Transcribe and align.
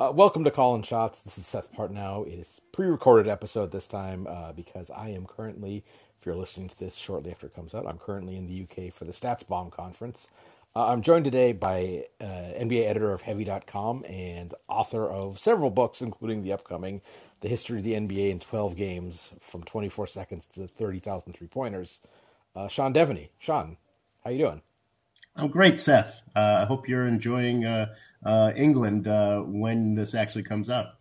Uh, 0.00 0.10
welcome 0.10 0.42
to 0.44 0.50
Call 0.50 0.74
and 0.74 0.86
Shots. 0.86 1.20
This 1.20 1.36
is 1.36 1.46
Seth 1.46 1.70
Partnow. 1.74 2.26
It 2.26 2.38
is 2.38 2.62
pre-recorded 2.72 3.28
episode 3.28 3.70
this 3.70 3.86
time 3.86 4.26
uh, 4.26 4.50
because 4.50 4.88
I 4.88 5.10
am 5.10 5.26
currently, 5.26 5.84
if 6.18 6.24
you're 6.24 6.36
listening 6.36 6.70
to 6.70 6.78
this 6.78 6.94
shortly 6.94 7.30
after 7.30 7.46
it 7.46 7.54
comes 7.54 7.74
out, 7.74 7.86
I'm 7.86 7.98
currently 7.98 8.36
in 8.36 8.46
the 8.46 8.62
UK 8.62 8.94
for 8.94 9.04
the 9.04 9.12
StatsBomb 9.12 9.70
conference. 9.70 10.28
Uh, 10.74 10.86
I'm 10.86 11.02
joined 11.02 11.26
today 11.26 11.52
by 11.52 12.06
uh, 12.18 12.24
NBA 12.24 12.86
editor 12.86 13.12
of 13.12 13.20
Heavy.com 13.20 14.06
and 14.08 14.54
author 14.68 15.06
of 15.06 15.38
several 15.38 15.68
books, 15.68 16.00
including 16.00 16.42
the 16.42 16.54
upcoming 16.54 17.02
"The 17.40 17.48
History 17.48 17.76
of 17.76 17.84
the 17.84 17.92
NBA 17.92 18.30
in 18.30 18.40
12 18.40 18.76
Games: 18.76 19.32
From 19.38 19.64
24 19.64 20.06
Seconds 20.06 20.46
to 20.54 20.66
30,000 20.66 21.34
Three 21.34 21.48
Pointers." 21.48 22.00
Uh, 22.56 22.68
Sean 22.68 22.94
Deveney. 22.94 23.28
Sean, 23.38 23.76
how 24.24 24.30
you 24.30 24.38
doing? 24.38 24.62
I'm 25.36 25.48
great, 25.48 25.80
Seth. 25.80 26.20
Uh, 26.34 26.60
I 26.62 26.64
hope 26.64 26.88
you're 26.88 27.06
enjoying 27.06 27.64
uh, 28.24 28.52
England 28.56 29.08
uh, 29.08 29.40
when 29.40 29.94
this 29.94 30.14
actually 30.14 30.42
comes 30.42 30.70
out? 30.70 30.96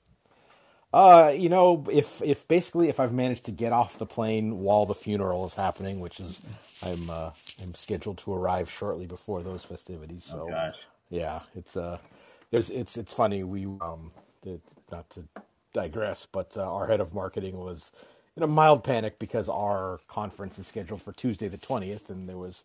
Uh, 0.92 1.32
you 1.36 1.50
know, 1.50 1.86
if 1.92 2.21
if 2.24 2.47
basically 2.47 2.89
if 2.89 3.00
I've 3.00 3.14
managed 3.14 3.43
to 3.43 3.51
get 3.51 3.71
off 3.71 4.00
the 4.00 4.07
plane 4.07 4.60
while 4.60 4.87
the 4.87 4.96
funeral 4.96 5.46
is 5.46 5.54
happening, 5.54 6.00
which 6.00 6.20
is 6.20 6.42
I'm 6.82 7.10
uh, 7.10 7.32
I'm 7.61 7.75
scheduled 7.75 8.18
to 8.20 8.34
arrive 8.34 8.71
shortly 8.71 9.06
before 9.06 9.43
those 9.43 9.64
festivities. 9.64 10.28
Oh, 10.32 10.37
so 10.37 10.43
oh, 10.46 10.50
gosh. 10.50 10.78
yeah, 11.11 11.42
it's 11.56 11.78
uh, 11.78 12.00
there's 12.50 12.71
it's 12.71 12.98
it's 12.98 13.14
funny. 13.14 13.43
We 13.43 13.65
um, 13.65 14.11
not 14.92 15.07
to 15.11 15.25
digress, 15.73 16.28
but 16.32 16.57
uh, 16.57 16.61
our 16.61 16.87
head 16.87 17.01
of 17.01 17.14
marketing 17.14 17.59
was 17.59 17.92
in 18.36 18.42
a 18.42 18.48
mild 18.48 18.84
panic 18.84 19.20
because 19.20 19.48
our 19.48 20.00
conference 20.07 20.57
is 20.57 20.65
scheduled 20.65 21.04
for 21.04 21.11
Tuesday 21.11 21.50
the 21.50 21.57
twentieth, 21.57 22.09
and 22.09 22.28
there 22.28 22.37
was. 22.37 22.64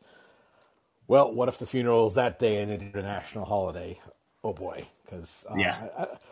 Well, 1.08 1.32
what 1.34 1.48
if 1.48 1.58
the 1.58 1.66
funeral 1.66 2.08
is 2.08 2.14
that 2.14 2.38
day 2.38 2.62
and 2.62 2.70
it's 2.72 2.84
a 2.94 3.02
national 3.02 3.46
holiday? 3.46 4.00
oh 4.44 4.52
boy, 4.54 4.88
because 5.04 5.44
uh, 5.48 5.56
yeah, 5.58 5.88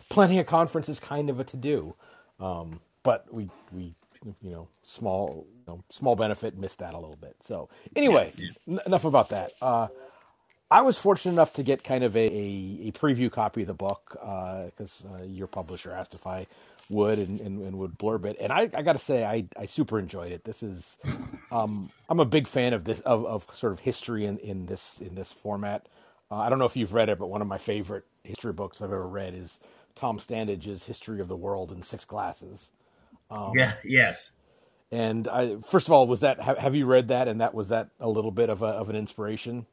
plenty 0.09 0.39
of 0.39 0.47
conferences 0.47 0.99
kind 0.99 1.29
of 1.29 1.39
a 1.39 1.45
to 1.45 1.57
do, 1.57 1.95
um, 2.39 2.81
but 3.03 3.33
we 3.33 3.49
we 3.71 3.95
you 4.41 4.51
know 4.51 4.67
small 4.83 5.47
you 5.67 5.73
know, 5.73 5.83
small 5.91 6.15
benefit 6.15 6.57
missed 6.57 6.79
that 6.79 6.93
a 6.93 6.99
little 6.99 7.17
bit. 7.17 7.35
So 7.47 7.69
anyway, 7.95 8.33
yeah, 8.37 8.45
yeah. 8.45 8.49
N- 8.67 8.79
enough 8.87 9.05
about 9.05 9.29
that. 9.29 9.53
Uh, 9.61 9.87
I 10.71 10.81
was 10.81 10.97
fortunate 10.97 11.33
enough 11.33 11.53
to 11.53 11.63
get 11.63 11.83
kind 11.83 12.03
of 12.03 12.15
a, 12.17 12.25
a, 12.25 12.89
a 12.89 12.91
preview 12.93 13.31
copy 13.31 13.61
of 13.61 13.67
the 13.67 13.73
book 13.75 14.09
because 14.13 15.03
uh, 15.09 15.21
uh, 15.21 15.23
your 15.23 15.47
publisher 15.47 15.91
asked 15.93 16.13
if 16.15 16.27
I 16.27 16.47
would 16.89 17.19
and, 17.19 17.39
and, 17.39 17.61
and 17.61 17.77
would 17.77 17.97
blurb 17.97 18.25
it, 18.25 18.37
and 18.39 18.51
I, 18.51 18.69
I 18.73 18.81
got 18.81 18.93
to 18.93 18.99
say 18.99 19.23
I, 19.23 19.45
I 19.57 19.65
super 19.65 19.99
enjoyed 19.99 20.31
it. 20.31 20.43
This 20.43 20.63
is 20.63 20.97
um, 21.51 21.89
I'm 22.09 22.19
a 22.19 22.25
big 22.25 22.47
fan 22.47 22.73
of 22.73 22.83
this 22.83 22.99
of, 23.01 23.25
of 23.25 23.47
sort 23.53 23.73
of 23.73 23.79
history 23.79 24.25
in, 24.25 24.37
in 24.39 24.65
this 24.65 24.99
in 24.99 25.15
this 25.15 25.31
format. 25.31 25.87
Uh, 26.31 26.37
I 26.37 26.49
don't 26.49 26.59
know 26.59 26.65
if 26.65 26.75
you've 26.75 26.93
read 26.93 27.09
it, 27.09 27.19
but 27.19 27.27
one 27.27 27.41
of 27.41 27.47
my 27.47 27.57
favorite 27.57 28.05
history 28.23 28.53
books 28.53 28.81
I've 28.81 28.91
ever 28.91 29.07
read 29.07 29.33
is 29.33 29.59
Tom 29.95 30.19
Standage's 30.19 30.83
History 30.83 31.21
of 31.21 31.27
the 31.27 31.35
World 31.35 31.71
in 31.71 31.83
Six 31.83 32.05
Glasses. 32.05 32.71
Um, 33.29 33.51
yeah. 33.55 33.73
Yes. 33.83 34.31
And 34.91 35.27
I, 35.27 35.57
first 35.57 35.87
of 35.87 35.93
all, 35.93 36.07
was 36.07 36.19
that 36.19 36.39
have, 36.39 36.57
have, 36.57 36.75
you 36.75 36.85
read 36.85 37.07
that? 37.07 37.27
And 37.27 37.41
that 37.41 37.53
was 37.53 37.69
that 37.69 37.89
a 37.99 38.07
little 38.07 38.31
bit 38.31 38.49
of 38.49 38.61
a, 38.61 38.67
of 38.67 38.89
an 38.89 38.95
inspiration? 38.95 39.65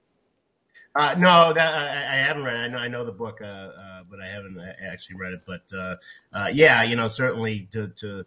Uh, 0.96 1.14
no, 1.16 1.52
that 1.52 1.72
I, 1.74 2.14
I, 2.14 2.16
haven't 2.16 2.44
read. 2.44 2.56
It. 2.56 2.58
I 2.58 2.68
know 2.68 2.78
I 2.78 2.88
know 2.88 3.04
the 3.04 3.12
book, 3.12 3.40
uh, 3.40 3.44
uh, 3.44 4.02
but 4.10 4.20
I 4.20 4.26
haven't 4.26 4.58
actually 4.82 5.16
read 5.16 5.32
it. 5.32 5.42
But 5.46 5.62
uh, 5.72 5.96
uh, 6.32 6.48
yeah, 6.52 6.82
you 6.82 6.96
know, 6.96 7.06
certainly 7.06 7.68
to 7.72 7.88
to 7.88 8.26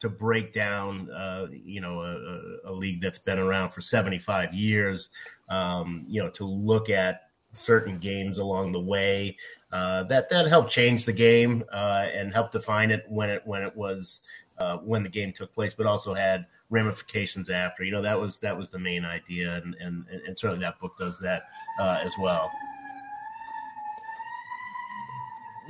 to 0.00 0.08
break 0.10 0.52
down, 0.52 1.10
uh, 1.10 1.46
you 1.50 1.80
know, 1.80 2.00
a, 2.00 2.70
a, 2.70 2.72
league 2.72 3.00
that's 3.00 3.18
been 3.18 3.38
around 3.38 3.70
for 3.70 3.80
seventy 3.80 4.18
five 4.18 4.52
years. 4.52 5.08
Um, 5.48 6.04
you 6.06 6.22
know, 6.22 6.28
to 6.30 6.44
look 6.44 6.90
at 6.90 7.30
certain 7.54 7.98
games 7.98 8.36
along 8.36 8.72
the 8.72 8.80
way 8.80 9.34
uh, 9.72 10.04
that 10.04 10.30
that 10.30 10.46
helped 10.46 10.70
change 10.70 11.04
the 11.04 11.12
game 11.12 11.64
uh, 11.72 12.06
and 12.12 12.32
helped 12.32 12.52
define 12.52 12.90
it 12.90 13.04
when 13.08 13.30
it 13.30 13.42
when 13.44 13.62
it 13.62 13.74
was 13.76 14.20
uh, 14.58 14.78
when 14.78 15.02
the 15.02 15.08
game 15.08 15.32
took 15.32 15.52
place, 15.52 15.74
but 15.74 15.86
also 15.86 16.14
had 16.14 16.46
ramifications 16.70 17.50
after. 17.50 17.84
You 17.84 17.92
know 17.92 18.02
that 18.02 18.18
was 18.20 18.38
that 18.40 18.56
was 18.56 18.70
the 18.70 18.78
main 18.78 19.04
idea, 19.04 19.56
and 19.56 19.74
and, 19.80 20.06
and 20.26 20.38
certainly 20.38 20.62
that 20.62 20.78
book 20.80 20.98
does 20.98 21.18
that 21.20 21.44
uh, 21.80 22.00
as 22.02 22.12
well. 22.18 22.50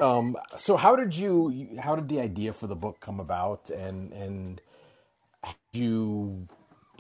Um, 0.01 0.37
so 0.59 0.77
how 0.77 0.95
did 0.97 1.15
you 1.17 1.79
how 1.81 1.97
did 1.97 2.09
the 2.09 2.21
idea 2.21 2.53
for 2.53 2.67
the 2.67 2.77
book 2.77 3.01
come 3.01 3.21
about, 3.21 3.71
and 3.71 4.13
and 4.13 4.61
you 5.73 6.47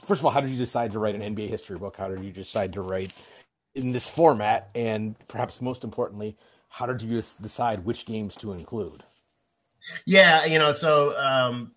first 0.05 0.21
of 0.21 0.25
all 0.25 0.31
how 0.31 0.41
did 0.41 0.51
you 0.51 0.56
decide 0.56 0.93
to 0.93 0.99
write 0.99 1.15
an 1.15 1.35
NBA 1.37 1.49
history 1.49 1.79
book? 1.79 1.97
How 1.97 2.09
did 2.09 2.25
you 2.25 2.33
decide 2.33 2.73
to 2.75 2.83
write 2.83 3.12
in 3.75 3.93
this 3.93 4.09
format, 4.09 4.71
and 4.75 5.15
perhaps 5.29 5.61
most 5.61 5.85
importantly, 5.85 6.37
how 6.69 6.87
did 6.87 7.03
you 7.03 7.23
decide 7.41 7.85
which 7.85 8.06
games 8.06 8.35
to 8.37 8.53
include? 8.53 9.03
Yeah, 10.05 10.45
you 10.47 10.59
know, 10.59 10.73
so 10.73 11.17
um, 11.19 11.73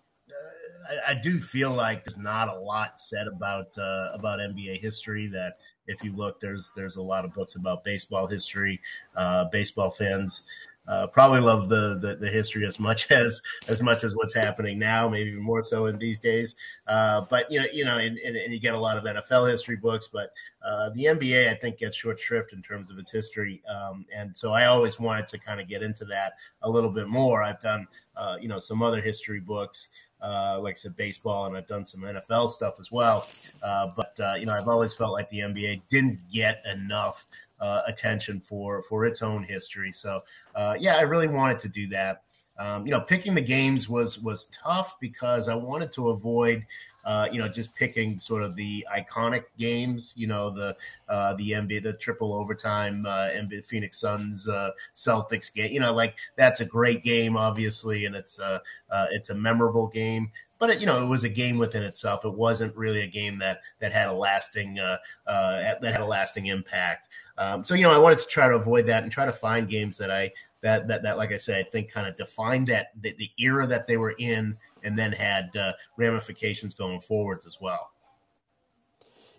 I, 0.90 1.12
I, 1.12 1.14
do 1.14 1.40
feel 1.40 1.70
like 1.70 2.04
there's 2.04 2.18
not 2.18 2.48
a 2.48 2.58
lot 2.58 3.00
said 3.00 3.26
about 3.26 3.76
uh, 3.78 4.08
about 4.12 4.40
NBA 4.40 4.80
history. 4.80 5.26
That 5.28 5.58
if 5.86 6.02
you 6.02 6.14
look, 6.14 6.40
there's 6.40 6.70
there's 6.74 6.96
a 6.96 7.02
lot 7.02 7.24
of 7.24 7.32
books 7.32 7.56
about 7.56 7.84
baseball 7.84 8.26
history. 8.26 8.80
Uh, 9.16 9.44
baseball 9.52 9.90
fans 9.90 10.42
uh, 10.88 11.06
probably 11.06 11.40
love 11.40 11.68
the, 11.68 11.98
the, 12.00 12.16
the 12.16 12.28
history 12.28 12.66
as 12.66 12.80
much 12.80 13.10
as 13.12 13.40
as 13.68 13.80
much 13.80 14.02
as 14.02 14.14
what's 14.16 14.34
happening 14.34 14.78
now, 14.78 15.08
maybe 15.08 15.30
even 15.30 15.42
more 15.42 15.62
so 15.62 15.86
in 15.86 15.98
these 15.98 16.18
days. 16.18 16.56
Uh, 16.86 17.22
but 17.30 17.50
you 17.50 17.60
know, 17.60 17.66
you 17.72 17.84
know, 17.84 17.98
and, 17.98 18.18
and, 18.18 18.36
and, 18.36 18.52
you 18.52 18.58
get 18.58 18.74
a 18.74 18.78
lot 18.78 18.96
of 18.96 19.04
NFL 19.04 19.50
history 19.50 19.76
books, 19.76 20.08
but 20.12 20.32
uh, 20.66 20.90
the 20.94 21.04
NBA 21.04 21.48
I 21.48 21.54
think 21.54 21.78
gets 21.78 21.96
short 21.96 22.18
shrift 22.18 22.52
in 22.52 22.62
terms 22.62 22.90
of 22.90 22.98
its 22.98 23.10
history, 23.10 23.62
um, 23.68 24.04
and 24.14 24.36
so 24.36 24.52
I 24.52 24.66
always 24.66 24.98
wanted 24.98 25.28
to 25.28 25.38
kind 25.38 25.60
of 25.60 25.68
get 25.68 25.82
into 25.82 26.04
that 26.06 26.32
a 26.62 26.70
little 26.70 26.90
bit 26.90 27.08
more. 27.08 27.42
I've 27.42 27.60
done 27.60 27.86
uh, 28.16 28.36
you 28.40 28.48
know 28.48 28.58
some 28.58 28.82
other 28.82 29.00
history 29.00 29.40
books. 29.40 29.88
Uh, 30.22 30.60
like 30.60 30.74
I 30.74 30.76
said, 30.76 30.96
baseball, 30.96 31.46
and 31.46 31.56
I've 31.56 31.66
done 31.66 31.86
some 31.86 32.02
NFL 32.02 32.50
stuff 32.50 32.74
as 32.78 32.92
well. 32.92 33.26
Uh, 33.62 33.90
but 33.96 34.18
you 34.38 34.46
know, 34.46 34.52
I've 34.52 34.68
always 34.68 34.94
felt 34.94 35.12
like 35.12 35.28
the 35.30 35.40
NBA 35.40 35.82
didn't 35.88 36.20
get 36.30 36.62
enough 36.70 37.26
uh, 37.60 37.82
attention 37.86 38.40
for 38.40 38.82
for 38.82 39.06
its 39.06 39.22
own 39.22 39.42
history. 39.44 39.92
So 39.92 40.22
uh, 40.54 40.76
yeah, 40.78 40.96
I 40.96 41.02
really 41.02 41.28
wanted 41.28 41.58
to 41.60 41.68
do 41.68 41.86
that. 41.88 42.22
Um, 42.58 42.84
you 42.84 42.92
know, 42.92 43.00
picking 43.00 43.34
the 43.34 43.40
games 43.40 43.88
was 43.88 44.18
was 44.18 44.46
tough 44.46 44.98
because 45.00 45.48
I 45.48 45.54
wanted 45.54 45.92
to 45.92 46.10
avoid. 46.10 46.66
Uh, 47.04 47.28
you 47.32 47.38
know, 47.38 47.48
just 47.48 47.74
picking 47.74 48.18
sort 48.18 48.42
of 48.42 48.54
the 48.56 48.86
iconic 48.94 49.44
games, 49.58 50.12
you 50.16 50.26
know, 50.26 50.50
the 50.50 50.76
uh, 51.08 51.34
the 51.34 51.52
NBA, 51.52 51.82
the 51.82 51.94
triple 51.94 52.32
overtime 52.32 53.06
uh, 53.06 53.28
NBA 53.28 53.64
Phoenix 53.64 54.00
Suns 54.00 54.48
uh, 54.48 54.70
Celtics 54.94 55.52
game, 55.52 55.72
you 55.72 55.80
know, 55.80 55.92
like 55.92 56.18
that's 56.36 56.60
a 56.60 56.64
great 56.64 57.02
game, 57.02 57.36
obviously, 57.36 58.04
and 58.04 58.14
it's 58.14 58.38
a 58.38 58.60
uh, 58.90 59.06
it's 59.10 59.30
a 59.30 59.34
memorable 59.34 59.88
game 59.88 60.30
but 60.60 60.70
it, 60.70 60.78
you 60.78 60.86
know 60.86 61.02
it 61.02 61.06
was 61.06 61.24
a 61.24 61.28
game 61.28 61.58
within 61.58 61.82
itself. 61.82 62.24
It 62.24 62.32
wasn't 62.32 62.76
really 62.76 63.00
a 63.00 63.06
game 63.08 63.38
that 63.38 63.62
that 63.80 63.92
had 63.92 64.06
a 64.06 64.12
lasting 64.12 64.78
uh, 64.78 64.98
uh, 65.26 65.74
that 65.80 65.92
had 65.92 66.00
a 66.00 66.06
lasting 66.06 66.46
impact. 66.46 67.08
Um, 67.36 67.64
so 67.64 67.74
you 67.74 67.82
know 67.82 67.90
I 67.90 67.98
wanted 67.98 68.20
to 68.20 68.26
try 68.26 68.46
to 68.46 68.54
avoid 68.54 68.86
that 68.86 69.02
and 69.02 69.10
try 69.10 69.24
to 69.24 69.32
find 69.32 69.68
games 69.68 69.96
that 69.98 70.10
I 70.12 70.30
that 70.60 70.86
that, 70.86 71.02
that 71.02 71.16
like 71.16 71.32
I 71.32 71.38
said 71.38 71.66
I 71.66 71.68
think 71.68 71.90
kind 71.90 72.06
of 72.06 72.16
defined 72.16 72.68
that 72.68 72.90
the, 73.00 73.14
the 73.18 73.30
era 73.38 73.66
that 73.66 73.88
they 73.88 73.96
were 73.96 74.14
in 74.18 74.56
and 74.82 74.98
then 74.98 75.12
had 75.12 75.54
uh, 75.56 75.72
ramifications 75.96 76.74
going 76.74 77.00
forwards 77.00 77.46
as 77.46 77.58
well. 77.60 77.90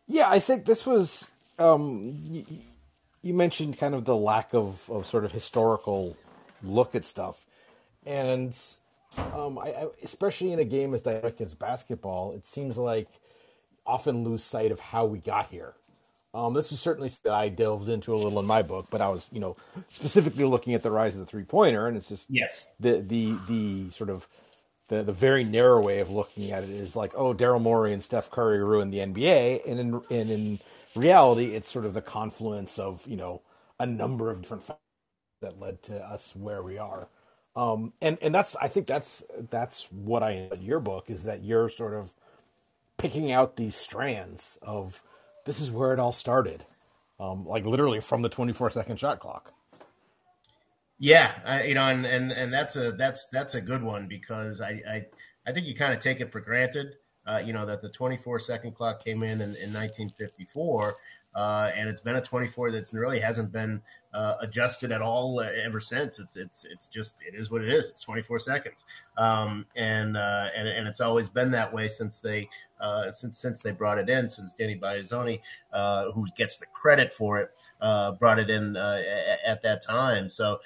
Yeah, 0.07 0.29
I 0.29 0.40
think 0.40 0.66
this 0.66 0.85
was. 0.85 1.25
Um, 1.59 2.19
you, 2.24 2.44
you 3.22 3.34
mentioned 3.34 3.78
kind 3.78 3.94
of 3.94 4.06
the 4.06 4.16
lack 4.16 4.53
of, 4.53 4.90
of 4.90 5.06
sort 5.06 5.25
of 5.25 5.31
historical 5.31 6.18
look 6.63 6.96
at 6.96 7.06
stuff, 7.06 7.46
and 8.06 8.57
um, 9.18 9.59
I, 9.59 9.69
I, 9.69 9.88
especially 10.03 10.53
in 10.53 10.59
a 10.59 10.66
game 10.66 10.94
as 10.94 11.03
dynamic 11.03 11.40
as 11.41 11.53
basketball, 11.53 12.34
it 12.34 12.46
seems 12.46 12.78
like 12.78 13.08
often 13.85 14.23
lose 14.23 14.44
sight 14.44 14.72
of 14.72 14.79
how 14.79 15.06
we 15.06 15.19
got 15.19 15.50
here. 15.50 15.73
Um, 16.34 16.53
this 16.53 16.72
was 16.72 16.79
certainly 16.79 17.12
that 17.23 17.34
I 17.34 17.50
delved 17.50 17.90
into 17.90 18.13
a 18.13 18.16
little 18.16 18.40
in 18.40 18.46
my 18.46 18.62
book, 18.62 18.88
but 18.90 19.02
I 19.02 19.09
was, 19.09 19.28
you 19.34 19.41
know, 19.41 19.58
specifically 19.90 20.46
looking 20.46 20.73
at 20.73 20.81
the 20.81 20.91
rise 20.91 21.13
of 21.13 21.19
the 21.19 21.25
three 21.25 21.44
pointer, 21.44 21.88
and 21.88 21.97
it's 21.97 22.08
just 22.08 22.25
yes, 22.29 22.69
the 22.79 23.02
the 23.02 23.38
the 23.49 23.91
sort 23.91 24.09
of 24.09 24.28
the 24.91 25.03
the 25.03 25.14
very 25.14 25.46
narrow 25.46 25.84
way 25.84 26.02
of 26.02 26.11
looking 26.11 26.52
at 26.53 26.64
it 26.66 26.72
is 26.72 26.96
like, 26.97 27.14
oh, 27.17 27.34
Daryl 27.35 27.61
Morey 27.61 27.93
and 27.93 28.03
Steph 28.03 28.32
Curry 28.32 28.64
ruined 28.64 28.93
the 28.93 28.99
NBA, 28.99 29.64
and 29.67 29.82
in 29.82 29.96
and 30.11 30.32
in 30.32 30.61
reality, 30.96 31.55
it's 31.55 31.72
sort 31.72 31.85
of 31.85 31.96
the 31.96 32.03
confluence 32.03 32.79
of 32.79 33.08
you 33.08 33.17
know 33.17 33.41
a 33.79 33.88
number 33.88 34.32
of 34.32 34.43
different 34.43 34.64
factors 34.66 34.82
that 35.41 35.59
led 35.59 35.84
to 35.84 35.96
us 36.05 36.34
where 36.35 36.64
we 36.64 36.78
are. 36.79 37.09
Um, 37.55 37.93
and 38.02 38.17
and 38.22 38.35
that's 38.35 38.55
I 38.58 38.70
think 38.70 38.88
that's 38.88 39.23
that's 39.52 39.85
what 39.91 40.23
I 40.23 40.49
in 40.53 40.64
your 40.64 40.82
book 40.82 41.09
is 41.09 41.26
that 41.26 41.43
you're 41.43 41.70
sort 41.70 41.96
of 41.96 42.14
picking 42.97 43.32
out 43.32 43.58
these 43.58 43.76
strands 43.76 44.58
of 44.64 45.03
this 45.46 45.61
is 45.61 45.72
where 45.72 45.93
it 45.93 45.99
all 45.99 46.14
started, 46.14 46.66
um, 47.20 47.46
like 47.47 47.66
literally 47.66 48.02
from 48.02 48.23
the 48.23 48.29
24 48.29 48.72
second 48.72 48.99
shot 48.99 49.20
clock. 49.20 49.53
Yeah, 51.03 51.32
I, 51.44 51.64
you 51.64 51.74
know, 51.74 51.88
and, 51.88 52.06
and 52.06 52.32
and 52.32 52.53
that's 52.53 52.76
a 52.76 52.92
that's 52.92 53.26
that's 53.32 53.56
a 53.56 53.62
good 53.62 53.82
one 53.82 54.08
because 54.08 54.62
I 54.62 54.70
I, 54.88 55.06
I 55.48 55.52
think 55.52 55.66
you 55.66 55.74
kind 55.74 55.94
of 55.94 56.00
take 56.00 56.20
it 56.20 56.32
for 56.32 56.40
granted, 56.40 56.94
uh, 57.26 57.42
you 57.44 57.53
know, 57.53 57.66
that 57.66 57.82
the 57.82 57.90
24 57.90 58.40
second 58.40 58.76
clock 58.76 59.03
came 59.03 59.24
in 59.24 59.42
in, 59.42 59.56
in 59.56 59.74
1954, 59.74 60.96
uh, 61.35 61.72
and 61.75 61.87
it's 61.87 62.01
been 62.01 62.16
a 62.16 62.22
24 62.22 62.72
that 62.72 62.91
really 62.93 63.19
hasn't 63.19 63.51
been 63.51 63.81
uh, 64.13 64.35
adjusted 64.41 64.91
at 64.91 65.01
all 65.01 65.39
uh, 65.39 65.49
ever 65.63 65.79
since. 65.79 66.19
It's 66.19 66.35
it's 66.35 66.66
it's 66.66 66.87
just 66.87 67.16
it 67.25 67.33
is 67.33 67.49
what 67.49 67.61
it 67.61 67.69
is. 67.69 67.89
It's 67.89 68.01
24 68.01 68.39
seconds, 68.39 68.85
um, 69.17 69.66
and 69.75 70.17
uh, 70.17 70.47
and 70.55 70.67
and 70.67 70.87
it's 70.87 70.99
always 70.99 71.29
been 71.29 71.51
that 71.51 71.72
way 71.72 71.87
since 71.87 72.19
they 72.19 72.49
uh, 72.81 73.11
since 73.13 73.39
since 73.39 73.61
they 73.61 73.72
brought 73.72 73.97
it 73.97 74.09
in. 74.09 74.29
Since 74.29 74.53
Danny 74.55 74.78
Biasone, 74.78 75.39
uh, 75.72 76.11
who 76.11 76.25
gets 76.35 76.57
the 76.57 76.66
credit 76.73 77.13
for 77.13 77.39
it, 77.39 77.51
brought 78.19 78.39
it 78.39 78.49
in 78.49 78.75
uh, 78.75 79.01
at 79.45 79.61
that 79.61 79.81
time. 79.81 80.28
So 80.28 80.59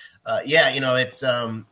yeah, 0.43 0.69
you 0.69 0.79
know 0.79 0.95
it's 0.95 1.21
um, 1.21 1.67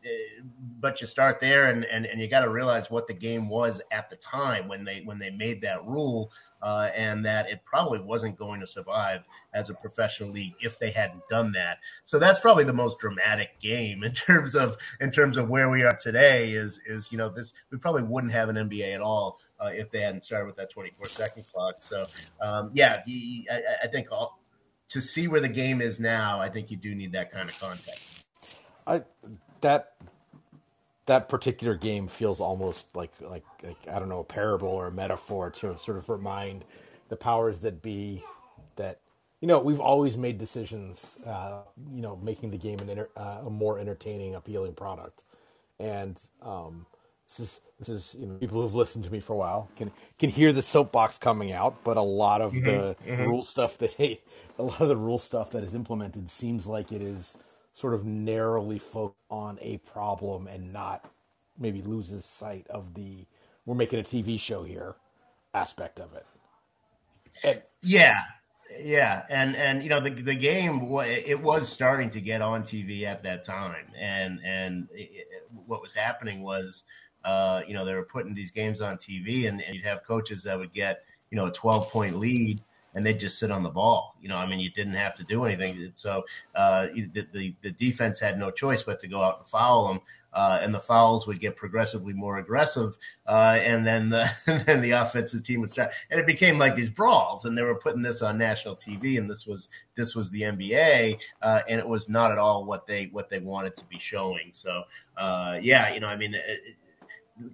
but 0.80 1.02
you 1.02 1.08
start 1.08 1.40
there 1.40 1.72
and 1.72 1.86
and, 1.86 2.06
and 2.06 2.22
you 2.22 2.28
got 2.28 2.42
to 2.42 2.50
realize 2.50 2.92
what 2.92 3.08
the 3.08 3.14
game 3.16 3.50
was 3.50 3.82
at 3.92 4.12
the 4.12 4.16
time 4.18 4.68
when 4.68 4.84
they 4.84 5.02
when 5.06 5.18
they 5.18 5.32
made 5.32 5.60
that 5.62 5.84
rule 5.86 6.32
uh, 6.64 6.90
and 6.96 7.26
that 7.26 7.50
it 7.50 7.62
probably 7.66 8.00
wasn't 8.00 8.38
going 8.38 8.62
to 8.62 8.68
survive 8.68 9.22
as 9.54 9.70
a 9.70 9.74
professional 9.74 10.32
league 10.32 10.54
if 10.62 10.80
they 10.80 10.90
hadn't 10.90 11.22
done 11.30 11.52
that. 11.52 11.78
So 12.06 12.18
that's 12.18 12.40
probably 12.40 12.64
the 12.64 12.74
most 12.74 13.00
dramatic 13.00 13.60
game 13.60 14.04
in 14.04 14.12
terms 14.14 14.56
of 14.56 14.78
in 15.02 15.12
terms 15.12 15.36
of 15.38 15.50
where 15.50 15.70
we 15.70 15.84
are 15.84 15.96
today. 15.96 16.52
Is 16.52 16.80
is 16.86 17.12
you 17.12 17.18
know 17.18 17.30
this 17.30 17.54
we 17.70 17.78
probably 17.78 18.04
wouldn't 18.04 18.32
have 18.32 18.50
an 18.50 18.56
NBA 18.56 18.96
at 18.96 19.02
all 19.02 19.40
uh, 19.60 19.72
if 19.74 19.92
they 19.92 20.00
hadn't 20.00 20.24
started 20.24 20.46
with 20.46 20.56
that 20.56 20.72
24 20.72 21.08
second 21.08 21.46
clock. 21.54 21.76
So 21.82 22.06
um, 22.42 22.72
yeah, 22.74 23.02
the, 23.06 23.48
I, 23.52 23.62
I, 23.84 23.88
think 23.88 24.12
all, 24.12 24.40
to 24.90 25.02
see 25.02 25.28
where 25.28 25.42
the 25.42 25.50
game 25.50 25.82
is 25.82 26.00
now, 26.00 26.40
I 26.40 26.50
think 26.50 26.72
you 26.72 26.78
do 26.78 26.96
need 26.96 27.12
that 27.12 27.32
kind 27.32 27.50
of 27.50 27.60
context. 27.60 28.24
I 28.88 29.04
that 29.62 29.94
that 31.06 31.28
particular 31.30 31.76
game 31.76 32.08
feels 32.08 32.40
almost 32.40 32.88
like, 32.96 33.12
like 33.22 33.44
like 33.64 33.78
I 33.92 34.00
don't 34.00 34.10
know 34.10 34.20
a 34.20 34.24
parable 34.24 34.70
or 34.70 34.88
a 34.88 34.92
metaphor 34.92 35.50
to 35.52 35.78
sort 35.78 35.98
of 35.98 36.10
remind 36.10 36.66
the 37.10 37.16
powers 37.16 37.60
that 37.60 37.82
be 37.82 38.24
that 38.76 39.00
you 39.42 39.48
know 39.48 39.60
we've 39.60 39.80
always 39.80 40.16
made 40.16 40.38
decisions 40.38 41.18
uh, 41.26 41.62
you 41.94 42.02
know 42.02 42.16
making 42.24 42.52
the 42.52 42.58
game 42.58 42.80
an 42.80 42.90
inter, 42.90 43.10
uh, 43.18 43.42
a 43.46 43.50
more 43.50 43.80
entertaining 43.80 44.36
appealing 44.36 44.74
product 44.74 45.24
and 45.80 46.20
um, 46.42 46.86
this 47.28 47.40
is 47.40 47.62
this 47.80 47.90
is 47.90 48.16
you 48.18 48.26
know 48.26 48.36
people 48.36 48.62
who've 48.62 48.76
listened 48.76 49.04
to 49.04 49.12
me 49.12 49.20
for 49.20 49.34
a 49.34 49.38
while 49.38 49.70
can 49.76 49.92
can 50.18 50.30
hear 50.30 50.54
the 50.54 50.62
soapbox 50.62 51.18
coming 51.18 51.52
out 51.52 51.76
but 51.84 51.98
a 51.98 52.02
lot 52.02 52.42
of 52.42 52.54
mm-hmm, 52.54 52.66
the 52.66 52.96
mm-hmm. 53.06 53.24
rule 53.24 53.44
stuff 53.44 53.78
that 53.78 53.92
hey, 53.92 54.22
a 54.60 54.64
lot 54.64 54.82
of 54.82 54.88
the 54.88 54.96
rule 54.98 55.20
stuff 55.20 55.52
that 55.52 55.64
is 55.64 55.76
implemented 55.76 56.30
seems 56.30 56.66
like 56.66 56.92
it 56.92 57.02
is 57.02 57.36
sort 57.74 57.94
of 57.94 58.06
narrowly 58.06 58.80
focus 58.80 59.18
on 59.30 59.58
a 59.62 59.78
problem 59.78 60.48
and 60.48 60.72
not 60.72 61.10
maybe 61.58 61.82
loses 61.82 62.26
sight 62.26 62.68
of 62.70 62.94
the 62.94 63.26
we're 63.66 63.76
making 63.76 64.00
a 64.00 64.04
TV 64.04 64.40
show 64.40 64.64
here 64.64 64.96
aspect 65.54 66.00
of 66.00 66.14
it. 66.14 66.26
And, 67.44 67.62
yeah, 67.82 68.22
yeah, 68.82 69.24
and 69.30 69.56
and 69.56 69.84
you 69.84 69.90
know 69.90 70.00
the 70.00 70.10
the 70.10 70.36
game 70.36 70.82
it 71.06 71.42
was 71.42 71.70
starting 71.70 72.10
to 72.12 72.22
get 72.22 72.42
on 72.42 72.64
TV 72.64 73.04
at 73.04 73.24
that 73.24 73.44
time, 73.44 73.86
and 73.98 74.40
and 74.44 74.88
it, 74.94 75.28
what 75.66 75.82
was 75.82 75.94
happening 75.94 76.42
was, 76.44 76.84
uh, 77.24 77.62
you 77.68 77.74
know, 77.74 77.86
they 77.86 77.94
were 77.94 78.04
putting 78.04 78.34
these 78.34 78.52
games 78.52 78.82
on 78.82 78.98
TV, 78.98 79.48
and, 79.48 79.62
and 79.62 79.76
you'd 79.76 79.86
have 79.86 80.04
coaches 80.06 80.44
that 80.44 80.58
would 80.58 80.74
get 80.74 81.04
you 81.32 81.38
know 81.38 81.48
a 81.48 81.52
twelve 81.52 81.90
point 81.90 82.18
lead, 82.18 82.62
and 82.96 83.06
they'd 83.06 83.20
just 83.20 83.40
sit 83.40 83.52
on 83.52 83.64
the 83.64 83.70
ball. 83.70 84.16
You 84.22 84.30
know, 84.30 84.38
I 84.38 84.46
mean, 84.46 84.60
you 84.60 84.70
didn't 84.72 84.94
have 84.94 85.16
to 85.16 85.24
do 85.24 85.46
anything. 85.46 85.92
So 85.96 86.24
uh, 86.56 86.88
the, 86.94 87.28
the, 87.34 87.56
the 87.62 87.72
defense 87.72 88.20
had 88.20 88.40
no 88.40 88.52
choice 88.52 88.84
but 88.84 89.00
to 89.02 89.08
go 89.08 89.22
out 89.22 89.40
and 89.40 89.48
foul 89.48 89.88
them. 89.88 90.02
Uh, 90.34 90.58
and 90.64 90.74
the 90.74 90.80
fouls 90.80 91.28
would 91.28 91.40
get 91.40 91.56
progressively 91.56 92.12
more 92.12 92.40
aggressive, 92.40 92.98
uh, 93.28 93.60
and 93.62 93.86
then 93.86 94.10
the, 94.10 94.28
and 94.48 94.62
then 94.62 94.82
the 94.82 94.90
offensive 94.90 95.44
team 95.44 95.62
would 95.62 95.70
start, 95.70 95.92
and 96.10 96.20
it 96.20 96.26
became 96.26 96.58
like 96.58 96.76
these 96.76 96.90
brawls, 96.90 97.46
and 97.46 97.56
they 97.56 97.62
were 97.62 97.76
putting 97.76 98.02
this 98.02 98.24
on 98.24 98.36
national 98.36 98.76
TV, 98.76 99.20
and 99.20 99.30
this 99.30 99.46
was 99.46 99.70
this 99.94 100.16
was 100.16 100.32
the 100.32 100.42
NBA, 100.42 101.20
uh, 101.44 101.62
and 101.70 101.80
it 101.80 101.88
was 101.88 102.10
not 102.10 102.32
at 102.32 102.40
all 102.40 102.66
what 102.66 102.88
they 102.88 103.10
what 103.12 103.30
they 103.30 103.38
wanted 103.38 103.76
to 103.76 103.86
be 103.86 104.00
showing. 104.00 104.50
So, 104.54 104.82
uh, 105.18 105.60
yeah, 105.62 105.94
you 105.94 106.00
know, 106.00 106.08
I 106.08 106.16
mean, 106.16 106.34
it, 106.34 106.78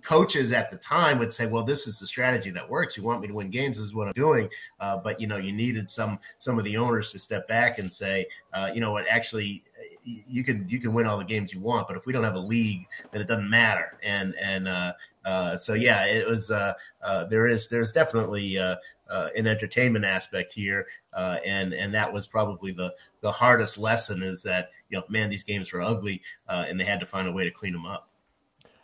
coaches 0.02 0.52
at 0.52 0.70
the 0.70 0.78
time 0.78 1.20
would 1.20 1.32
say, 1.32 1.48
"Well, 1.48 1.64
this 1.64 1.88
is 1.88 2.00
the 2.00 2.08
strategy 2.08 2.52
that 2.52 2.70
works. 2.70 2.98
You 2.98 3.04
want 3.04 3.22
me 3.22 3.28
to 3.28 3.34
win 3.34 3.50
games? 3.50 3.78
This 3.78 3.86
is 3.86 3.94
what 3.94 4.08
I'm 4.08 4.14
doing." 4.14 4.50
Uh, 4.80 4.98
but 4.98 5.20
you 5.22 5.28
know, 5.28 5.38
you 5.38 5.52
needed 5.52 5.90
some 5.90 6.20
some 6.38 6.58
of 6.58 6.66
the 6.66 6.78
owners 6.78 7.12
to 7.12 7.20
step 7.20 7.48
back 7.48 7.80
and 7.80 7.92
say, 7.92 8.28
uh, 8.54 8.70
"You 8.74 8.82
know 8.82 8.92
what? 8.92 9.06
Actually, 9.08 9.64
you 10.04 10.44
can 10.44 10.68
you 10.68 10.80
can 10.80 10.94
win 10.94 11.06
all 11.06 11.18
the 11.18 11.24
games 11.24 11.54
you 11.54 11.60
want, 11.60 11.88
but 11.88 11.96
if 11.96 12.06
we 12.06 12.14
don't 12.14 12.24
have 12.24 12.36
a 12.36 12.40
league, 12.40 12.86
then 13.12 13.22
it 13.22 13.28
doesn't 13.28 13.50
matter." 13.50 13.98
And 14.04 14.36
and 14.36 14.68
uh, 14.68 14.94
uh 15.26 15.58
so 15.58 15.74
yeah, 15.74 16.06
it 16.06 16.28
was. 16.28 16.52
Uh, 16.52 16.74
uh, 17.02 17.26
there 17.26 17.48
is 17.48 17.68
there's 17.70 17.92
definitely 17.92 18.58
an 18.58 18.78
entertainment 19.36 20.04
aspect 20.04 20.52
here, 20.52 20.88
and 21.16 21.74
and 21.74 21.94
that 21.94 22.12
was 22.12 22.28
probably 22.28 22.72
the 22.72 22.94
the 23.22 23.32
hardest 23.32 23.78
lesson 23.78 24.24
is 24.24 24.44
that 24.44 24.72
you 24.90 24.98
know, 24.98 25.06
man, 25.08 25.30
these 25.30 25.44
games 25.44 25.72
were 25.72 25.82
ugly, 25.82 26.22
and 26.50 26.78
they 26.78 26.86
had 26.86 27.00
to 27.00 27.06
find 27.06 27.30
a 27.30 27.32
way 27.32 27.46
to 27.46 27.52
clean 27.52 27.74
them 27.74 27.86
up. 27.86 28.09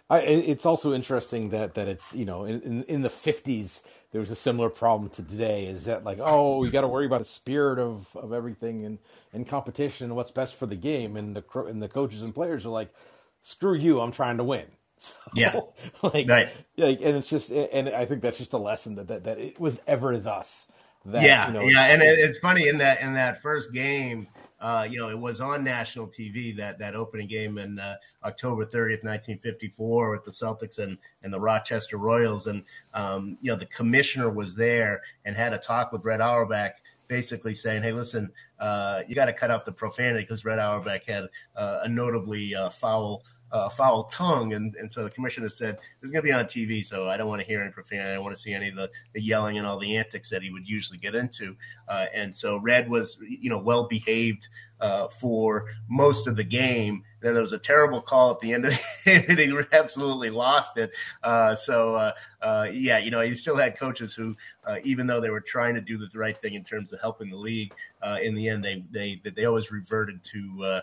I, 0.09 0.19
it's 0.19 0.67
also 0.67 0.93
interesting 0.93 1.49
that 1.49 1.73
that 1.75 1.87
it's 1.87 2.13
you 2.13 2.25
know 2.25 2.45
in, 2.45 2.61
in, 2.61 2.83
in 2.83 3.01
the 3.01 3.09
fifties 3.09 3.81
there 4.11 4.21
was 4.21 4.29
a 4.29 4.35
similar 4.35 4.69
problem 4.69 5.09
to 5.11 5.23
today. 5.23 5.65
Is 5.65 5.85
that 5.85 6.03
like 6.03 6.19
oh 6.21 6.63
you 6.63 6.69
got 6.69 6.81
to 6.81 6.87
worry 6.87 7.07
about 7.07 7.19
the 7.19 7.25
spirit 7.25 7.79
of, 7.79 8.07
of 8.15 8.31
everything 8.31 8.85
and, 8.85 8.99
and 9.33 9.47
competition 9.47 10.05
and 10.05 10.15
what's 10.15 10.31
best 10.31 10.55
for 10.55 10.67
the 10.67 10.75
game 10.75 11.17
and 11.17 11.35
the 11.35 11.43
and 11.61 11.81
the 11.81 11.89
coaches 11.89 12.21
and 12.21 12.35
players 12.35 12.65
are 12.65 12.69
like 12.69 12.93
screw 13.41 13.75
you 13.75 13.99
I'm 13.99 14.11
trying 14.11 14.37
to 14.37 14.43
win. 14.43 14.65
So, 14.97 15.13
yeah, 15.35 15.59
like 16.01 16.27
right. 16.27 16.49
like 16.77 17.01
and 17.01 17.17
it's 17.17 17.27
just 17.27 17.51
and 17.51 17.89
I 17.89 18.05
think 18.05 18.21
that's 18.21 18.37
just 18.37 18.53
a 18.53 18.57
lesson 18.57 18.95
that 18.95 19.09
that, 19.09 19.25
that 19.25 19.37
it 19.37 19.59
was 19.59 19.81
ever 19.85 20.17
thus. 20.17 20.67
That, 21.03 21.21
yeah, 21.21 21.47
you 21.47 21.53
know, 21.53 21.61
yeah, 21.61 21.85
and 21.87 22.01
it's 22.01 22.37
funny 22.37 22.69
in 22.69 22.77
that 22.77 23.01
in 23.01 23.13
that 23.13 23.41
first 23.41 23.73
game 23.73 24.27
uh, 24.61 24.87
you 24.89 24.97
know, 24.97 25.09
it 25.09 25.19
was 25.19 25.41
on 25.41 25.63
national 25.63 26.07
TV 26.07 26.55
that 26.55 26.79
that 26.79 26.95
opening 26.95 27.27
game 27.27 27.57
in 27.57 27.77
uh, 27.77 27.95
October 28.23 28.65
30th, 28.65 29.03
1954, 29.03 30.11
with 30.11 30.23
the 30.23 30.31
Celtics 30.31 30.79
and 30.79 30.97
and 31.23 31.33
the 31.33 31.39
Rochester 31.39 31.97
Royals, 31.97 32.47
and 32.47 32.63
um, 32.93 33.37
you 33.41 33.51
know 33.51 33.57
the 33.57 33.65
commissioner 33.67 34.29
was 34.29 34.55
there 34.55 35.01
and 35.25 35.35
had 35.35 35.53
a 35.53 35.57
talk 35.57 35.91
with 35.91 36.05
Red 36.05 36.21
Auerbach 36.21 36.75
basically 37.07 37.53
saying, 37.53 37.83
"Hey, 37.83 37.91
listen, 37.91 38.31
uh, 38.59 39.01
you 39.07 39.13
got 39.13 39.25
to 39.25 39.33
cut 39.33 39.51
out 39.51 39.65
the 39.65 39.71
profanity 39.71 40.23
because 40.23 40.45
Red 40.45 40.59
Auerbach 40.59 41.03
had 41.05 41.25
uh, 41.55 41.81
a 41.83 41.89
notably 41.89 42.55
uh, 42.55 42.69
foul 42.69 43.23
uh, 43.55 43.69
foul 43.69 44.03
tongue. 44.05 44.51
And, 44.53 44.75
and 44.75 44.91
so 44.91 45.05
the 45.05 45.09
commissioner 45.09 45.47
said, 45.47 45.75
this 46.01 46.09
is 46.09 46.11
going 46.11 46.21
to 46.21 46.27
be 46.27 46.33
on 46.33 46.43
TV, 46.43 46.85
so 46.85 47.07
I 47.07 47.15
don't 47.15 47.29
want 47.29 47.39
to 47.41 47.47
hear 47.47 47.61
any 47.61 47.71
profanity. 47.71 48.09
I 48.09 48.13
don't 48.15 48.23
want 48.23 48.35
to 48.35 48.41
see 48.41 48.53
any 48.53 48.67
of 48.67 48.75
the, 48.75 48.91
the 49.13 49.21
yelling 49.21 49.57
and 49.57 49.65
all 49.65 49.79
the 49.79 49.95
antics 49.95 50.29
that 50.29 50.43
he 50.43 50.51
would 50.51 50.67
usually 50.67 50.99
get 50.99 51.15
into. 51.15 51.55
Uh, 51.87 52.07
and 52.13 52.35
so 52.35 52.57
Red 52.57 52.89
was, 52.89 53.17
you 53.21 53.49
know, 53.49 53.57
well 53.57 53.87
behaved 53.87 54.49
uh, 54.79 55.07
for 55.07 55.65
most 55.87 56.27
of 56.27 56.35
the 56.35 56.43
game. 56.43 57.03
Then 57.21 57.33
there 57.33 57.41
was 57.41 57.53
a 57.53 57.59
terrible 57.59 58.01
call 58.01 58.31
at 58.31 58.39
the 58.39 58.53
end 58.53 58.65
of 58.65 58.79
and 59.05 59.39
he 59.39 59.57
absolutely 59.73 60.29
lost 60.29 60.77
it. 60.77 60.91
Uh, 61.23 61.55
so, 61.55 61.95
uh, 61.95 62.11
uh, 62.41 62.67
yeah, 62.71 62.97
you 62.97 63.11
know, 63.11 63.21
he 63.21 63.33
still 63.33 63.57
had 63.57 63.77
coaches 63.77 64.13
who, 64.13 64.35
uh, 64.65 64.77
even 64.83 65.07
though 65.07 65.19
they 65.19 65.29
were 65.29 65.41
trying 65.41 65.75
to 65.75 65.81
do 65.81 65.97
the 65.97 66.09
right 66.13 66.37
thing 66.37 66.53
in 66.53 66.63
terms 66.63 66.93
of 66.93 67.01
helping 67.01 67.29
the 67.29 67.37
league, 67.37 67.73
uh, 68.01 68.19
in 68.21 68.35
the 68.35 68.47
end, 68.47 68.63
they 68.63 68.83
they 68.91 69.19
they 69.31 69.45
always 69.45 69.71
reverted 69.71 70.23
to 70.23 70.81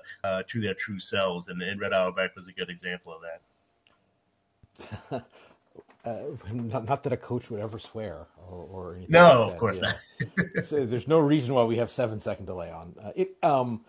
to 0.49 0.61
their 0.61 0.75
true 0.75 0.99
selves, 0.99 1.47
and, 1.47 1.63
and 1.63 1.81
Red 1.81 1.93
Auerbach 1.93 2.35
was 2.35 2.49
a 2.49 2.53
good 2.53 2.69
example 2.69 3.15
of 3.15 3.21
that. 5.11 5.25
Uh, 6.05 6.19
not, 6.53 6.85
not, 6.85 7.03
that 7.03 7.13
a 7.13 7.17
coach 7.17 7.51
would 7.51 7.61
ever 7.61 7.79
swear 7.79 8.27
or, 8.49 8.67
or 8.71 8.95
anything. 8.97 9.13
No, 9.13 9.43
like 9.43 9.53
of 9.53 9.59
course 9.59 9.81
not. 9.81 9.97
so 10.65 10.85
there's 10.85 11.07
no 11.07 11.19
reason 11.19 11.55
why 11.55 11.65
we 11.65 11.77
have 11.77 11.91
seven 11.91 12.21
second 12.21 12.47
delay 12.47 12.71
on 12.71 12.95
uh, 13.03 13.13
it. 13.15 13.37
Um, 13.43 13.85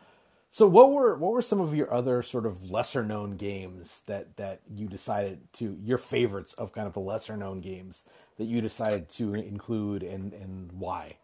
so 0.51 0.67
what 0.67 0.91
were 0.91 1.17
what 1.17 1.32
were 1.32 1.41
some 1.41 1.60
of 1.60 1.74
your 1.74 1.91
other 1.91 2.22
sort 2.22 2.46
of 2.46 2.70
lesser 2.70 3.03
known 3.03 3.38
games 3.38 4.01
that 4.05 4.38
that 4.38 4.62
you 4.72 4.88
decided 4.88 5.39
to 5.53 5.75
your 5.82 5.98
favorites 5.98 6.53
of 6.53 6.72
kind 6.72 6.86
of 6.86 6.93
the 6.93 7.00
lesser 7.00 7.36
known 7.36 7.60
games 7.60 8.03
that 8.38 8.46
you 8.46 8.62
decided 8.62 9.10
to 9.10 9.34
include 9.34 10.03
and 10.03 10.34
and 10.34 10.72
why? 10.74 11.17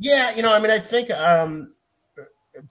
Yeah, 0.00 0.34
you 0.34 0.42
know, 0.42 0.52
I 0.52 0.58
mean, 0.58 0.72
I 0.72 0.80
think 0.80 1.10
um, 1.12 1.74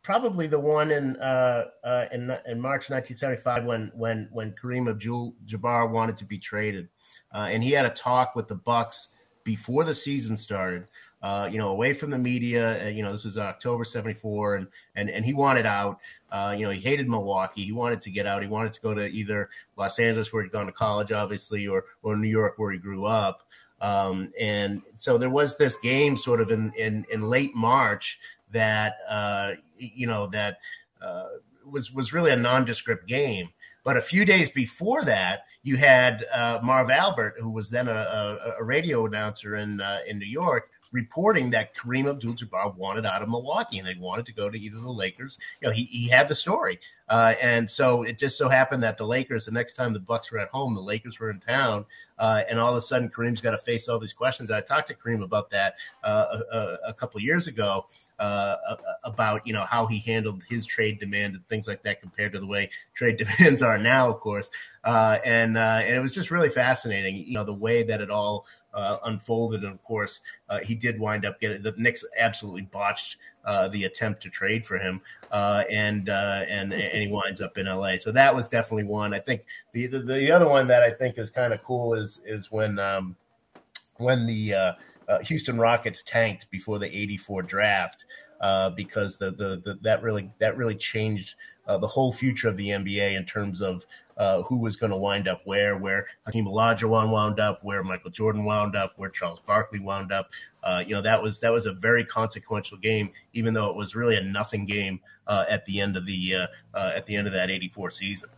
probably 0.01 0.47
the 0.47 0.59
one 0.59 0.91
in 0.91 1.15
uh, 1.17 1.65
uh, 1.83 2.05
in 2.11 2.23
in 2.45 2.59
March 2.59 2.89
1975 2.89 3.65
when 3.65 3.91
when 3.95 4.27
when 4.31 4.53
Kareem 4.61 4.89
Abdul-Jabbar 4.89 5.89
wanted 5.89 6.17
to 6.17 6.25
be 6.25 6.37
traded 6.37 6.89
uh, 7.33 7.47
and 7.49 7.63
he 7.63 7.71
had 7.71 7.85
a 7.85 7.89
talk 7.89 8.35
with 8.35 8.47
the 8.47 8.55
Bucks 8.55 9.09
before 9.43 9.83
the 9.83 9.95
season 9.95 10.37
started. 10.37 10.87
Uh, 11.21 11.49
you 11.51 11.57
know, 11.57 11.69
away 11.69 11.93
from 11.93 12.11
the 12.11 12.17
media. 12.17 12.85
Uh, 12.85 12.89
you 12.89 13.01
know, 13.01 13.11
this 13.11 13.23
was 13.23 13.39
October 13.39 13.83
'74, 13.83 14.55
and 14.55 14.67
and 14.95 15.09
and 15.09 15.25
he 15.25 15.33
wanted 15.33 15.65
out. 15.65 15.99
Uh, 16.31 16.53
you 16.55 16.63
know, 16.63 16.71
he 16.71 16.79
hated 16.79 17.09
Milwaukee. 17.09 17.63
He 17.63 17.71
wanted 17.71 18.01
to 18.01 18.11
get 18.11 18.27
out. 18.27 18.43
He 18.43 18.47
wanted 18.47 18.73
to 18.73 18.81
go 18.81 18.93
to 18.93 19.07
either 19.07 19.49
Los 19.77 19.97
Angeles, 19.97 20.31
where 20.31 20.43
he'd 20.43 20.51
gone 20.51 20.67
to 20.67 20.71
college, 20.71 21.11
obviously, 21.11 21.67
or 21.67 21.85
or 22.03 22.15
New 22.15 22.27
York, 22.27 22.53
where 22.57 22.71
he 22.71 22.77
grew 22.77 23.05
up. 23.05 23.47
Um, 23.81 24.31
and 24.39 24.81
so 24.97 25.17
there 25.17 25.29
was 25.29 25.57
this 25.57 25.75
game, 25.77 26.17
sort 26.17 26.41
of 26.41 26.51
in 26.51 26.71
in, 26.77 27.05
in 27.11 27.23
late 27.23 27.55
March, 27.55 28.19
that 28.51 28.97
uh, 29.09 29.53
you 29.77 30.07
know 30.07 30.27
that 30.27 30.57
uh, 31.01 31.27
was 31.65 31.91
was 31.91 32.13
really 32.13 32.31
a 32.31 32.35
nondescript 32.35 33.07
game. 33.07 33.49
But 33.87 33.95
a 33.95 34.01
few 34.01 34.25
days 34.25 34.49
before 34.49 35.03
that, 35.03 35.45
you 35.63 35.77
had 35.77 36.25
uh, 36.33 36.59
Marv 36.61 36.89
Albert, 36.91 37.35
who 37.39 37.49
was 37.49 37.69
then 37.69 37.87
a, 37.87 37.93
a, 37.93 38.55
a 38.59 38.63
radio 38.65 39.05
announcer 39.05 39.55
in 39.55 39.79
uh, 39.79 39.99
in 40.05 40.19
New 40.19 40.27
York, 40.27 40.71
reporting 40.91 41.49
that 41.51 41.75
Kareem 41.75 42.09
Abdul-Jabbar 42.09 42.75
wanted 42.75 43.05
out 43.05 43.21
of 43.21 43.29
Milwaukee 43.29 43.79
and 43.79 43.87
they 43.87 43.95
wanted 43.99 44.25
to 44.27 44.33
go 44.33 44.49
to 44.49 44.59
either 44.59 44.79
the 44.79 44.89
Lakers. 44.89 45.37
You 45.61 45.67
know, 45.67 45.73
he 45.73 45.83
he 45.85 46.07
had 46.07 46.27
the 46.27 46.35
story, 46.35 46.79
uh, 47.09 47.35
and 47.41 47.69
so 47.69 48.03
it 48.03 48.17
just 48.19 48.37
so 48.37 48.49
happened 48.49 48.83
that 48.83 48.97
the 48.97 49.05
Lakers, 49.05 49.45
the 49.45 49.51
next 49.51 49.73
time 49.73 49.93
the 49.93 49.99
Bucks 49.99 50.31
were 50.31 50.39
at 50.39 50.49
home, 50.49 50.75
the 50.75 50.81
Lakers 50.81 51.19
were 51.19 51.29
in 51.29 51.39
town, 51.39 51.85
uh, 52.19 52.43
and 52.49 52.59
all 52.59 52.71
of 52.71 52.77
a 52.77 52.81
sudden 52.81 53.09
Kareem's 53.09 53.41
got 53.41 53.51
to 53.51 53.57
face 53.57 53.87
all 53.87 53.99
these 53.99 54.13
questions. 54.13 54.51
I 54.51 54.61
talked 54.61 54.87
to 54.87 54.95
Kareem 54.95 55.23
about 55.23 55.49
that 55.51 55.75
uh, 56.03 56.39
a, 56.51 56.77
a, 56.87 56.93
couple 56.93 57.21
years 57.21 57.47
ago. 57.47 57.85
Uh, 58.19 58.55
about 59.03 59.45
you 59.45 59.53
know 59.53 59.63
how 59.65 59.85
he 59.85 59.99
handled 59.99 60.43
his 60.49 60.65
trade 60.65 60.99
demand 60.99 61.35
and 61.35 61.47
things 61.47 61.67
like 61.67 61.83
that 61.83 62.01
compared 62.01 62.33
to 62.33 62.39
the 62.39 62.47
way 62.47 62.67
trade 62.95 63.15
demands 63.39 63.61
are 63.61 63.77
now, 63.77 64.09
of 64.09 64.19
course, 64.19 64.49
uh, 64.85 65.19
and 65.23 65.55
uh, 65.55 65.81
and 65.83 65.95
it 65.95 65.99
was 65.99 66.15
just 66.15 66.31
really 66.31 66.49
fascinating. 66.49 67.15
You 67.15 67.33
know 67.33 67.43
the 67.43 67.53
way 67.53 67.83
that 67.83 68.01
it 68.01 68.09
all 68.09 68.47
uh, 68.77 68.99
unfolded. 69.05 69.63
And 69.63 69.73
of 69.73 69.83
course, 69.83 70.21
uh, 70.49 70.59
he 70.59 70.75
did 70.75 70.99
wind 70.99 71.25
up 71.25 71.41
getting 71.41 71.61
the 71.63 71.73
Knicks 71.77 72.05
absolutely 72.17 72.61
botched 72.61 73.17
uh, 73.43 73.67
the 73.69 73.85
attempt 73.85 74.21
to 74.23 74.29
trade 74.29 74.65
for 74.65 74.77
him, 74.77 75.01
uh, 75.31 75.63
and 75.71 76.09
uh, 76.09 76.45
and 76.47 76.71
and 76.71 77.01
he 77.01 77.07
winds 77.11 77.41
up 77.41 77.57
in 77.57 77.65
LA. 77.65 77.97
So 77.99 78.11
that 78.11 78.33
was 78.33 78.47
definitely 78.47 78.83
one. 78.83 79.13
I 79.13 79.19
think 79.19 79.45
the 79.73 79.87
the, 79.87 79.99
the 79.99 80.31
other 80.31 80.47
one 80.47 80.67
that 80.67 80.83
I 80.83 80.91
think 80.91 81.17
is 81.17 81.31
kind 81.31 81.53
of 81.53 81.63
cool 81.63 81.95
is 81.95 82.21
is 82.23 82.51
when 82.51 82.77
um, 82.77 83.15
when 83.97 84.27
the 84.27 84.53
uh, 84.53 84.73
Houston 85.23 85.57
Rockets 85.57 86.03
tanked 86.03 86.49
before 86.51 86.77
the 86.77 86.95
'84 86.95 87.41
draft. 87.41 88.05
because 88.75 89.17
the, 89.17 89.31
the, 89.31 89.61
the 89.65 89.79
that 89.81 90.03
really 90.03 90.29
that 90.37 90.55
really 90.55 90.75
changed 90.75 91.35
the 91.67 91.87
whole 91.87 92.13
future 92.13 92.47
of 92.47 92.57
the 92.57 92.69
NBA 92.69 93.17
in 93.17 93.25
terms 93.25 93.61
of 93.61 93.85
uh, 94.17 94.41
who 94.43 94.57
was 94.57 94.75
going 94.75 94.91
to 94.91 94.97
wind 94.97 95.27
up 95.27 95.41
where, 95.45 95.77
where 95.77 96.07
Hakeem 96.25 96.45
Olajuwon 96.45 97.11
wound 97.11 97.39
up, 97.39 97.63
where 97.63 97.83
Michael 97.83 98.11
Jordan 98.11 98.45
wound 98.45 98.75
up, 98.75 98.93
where 98.97 99.09
Charles 99.09 99.39
Barkley 99.45 99.79
wound 99.79 100.11
up. 100.11 100.29
Uh, 100.63 100.83
you 100.85 100.93
know 100.93 101.01
that 101.01 101.21
was 101.21 101.39
that 101.39 101.51
was 101.51 101.65
a 101.65 101.73
very 101.73 102.03
consequential 102.03 102.77
game, 102.77 103.11
even 103.33 103.53
though 103.53 103.69
it 103.69 103.75
was 103.75 103.95
really 103.95 104.17
a 104.17 104.21
nothing 104.21 104.65
game 104.65 104.99
uh, 105.27 105.45
at 105.47 105.65
the 105.65 105.79
end 105.79 105.95
of 105.95 106.05
the 106.05 106.35
uh, 106.35 106.47
uh, 106.73 106.91
at 106.95 107.05
the 107.05 107.15
end 107.15 107.27
of 107.27 107.33
that 107.33 107.49
'84 107.49 107.91
season. 107.91 108.29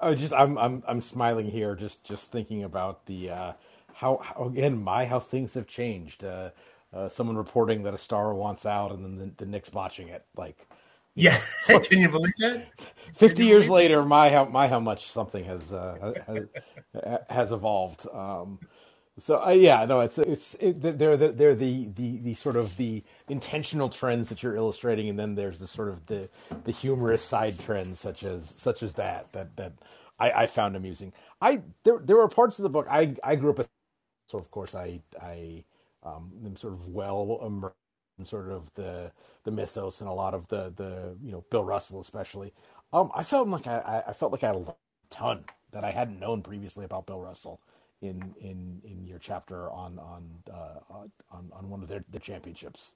I 0.00 0.14
just 0.14 0.32
I'm 0.32 0.56
I'm 0.58 0.82
I'm 0.86 1.00
smiling 1.00 1.46
here, 1.50 1.74
just 1.74 2.04
just 2.04 2.30
thinking 2.30 2.64
about 2.64 3.06
the 3.06 3.30
uh, 3.30 3.52
how, 3.94 4.20
how, 4.22 4.44
again 4.44 4.82
my 4.82 5.06
how 5.06 5.20
things 5.20 5.54
have 5.54 5.66
changed. 5.66 6.24
Uh, 6.24 6.50
uh, 6.92 7.08
someone 7.08 7.36
reporting 7.36 7.82
that 7.82 7.92
a 7.94 7.98
star 7.98 8.32
wants 8.32 8.64
out, 8.64 8.92
and 8.92 9.04
then 9.04 9.18
the, 9.18 9.44
the 9.44 9.50
Knicks 9.50 9.68
botching 9.68 10.08
it. 10.08 10.24
Like 10.36 10.66
yeah, 11.18 11.40
can 11.68 12.00
you 12.00 12.10
believe 12.10 12.34
that? 12.40 12.66
Fifty 13.14 13.46
years 13.46 13.68
later, 13.68 14.04
my 14.04 14.30
how 14.30 14.46
my 14.46 14.68
how 14.68 14.80
much 14.80 15.12
something 15.12 15.44
has 15.44 15.72
uh, 15.72 16.14
has, 16.26 17.20
has 17.30 17.52
evolved. 17.52 18.06
Um, 18.12 18.60
so 19.20 19.42
uh, 19.46 19.50
yeah, 19.50 19.84
no, 19.86 20.00
it's 20.02 20.18
it's 20.18 20.54
it, 20.60 20.82
they're 20.98 21.16
the, 21.16 21.32
they're 21.32 21.54
the, 21.56 21.88
the 21.96 22.18
the 22.18 22.34
sort 22.34 22.56
of 22.56 22.76
the 22.76 23.04
intentional 23.28 23.88
trends 23.90 24.28
that 24.30 24.42
you're 24.42 24.56
illustrating, 24.56 25.08
and 25.08 25.18
then 25.18 25.34
there's 25.36 25.58
the 25.58 25.68
sort 25.68 25.88
of 25.88 26.06
the 26.06 26.28
the 26.64 26.72
humorous 26.72 27.22
side 27.22 27.58
trends 27.60 28.00
such 28.00 28.24
as 28.24 28.54
such 28.58 28.82
as 28.82 28.94
that 28.94 29.32
that 29.32 29.56
that 29.56 29.74
I, 30.20 30.32
I 30.32 30.48
found 30.48 30.76
amusing. 30.76 31.12
I 31.40 31.62
there 31.84 31.98
there 32.00 32.16
were 32.16 32.28
parts 32.28 32.58
of 32.58 32.64
the 32.64 32.70
book 32.70 32.86
I 32.90 33.16
I 33.24 33.36
grew 33.36 33.52
up, 33.52 33.66
so 34.28 34.38
of 34.38 34.50
course 34.50 34.74
I 34.74 35.00
I 35.22 35.64
um, 36.04 36.32
am 36.44 36.56
sort 36.56 36.74
of 36.74 36.88
well 36.88 37.40
immersed 38.18 38.30
sort 38.30 38.48
of 38.50 38.72
the 38.74 39.10
the 39.44 39.50
mythos 39.50 40.00
and 40.00 40.08
a 40.08 40.12
lot 40.12 40.34
of 40.34 40.48
the 40.48 40.72
the 40.76 41.16
you 41.22 41.32
know 41.32 41.44
Bill 41.50 41.64
Russell 41.64 42.00
especially. 42.00 42.52
Um, 42.92 43.10
I 43.14 43.22
felt 43.22 43.48
like 43.48 43.66
I, 43.66 44.02
I 44.08 44.12
felt 44.12 44.32
like 44.32 44.44
I 44.44 44.48
had 44.48 44.56
a 44.56 44.74
ton 45.10 45.44
that 45.72 45.84
I 45.84 45.90
hadn't 45.90 46.18
known 46.18 46.42
previously 46.42 46.84
about 46.84 47.06
Bill 47.06 47.20
Russell 47.20 47.60
in 48.00 48.34
in 48.40 48.80
in 48.84 49.04
your 49.06 49.18
chapter 49.18 49.70
on 49.70 49.98
on 49.98 50.28
uh, 50.52 51.04
on 51.30 51.50
on 51.52 51.70
one 51.70 51.82
of 51.82 51.88
their 51.88 52.04
the 52.10 52.18
championships. 52.18 52.94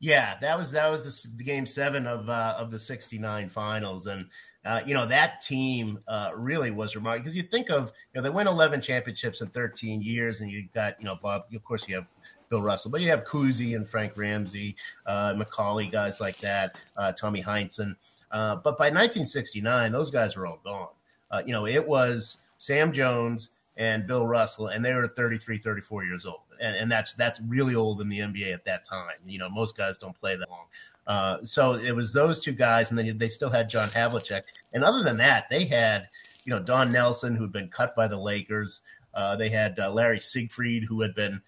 Yeah, 0.00 0.36
that 0.40 0.58
was 0.58 0.72
that 0.72 0.88
was 0.88 1.22
the, 1.22 1.28
the 1.36 1.44
game 1.44 1.64
seven 1.64 2.06
of 2.06 2.28
uh, 2.28 2.54
of 2.58 2.70
the 2.72 2.78
'69 2.78 3.50
finals, 3.50 4.08
and 4.08 4.26
uh, 4.64 4.80
you 4.84 4.94
know 4.94 5.06
that 5.06 5.40
team 5.40 6.00
uh, 6.08 6.30
really 6.34 6.72
was 6.72 6.96
remarkable 6.96 7.22
because 7.22 7.36
you 7.36 7.44
think 7.44 7.70
of 7.70 7.92
you 8.12 8.20
know 8.20 8.22
they 8.22 8.30
win 8.30 8.48
11 8.48 8.80
championships 8.80 9.42
in 9.42 9.48
13 9.48 10.02
years, 10.02 10.40
and 10.40 10.50
you 10.50 10.68
got 10.74 10.98
you 10.98 11.06
know 11.06 11.16
Bob. 11.22 11.42
Of 11.54 11.62
course, 11.62 11.86
you 11.88 11.94
have 11.94 12.06
Bill 12.52 12.60
Russell, 12.60 12.90
but 12.90 13.00
you 13.00 13.08
have 13.08 13.24
Cousy 13.24 13.76
and 13.76 13.88
Frank 13.88 14.14
Ramsey, 14.14 14.76
uh, 15.06 15.32
Macauley, 15.32 15.90
guys 15.90 16.20
like 16.20 16.36
that, 16.40 16.76
uh, 16.98 17.10
Tommy 17.12 17.42
Heinsohn. 17.42 17.96
Uh, 18.30 18.56
but 18.56 18.76
by 18.76 18.90
1969, 18.90 19.90
those 19.90 20.10
guys 20.10 20.36
were 20.36 20.46
all 20.46 20.60
gone. 20.62 20.88
Uh, 21.30 21.42
you 21.46 21.52
know, 21.52 21.66
it 21.66 21.86
was 21.88 22.36
Sam 22.58 22.92
Jones 22.92 23.48
and 23.78 24.06
Bill 24.06 24.26
Russell, 24.26 24.66
and 24.66 24.84
they 24.84 24.92
were 24.92 25.08
33, 25.08 25.56
34 25.56 26.04
years 26.04 26.26
old, 26.26 26.40
and, 26.60 26.76
and 26.76 26.92
that's 26.92 27.14
that's 27.14 27.40
really 27.40 27.74
old 27.74 28.02
in 28.02 28.10
the 28.10 28.18
NBA 28.18 28.52
at 28.52 28.66
that 28.66 28.84
time. 28.84 29.16
You 29.26 29.38
know, 29.38 29.48
most 29.48 29.74
guys 29.74 29.96
don't 29.96 30.18
play 30.20 30.36
that 30.36 30.50
long. 30.50 30.66
Uh, 31.06 31.42
so 31.44 31.72
it 31.76 31.96
was 31.96 32.12
those 32.12 32.38
two 32.38 32.52
guys, 32.52 32.90
and 32.90 32.98
then 32.98 33.16
they 33.16 33.28
still 33.28 33.48
had 33.48 33.70
John 33.70 33.88
Havlicek. 33.88 34.42
And 34.74 34.84
other 34.84 35.02
than 35.02 35.16
that, 35.16 35.46
they 35.48 35.64
had 35.64 36.10
you 36.44 36.50
know 36.50 36.60
Don 36.60 36.92
Nelson, 36.92 37.34
who'd 37.34 37.50
been 37.50 37.68
cut 37.68 37.96
by 37.96 38.08
the 38.08 38.18
Lakers. 38.18 38.82
Uh, 39.14 39.36
they 39.36 39.48
had 39.48 39.80
uh, 39.80 39.90
Larry 39.90 40.20
Siegfried, 40.20 40.84
who 40.84 41.00
had 41.00 41.14
been 41.14 41.40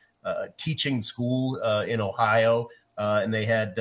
teaching 0.57 1.02
school 1.02 1.61
uh, 1.62 1.85
in 1.87 2.00
Ohio, 2.00 2.69
uh, 2.99 3.21
and 3.23 3.33
they 3.33 3.45
had 3.45 3.75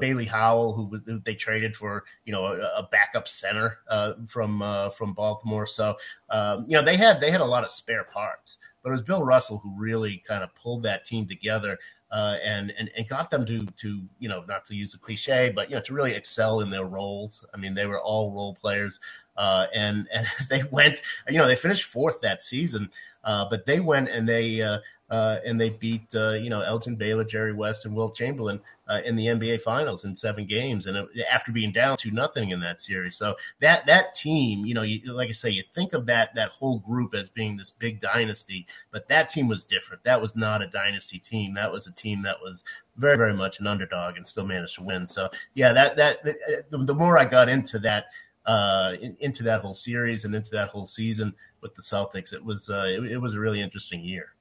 Bailey 0.00 0.24
Howell, 0.24 0.74
who, 0.74 1.00
who, 1.06 1.20
they 1.20 1.34
traded 1.34 1.76
for, 1.76 2.04
you 2.24 2.32
know, 2.32 2.46
a, 2.46 2.58
a 2.80 2.88
backup 2.90 3.28
center 3.28 3.78
from 4.26 4.60
from 4.96 5.12
Baltimore. 5.12 5.66
So 5.66 5.96
um, 6.30 6.64
you 6.66 6.76
know 6.76 6.84
they 6.84 6.96
had 6.96 7.20
they 7.20 7.30
had 7.30 7.40
a 7.40 7.46
lot 7.46 7.64
of 7.64 7.70
spare 7.70 8.04
parts, 8.04 8.56
but 8.82 8.90
it 8.90 8.92
was 8.92 9.02
Bill 9.02 9.24
Russell 9.24 9.58
who 9.58 9.72
really 9.76 10.22
kind 10.26 10.42
of 10.42 10.54
pulled 10.54 10.82
that 10.84 11.04
team 11.04 11.26
together. 11.26 11.78
Uh, 12.12 12.38
and, 12.44 12.72
and 12.76 12.90
and 12.96 13.06
got 13.08 13.30
them 13.30 13.46
to 13.46 13.64
to 13.76 14.02
you 14.18 14.28
know 14.28 14.42
not 14.48 14.64
to 14.64 14.74
use 14.74 14.94
a 14.94 14.98
cliche, 14.98 15.52
but 15.54 15.70
you 15.70 15.76
know 15.76 15.82
to 15.82 15.94
really 15.94 16.12
excel 16.12 16.58
in 16.60 16.68
their 16.68 16.84
roles. 16.84 17.46
I 17.54 17.56
mean, 17.56 17.72
they 17.72 17.86
were 17.86 18.00
all 18.00 18.32
role 18.32 18.52
players, 18.52 18.98
uh, 19.36 19.68
and 19.72 20.08
and 20.12 20.26
they 20.48 20.64
went. 20.72 21.02
You 21.28 21.38
know, 21.38 21.46
they 21.46 21.54
finished 21.54 21.84
fourth 21.84 22.20
that 22.22 22.42
season, 22.42 22.90
uh, 23.22 23.46
but 23.48 23.66
they 23.66 23.80
went 23.80 24.08
and 24.08 24.28
they 24.28 24.60
uh, 24.60 24.78
and 25.10 25.60
they 25.60 25.70
beat 25.70 26.06
uh, 26.14 26.32
you 26.32 26.50
know 26.50 26.60
Elgin 26.60 26.96
Baylor, 26.96 27.24
Jerry 27.24 27.52
West, 27.52 27.84
and 27.84 27.94
Wilt 27.94 28.14
Chamberlain 28.14 28.60
uh, 28.88 29.00
in 29.04 29.16
the 29.16 29.26
NBA 29.26 29.60
Finals 29.60 30.04
in 30.04 30.14
seven 30.14 30.46
games, 30.46 30.86
and 30.86 30.96
it, 30.96 31.08
after 31.30 31.52
being 31.52 31.72
down 31.72 31.96
to 31.98 32.10
nothing 32.10 32.50
in 32.50 32.60
that 32.60 32.80
series. 32.80 33.16
So 33.16 33.36
that 33.60 33.86
that 33.86 34.14
team, 34.14 34.64
you 34.64 34.74
know, 34.74 34.82
you, 34.82 35.12
like 35.12 35.28
I 35.28 35.32
say, 35.32 35.50
you 35.50 35.64
think 35.74 35.94
of 35.94 36.06
that 36.06 36.34
that 36.36 36.50
whole 36.50 36.78
group 36.78 37.14
as 37.14 37.28
being 37.28 37.56
this 37.56 37.70
big 37.70 38.00
dynasty, 38.00 38.66
but 38.92 39.08
that 39.08 39.28
team 39.28 39.48
was 39.48 39.64
different. 39.64 40.04
That 40.04 40.20
was 40.20 40.36
not 40.36 40.62
a 40.62 40.68
dynasty 40.68 41.18
team. 41.18 41.54
That 41.54 41.72
was 41.72 41.86
a 41.86 41.92
team 41.92 42.22
that 42.22 42.36
was 42.40 42.64
very 42.96 43.16
very 43.16 43.34
much 43.34 43.60
an 43.60 43.66
underdog 43.66 44.16
and 44.16 44.26
still 44.26 44.46
managed 44.46 44.76
to 44.76 44.82
win. 44.82 45.06
So 45.06 45.28
yeah, 45.54 45.72
that 45.72 45.96
that 45.96 46.22
the, 46.22 46.64
the 46.70 46.94
more 46.94 47.18
I 47.18 47.24
got 47.24 47.48
into 47.48 47.78
that. 47.80 48.06
Uh, 48.46 48.96
in, 49.02 49.14
into 49.20 49.42
that 49.42 49.60
whole 49.60 49.74
series 49.74 50.24
and 50.24 50.34
into 50.34 50.48
that 50.50 50.68
whole 50.68 50.86
season 50.86 51.32
with 51.60 51.74
the 51.74 51.82
Celtics, 51.82 52.32
it 52.32 52.42
was 52.42 52.70
uh, 52.70 52.86
it, 52.88 53.12
it 53.12 53.18
was 53.18 53.34
a 53.34 53.38
really 53.38 53.60
interesting 53.60 54.02
year. 54.02 54.32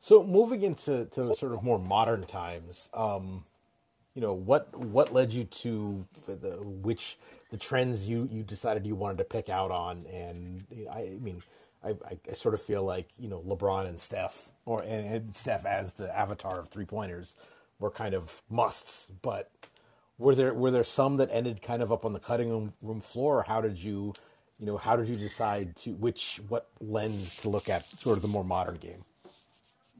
So 0.00 0.22
moving 0.22 0.62
into 0.62 1.06
to 1.06 1.34
sort 1.34 1.52
of 1.52 1.62
more 1.62 1.78
modern 1.78 2.24
times, 2.24 2.88
um, 2.94 3.44
you 4.14 4.22
know, 4.22 4.32
what 4.32 4.76
what 4.76 5.12
led 5.12 5.32
you 5.32 5.44
to 5.44 6.04
the 6.26 6.58
which 6.62 7.18
the 7.50 7.56
trends 7.56 8.06
you 8.08 8.28
you 8.30 8.42
decided 8.42 8.86
you 8.86 8.94
wanted 8.94 9.18
to 9.18 9.24
pick 9.24 9.48
out 9.48 9.70
on, 9.70 10.06
and 10.06 10.64
I, 10.90 11.16
mean, 11.20 11.42
I, 11.84 11.90
I, 11.90 12.34
sort 12.34 12.54
of 12.54 12.62
feel 12.62 12.84
like 12.84 13.08
you 13.18 13.28
know 13.28 13.40
LeBron 13.46 13.86
and 13.86 13.98
Steph, 13.98 14.48
or 14.66 14.82
and, 14.82 15.06
and 15.14 15.34
Steph 15.34 15.64
as 15.66 15.94
the 15.94 16.16
avatar 16.16 16.58
of 16.58 16.68
three 16.68 16.84
pointers, 16.84 17.34
were 17.78 17.90
kind 17.90 18.14
of 18.14 18.42
musts. 18.50 19.06
But 19.22 19.50
were 20.18 20.34
there 20.34 20.54
were 20.54 20.70
there 20.70 20.84
some 20.84 21.16
that 21.18 21.28
ended 21.32 21.62
kind 21.62 21.82
of 21.82 21.92
up 21.92 22.04
on 22.04 22.12
the 22.12 22.20
cutting 22.20 22.72
room 22.82 23.00
floor? 23.00 23.38
Or 23.38 23.42
how 23.42 23.60
did 23.60 23.78
you, 23.78 24.12
you 24.58 24.66
know, 24.66 24.76
how 24.76 24.96
did 24.96 25.08
you 25.08 25.16
decide 25.16 25.76
to 25.76 25.94
which 25.94 26.40
what 26.48 26.68
lens 26.80 27.36
to 27.36 27.48
look 27.48 27.68
at 27.68 27.88
sort 28.00 28.16
of 28.16 28.22
the 28.22 28.28
more 28.28 28.44
modern 28.44 28.76
game? 28.76 29.04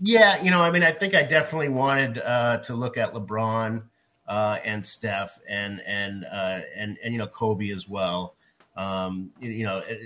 Yeah, 0.01 0.41
you 0.43 0.51
know, 0.51 0.61
I 0.61 0.71
mean, 0.71 0.85
I 0.85 0.93
think 0.93 1.15
I 1.15 1.23
definitely 1.23 1.71
wanted 1.71 2.19
uh, 2.19 2.59
to 2.59 2.75
look 2.75 2.97
at 2.97 3.15
LeBron 3.15 3.83
uh, 4.29 4.59
and 4.65 4.85
Steph 4.85 5.39
and 5.49 5.81
and 5.87 6.25
uh, 6.25 6.61
and 6.77 6.99
and 7.03 7.13
you 7.13 7.19
know 7.19 7.27
Kobe 7.27 7.71
as 7.71 7.89
well. 7.89 8.37
Um, 8.77 9.31
you 9.41 9.65
know, 9.65 9.83
and, 9.89 9.99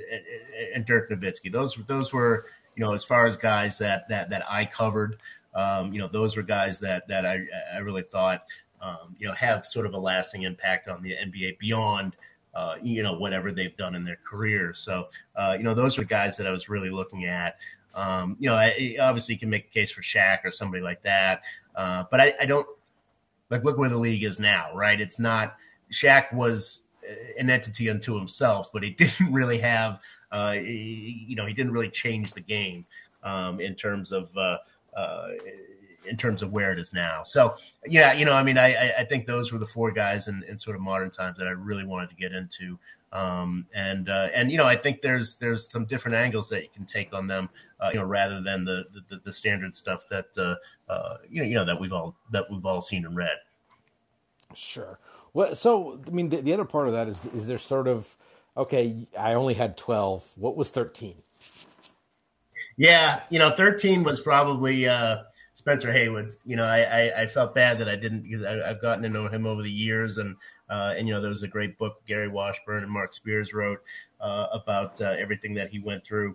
and 0.75 0.87
Dirk 0.87 1.11
Nowitzki. 1.11 1.53
Those 1.53 1.77
those 1.87 2.13
were 2.13 2.47
you 2.75 2.85
know 2.85 2.95
as 2.95 3.05
far 3.05 3.27
as 3.27 3.37
guys 3.37 3.77
that 3.79 4.09
that 4.09 4.31
that 4.31 4.45
I 4.51 4.65
covered. 4.65 5.17
Um, 5.55 5.93
you 5.93 5.99
know, 5.99 6.09
those 6.09 6.37
were 6.37 6.43
guys 6.43 6.81
that 6.81 7.07
that 7.09 7.27
I 7.27 7.41
I 7.75 7.79
really 7.79 8.03
thought 8.03 8.45
um, 8.81 9.15
you 9.19 9.27
know 9.27 9.35
have 9.35 9.67
sort 9.67 9.85
of 9.85 9.93
a 9.93 9.99
lasting 9.99 10.43
impact 10.43 10.89
on 10.89 11.03
the 11.03 11.13
NBA 11.13 11.59
beyond. 11.59 12.17
Uh, 12.55 12.75
you 12.83 13.03
know, 13.03 13.15
whatever 13.15 13.51
they've 13.51 13.79
done 13.79 13.95
in 13.95 14.05
their 14.05 14.19
career. 14.23 14.75
So, 14.75 15.09
uh, 15.37 15.55
you 15.57 15.65
know, 15.65 15.73
those 15.73 15.97
are 15.97 16.03
the 16.03 16.07
guys 16.07 16.37
that 16.37 16.47
I 16.47 16.51
was 16.51 16.69
really 16.69 16.91
looking 16.91 17.25
at. 17.25 17.57
Um, 17.95 18.37
you 18.39 18.49
know, 18.49 18.57
I, 18.57 18.97
obviously, 19.01 19.35
you 19.35 19.39
can 19.39 19.51
make 19.51 19.67
a 19.67 19.71
case 19.71 19.91
for 19.91 20.03
Shaq 20.03 20.45
or 20.45 20.51
somebody 20.51 20.83
like 20.83 21.03
that, 21.03 21.43
uh, 21.77 22.05
but 22.11 22.21
I, 22.21 22.35
I, 22.41 22.47
don't 22.47 22.67
like 23.51 23.65
look 23.65 23.77
where 23.77 23.91
the 23.91 23.99
league 23.99 24.25
is 24.25 24.39
now, 24.39 24.75
right? 24.75 24.99
It's 25.01 25.19
not 25.19 25.57
Shaq 25.91 26.33
was 26.33 26.81
an 27.39 27.51
entity 27.51 27.91
unto 27.91 28.15
himself, 28.15 28.73
but 28.73 28.83
he 28.83 28.91
didn't 29.03 29.33
really 29.33 29.59
have, 29.59 30.01
uh, 30.31 30.55
you 30.57 31.37
know, 31.37 31.47
he 31.47 31.53
didn't 31.53 31.73
really 31.73 31.91
change 31.91 32.33
the 32.33 32.41
game. 32.41 32.87
um, 33.23 33.61
in 33.61 33.75
terms 33.75 34.13
of 34.13 34.37
uh, 34.37 34.59
uh, 34.97 35.29
in 36.09 36.17
terms 36.17 36.43
of 36.43 36.53
where 36.53 36.73
it 36.73 36.79
is 36.79 36.93
now. 36.93 37.23
So 37.25 37.55
yeah, 37.87 38.13
you 38.13 38.25
know, 38.25 38.33
I 38.33 38.43
mean, 38.43 38.59
I, 38.59 38.93
I 38.99 39.05
think 39.05 39.27
those 39.27 39.53
were 39.53 39.59
the 39.59 39.67
four 39.67 39.93
guys 39.93 40.29
in, 40.29 40.45
in 40.49 40.59
sort 40.59 40.77
of 40.77 40.83
modern 40.83 41.11
times 41.11 41.39
that 41.39 41.47
I 41.47 41.53
really 41.53 41.85
wanted 41.85 42.11
to 42.11 42.17
get 42.17 42.33
into. 42.33 42.79
Um, 43.13 43.67
and 43.75 44.09
uh, 44.09 44.29
and 44.35 44.51
you 44.51 44.57
know, 44.57 44.67
I 44.67 44.75
think 44.75 45.03
there's 45.03 45.37
there's 45.37 45.71
some 45.71 45.85
different 45.85 46.17
angles 46.17 46.49
that 46.49 46.63
you 46.63 46.71
can 46.75 46.87
take 46.87 47.13
on 47.13 47.27
them, 47.27 47.51
uh, 47.79 47.91
you 47.93 48.01
know, 48.01 48.07
rather 48.07 48.41
than 48.41 48.65
the 48.65 48.85
the, 49.11 49.21
the 49.23 49.33
standard 49.33 49.77
stuff 49.77 50.09
that 50.09 50.27
uh, 50.39 50.55
uh, 50.91 51.19
you 51.29 51.43
know 51.43 51.49
you 51.49 51.55
know 51.55 51.65
that 51.65 51.79
we've 51.79 51.93
all 51.93 52.17
that 52.31 52.51
we've 52.51 52.65
all 52.65 52.81
seen 52.81 53.05
and 53.05 53.15
read. 53.15 53.37
Sure. 54.55 54.99
Well, 55.35 55.55
so 55.55 56.01
I 56.07 56.11
mean, 56.11 56.31
the, 56.31 56.41
the 56.41 56.55
other 56.55 56.65
part 56.65 56.89
of 56.89 56.95
that 56.95 57.09
is 57.09 57.25
is 57.35 57.47
there 57.47 57.59
sort 57.59 57.87
of 57.87 58.15
okay? 58.57 59.07
I 59.19 59.35
only 59.35 59.55
had 59.55 59.77
twelve. 59.77 60.25
What 60.37 60.57
was 60.57 60.71
thirteen? 60.71 61.17
Yeah, 62.79 63.21
you 63.29 63.39
know, 63.39 63.51
thirteen 63.55 64.05
was 64.05 64.21
probably 64.21 64.89
uh, 64.89 65.19
Spencer 65.55 65.93
Haywood. 65.93 66.35
You 66.45 66.57
know, 66.57 66.65
I, 66.65 66.81
I, 66.81 67.23
I, 67.23 67.27
felt 67.27 67.55
bad 67.55 67.79
that 67.79 67.89
I 67.89 67.97
didn't 67.97 68.23
because 68.23 68.43
I, 68.43 68.67
have 68.67 68.81
gotten 68.81 69.03
to 69.03 69.09
know 69.09 69.29
him 69.29 69.47
over 69.47 69.63
the 69.63 69.71
years, 69.71 70.19
and 70.19 70.37
uh, 70.73 70.95
and 70.97 71.07
you 71.07 71.13
know, 71.13 71.21
there 71.21 71.29
was 71.29 71.43
a 71.43 71.49
great 71.49 71.77
book 71.77 72.01
Gary 72.07 72.29
Washburn 72.29 72.83
and 72.83 72.91
Mark 72.91 73.13
Spears 73.13 73.53
wrote 73.53 73.81
uh, 74.23 74.47
about 74.53 74.99
uh, 75.03 75.15
everything 75.19 75.53
that 75.53 75.69
he 75.69 75.79
went 75.79 76.03
through. 76.03 76.35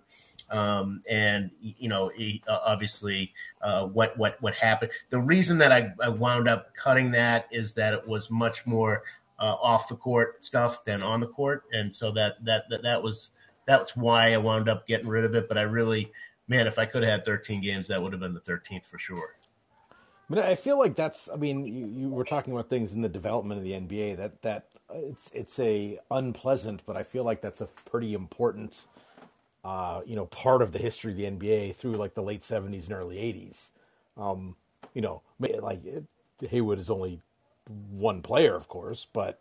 Um, 0.52 1.02
and 1.10 1.50
you 1.60 1.90
know, 1.90 2.12
he, 2.16 2.44
uh, 2.48 2.60
obviously, 2.64 3.34
uh, 3.64 3.88
what 3.88 4.16
what 4.16 4.40
what 4.40 4.54
happened. 4.54 4.92
The 5.10 5.20
reason 5.20 5.58
that 5.58 5.72
I, 5.72 5.92
I 6.02 6.10
wound 6.10 6.48
up 6.48 6.76
cutting 6.76 7.10
that 7.12 7.48
is 7.52 7.74
that 7.74 7.96
it 7.96 8.08
was 8.08 8.30
much 8.30 8.66
more 8.68 9.02
uh, 9.40 9.56
off 9.60 9.90
the 9.90 9.96
court 9.96 10.46
stuff 10.46 10.86
than 10.86 11.02
on 11.02 11.20
the 11.20 11.28
court, 11.28 11.64
and 11.74 11.94
so 11.94 12.12
that 12.12 12.36
that 12.46 12.66
that, 12.70 12.84
that 12.84 13.02
was 13.02 13.30
that's 13.66 13.98
why 13.98 14.34
I 14.34 14.38
wound 14.38 14.70
up 14.70 14.88
getting 14.88 15.08
rid 15.08 15.26
of 15.26 15.34
it. 15.34 15.50
But 15.50 15.58
I 15.58 15.64
really 15.64 16.12
man, 16.48 16.68
if 16.68 16.78
I 16.78 16.86
could 16.86 17.02
have 17.02 17.12
had 17.12 17.26
13 17.26 17.60
games, 17.60 17.88
that 17.88 18.02
would 18.02 18.14
have 18.14 18.22
been 18.22 18.36
the 18.36 18.40
13th 18.42 18.86
for 18.86 19.00
sure. 19.00 19.36
But 20.30 20.40
I 20.40 20.56
feel 20.56 20.78
like 20.78 20.96
that's. 20.96 21.30
I 21.32 21.38
mean, 21.38 21.66
you, 21.66 21.88
you 21.88 22.10
were 22.10 22.26
talking 22.26 22.54
about 22.54 22.70
things 22.70 22.94
in 22.94 23.02
the 23.02 23.10
development 23.10 23.60
of 23.60 23.64
the 23.64 23.74
NBA 23.74 24.16
that 24.16 24.42
that 24.42 24.66
it's 24.94 25.30
it's 25.34 25.60
a 25.60 26.00
unpleasant, 26.12 26.82
but 26.86 26.98
I 26.98 27.04
feel 27.04 27.24
like 27.24 27.42
that's 27.42 27.62
a 27.62 27.68
pretty 27.86 28.14
important, 28.14 28.86
uh, 29.64 30.02
you 30.06 30.16
know, 30.16 30.26
part 30.28 30.62
of 30.62 30.72
the 30.74 30.80
history 30.80 31.12
of 31.12 31.18
the 31.18 31.26
NBA 31.26 31.74
through 31.74 31.94
like 31.94 32.14
the 32.14 32.24
late 32.24 32.44
70s 32.44 32.86
and 32.86 32.94
early 32.94 33.18
80s. 33.18 33.72
Um, 34.18 34.56
you 34.94 35.02
know, 35.02 35.22
like 35.40 35.82
Haywood 36.42 36.80
is 36.80 36.90
only 36.90 37.22
one 37.92 38.22
player, 38.22 38.56
of 38.56 38.68
course, 38.68 39.08
but 39.14 39.40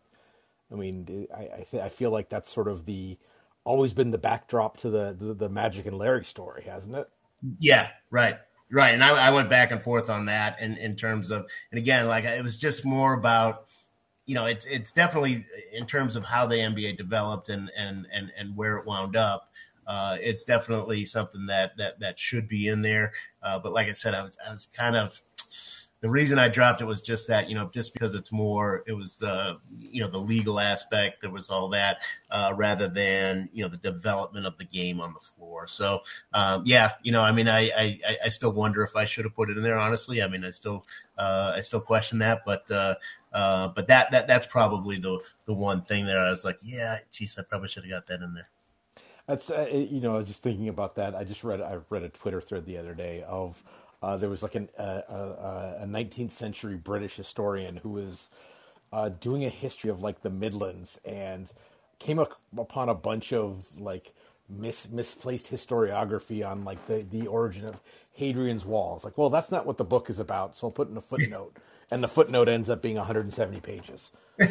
I 0.73 0.76
mean, 0.76 1.28
I 1.35 1.40
I, 1.43 1.66
th- 1.71 1.83
I 1.83 1.88
feel 1.88 2.11
like 2.11 2.28
that's 2.28 2.50
sort 2.52 2.69
of 2.69 2.87
the 2.87 3.19
always 3.64 3.93
been 3.93 4.11
the 4.12 4.19
backdrop 4.19 4.76
to 4.78 4.90
the, 4.90 5.16
the, 5.19 5.35
the 5.35 5.49
Magic 5.49 5.87
and 5.87 5.99
Larry 5.99 6.25
story, 6.25 6.62
hasn't 6.64 6.95
it? 6.95 7.09
Yeah, 7.59 7.90
right. 8.11 8.38
Right. 8.71 8.95
And 8.95 9.05
I, 9.05 9.11
I 9.11 9.31
went 9.31 9.49
back 9.49 9.71
and 9.71 9.81
forth 9.81 10.11
on 10.11 10.27
that 10.27 10.61
in, 10.61 10.77
in 10.77 10.97
terms 10.97 11.31
of, 11.31 11.47
and 11.71 11.79
again, 11.79 12.07
like 12.07 12.25
it 12.25 12.43
was 12.43 12.57
just 12.57 12.85
more 12.85 13.15
about, 13.15 13.67
you 14.27 14.35
know, 14.35 14.47
it's, 14.47 14.67
it's 14.67 14.91
definitely 14.91 15.47
in 15.73 15.87
terms 15.87 16.17
of 16.17 16.25
how 16.25 16.47
the 16.47 16.57
NBA 16.57 16.97
developed 16.97 17.49
and, 17.49 17.71
and, 17.77 18.07
and, 18.13 18.33
and 18.37 18.57
where 18.57 18.77
it 18.79 18.87
wound 18.87 19.15
up. 19.15 19.53
Uh, 19.87 20.17
it's 20.21 20.43
definitely 20.43 21.05
something 21.05 21.47
that, 21.47 21.77
that, 21.77 22.01
that 22.01 22.19
should 22.19 22.49
be 22.49 22.67
in 22.67 22.83
there. 22.83 23.13
Uh, 23.41 23.57
but 23.57 23.73
like 23.73 23.87
I 23.87 23.93
said, 23.93 24.15
I 24.15 24.23
was, 24.23 24.37
I 24.45 24.51
was 24.51 24.67
kind 24.67 24.97
of, 24.97 25.23
the 26.03 26.11
reason 26.11 26.38
I 26.38 26.49
dropped 26.49 26.83
it 26.83 26.85
was 26.85 27.00
just 27.00 27.26
that, 27.29 27.49
you 27.49 27.55
know, 27.55 27.71
just 27.73 27.95
because 27.95 28.12
it's 28.15 28.31
more, 28.31 28.85
it 28.87 28.93
was 28.93 29.17
the, 29.17 29.59
you 29.79 30.03
know, 30.03 30.11
the 30.11 30.19
legal 30.19 30.61
aspect, 30.61 31.23
there 31.23 31.31
was 31.31 31.49
all 31.49 31.69
that, 31.71 31.99
uh, 32.31 32.53
rather 32.55 32.87
than, 32.87 33.49
you 33.53 33.62
know, 33.62 33.69
the 33.69 33.79
development 33.79 34.47
of 34.47 34.59
the 34.59 34.65
game 34.65 35.00
on 35.00 35.15
the 35.15 35.21
floor. 35.21 35.67
So, 35.67 36.03
um, 36.35 36.62
yeah, 36.67 36.93
you 37.03 37.12
know, 37.12 37.23
I 37.23 37.33
mean, 37.33 37.49
I, 37.49 37.71
I, 37.71 38.00
I 38.26 38.29
still 38.29 38.53
wonder 38.53 38.83
if 38.83 38.95
I 38.95 39.07
should 39.07 39.25
have 39.25 39.35
put 39.35 39.49
it 39.49 39.57
in 39.57 39.62
there, 39.62 39.79
honestly. 39.79 40.23
I 40.23 40.29
mean, 40.29 40.45
I 40.45 40.50
still, 40.50 40.85
uh, 41.17 41.55
I 41.57 41.62
still 41.62 41.81
question 41.81 42.19
that, 42.19 42.43
but, 42.45 42.71
uh, 42.71 42.97
uh, 43.33 43.69
but 43.69 43.88
that, 43.88 44.11
that, 44.11 44.26
that's 44.29 44.47
probably 44.47 44.99
the, 44.99 45.19
the 45.47 45.55
one 45.55 45.83
thing 45.83 46.07
that 46.07 46.19
I 46.19 46.29
was 46.29 46.45
like, 46.45 46.59
yeah, 46.62 46.99
geez, 47.11 47.37
I 47.38 47.43
probably 47.43 47.69
should 47.69 47.85
have 47.85 47.91
got 47.91 48.07
that 48.09 48.23
in 48.23 48.35
there. 48.35 48.49
That's, 49.26 49.50
uh, 49.50 49.69
you 49.73 50.00
know, 50.00 50.15
I 50.15 50.19
was 50.19 50.29
just 50.29 50.43
thinking 50.43 50.69
about 50.69 50.95
that. 50.97 51.15
I 51.15 51.25
just 51.25 51.43
read, 51.43 51.61
I 51.61 51.78
read 51.89 52.02
a 52.02 52.11
Twitter 52.11 52.41
thread 52.41 52.67
the 52.67 52.76
other 52.76 52.95
day 52.95 53.25
of, 53.26 53.61
uh, 54.02 54.17
there 54.17 54.28
was 54.30 54.43
like 54.43 54.54
an, 54.54 54.69
uh, 54.78 54.82
uh, 55.09 55.78
a 55.82 55.87
19th 55.87 56.32
century 56.32 56.76
British 56.76 57.17
historian 57.17 57.76
who 57.76 57.91
was 57.91 58.30
uh, 58.93 59.09
doing 59.09 59.45
a 59.45 59.49
history 59.49 59.91
of 59.91 60.02
like 60.02 60.23
the 60.23 60.30
Midlands 60.30 60.99
and 61.04 61.50
came 61.99 62.19
up 62.19 62.41
upon 62.56 62.89
a 62.89 62.95
bunch 62.95 63.32
of 63.32 63.67
like 63.78 64.13
mis- 64.49 64.89
misplaced 64.91 65.50
historiography 65.50 66.47
on 66.49 66.65
like 66.65 66.85
the, 66.87 67.06
the 67.11 67.26
origin 67.26 67.65
of 67.67 67.80
Hadrian's 68.13 68.65
Wall. 68.65 68.97
It's 68.97 69.04
like, 69.04 69.19
well, 69.19 69.30
that's 69.30 69.50
not 69.50 69.67
what 69.67 69.78
the 69.78 69.85
book 69.85 70.11
is 70.11 70.19
about, 70.19 70.56
so 70.56 70.67
I'll 70.67 70.73
put 70.73 70.91
in 70.91 70.97
a 70.97 71.00
footnote. 71.02 71.56
And 71.91 72.03
the 72.03 72.09
footnote 72.09 72.49
ends 72.49 72.69
up 72.69 72.83
being 72.83 72.97
170 72.97 73.61
pages. 73.61 74.13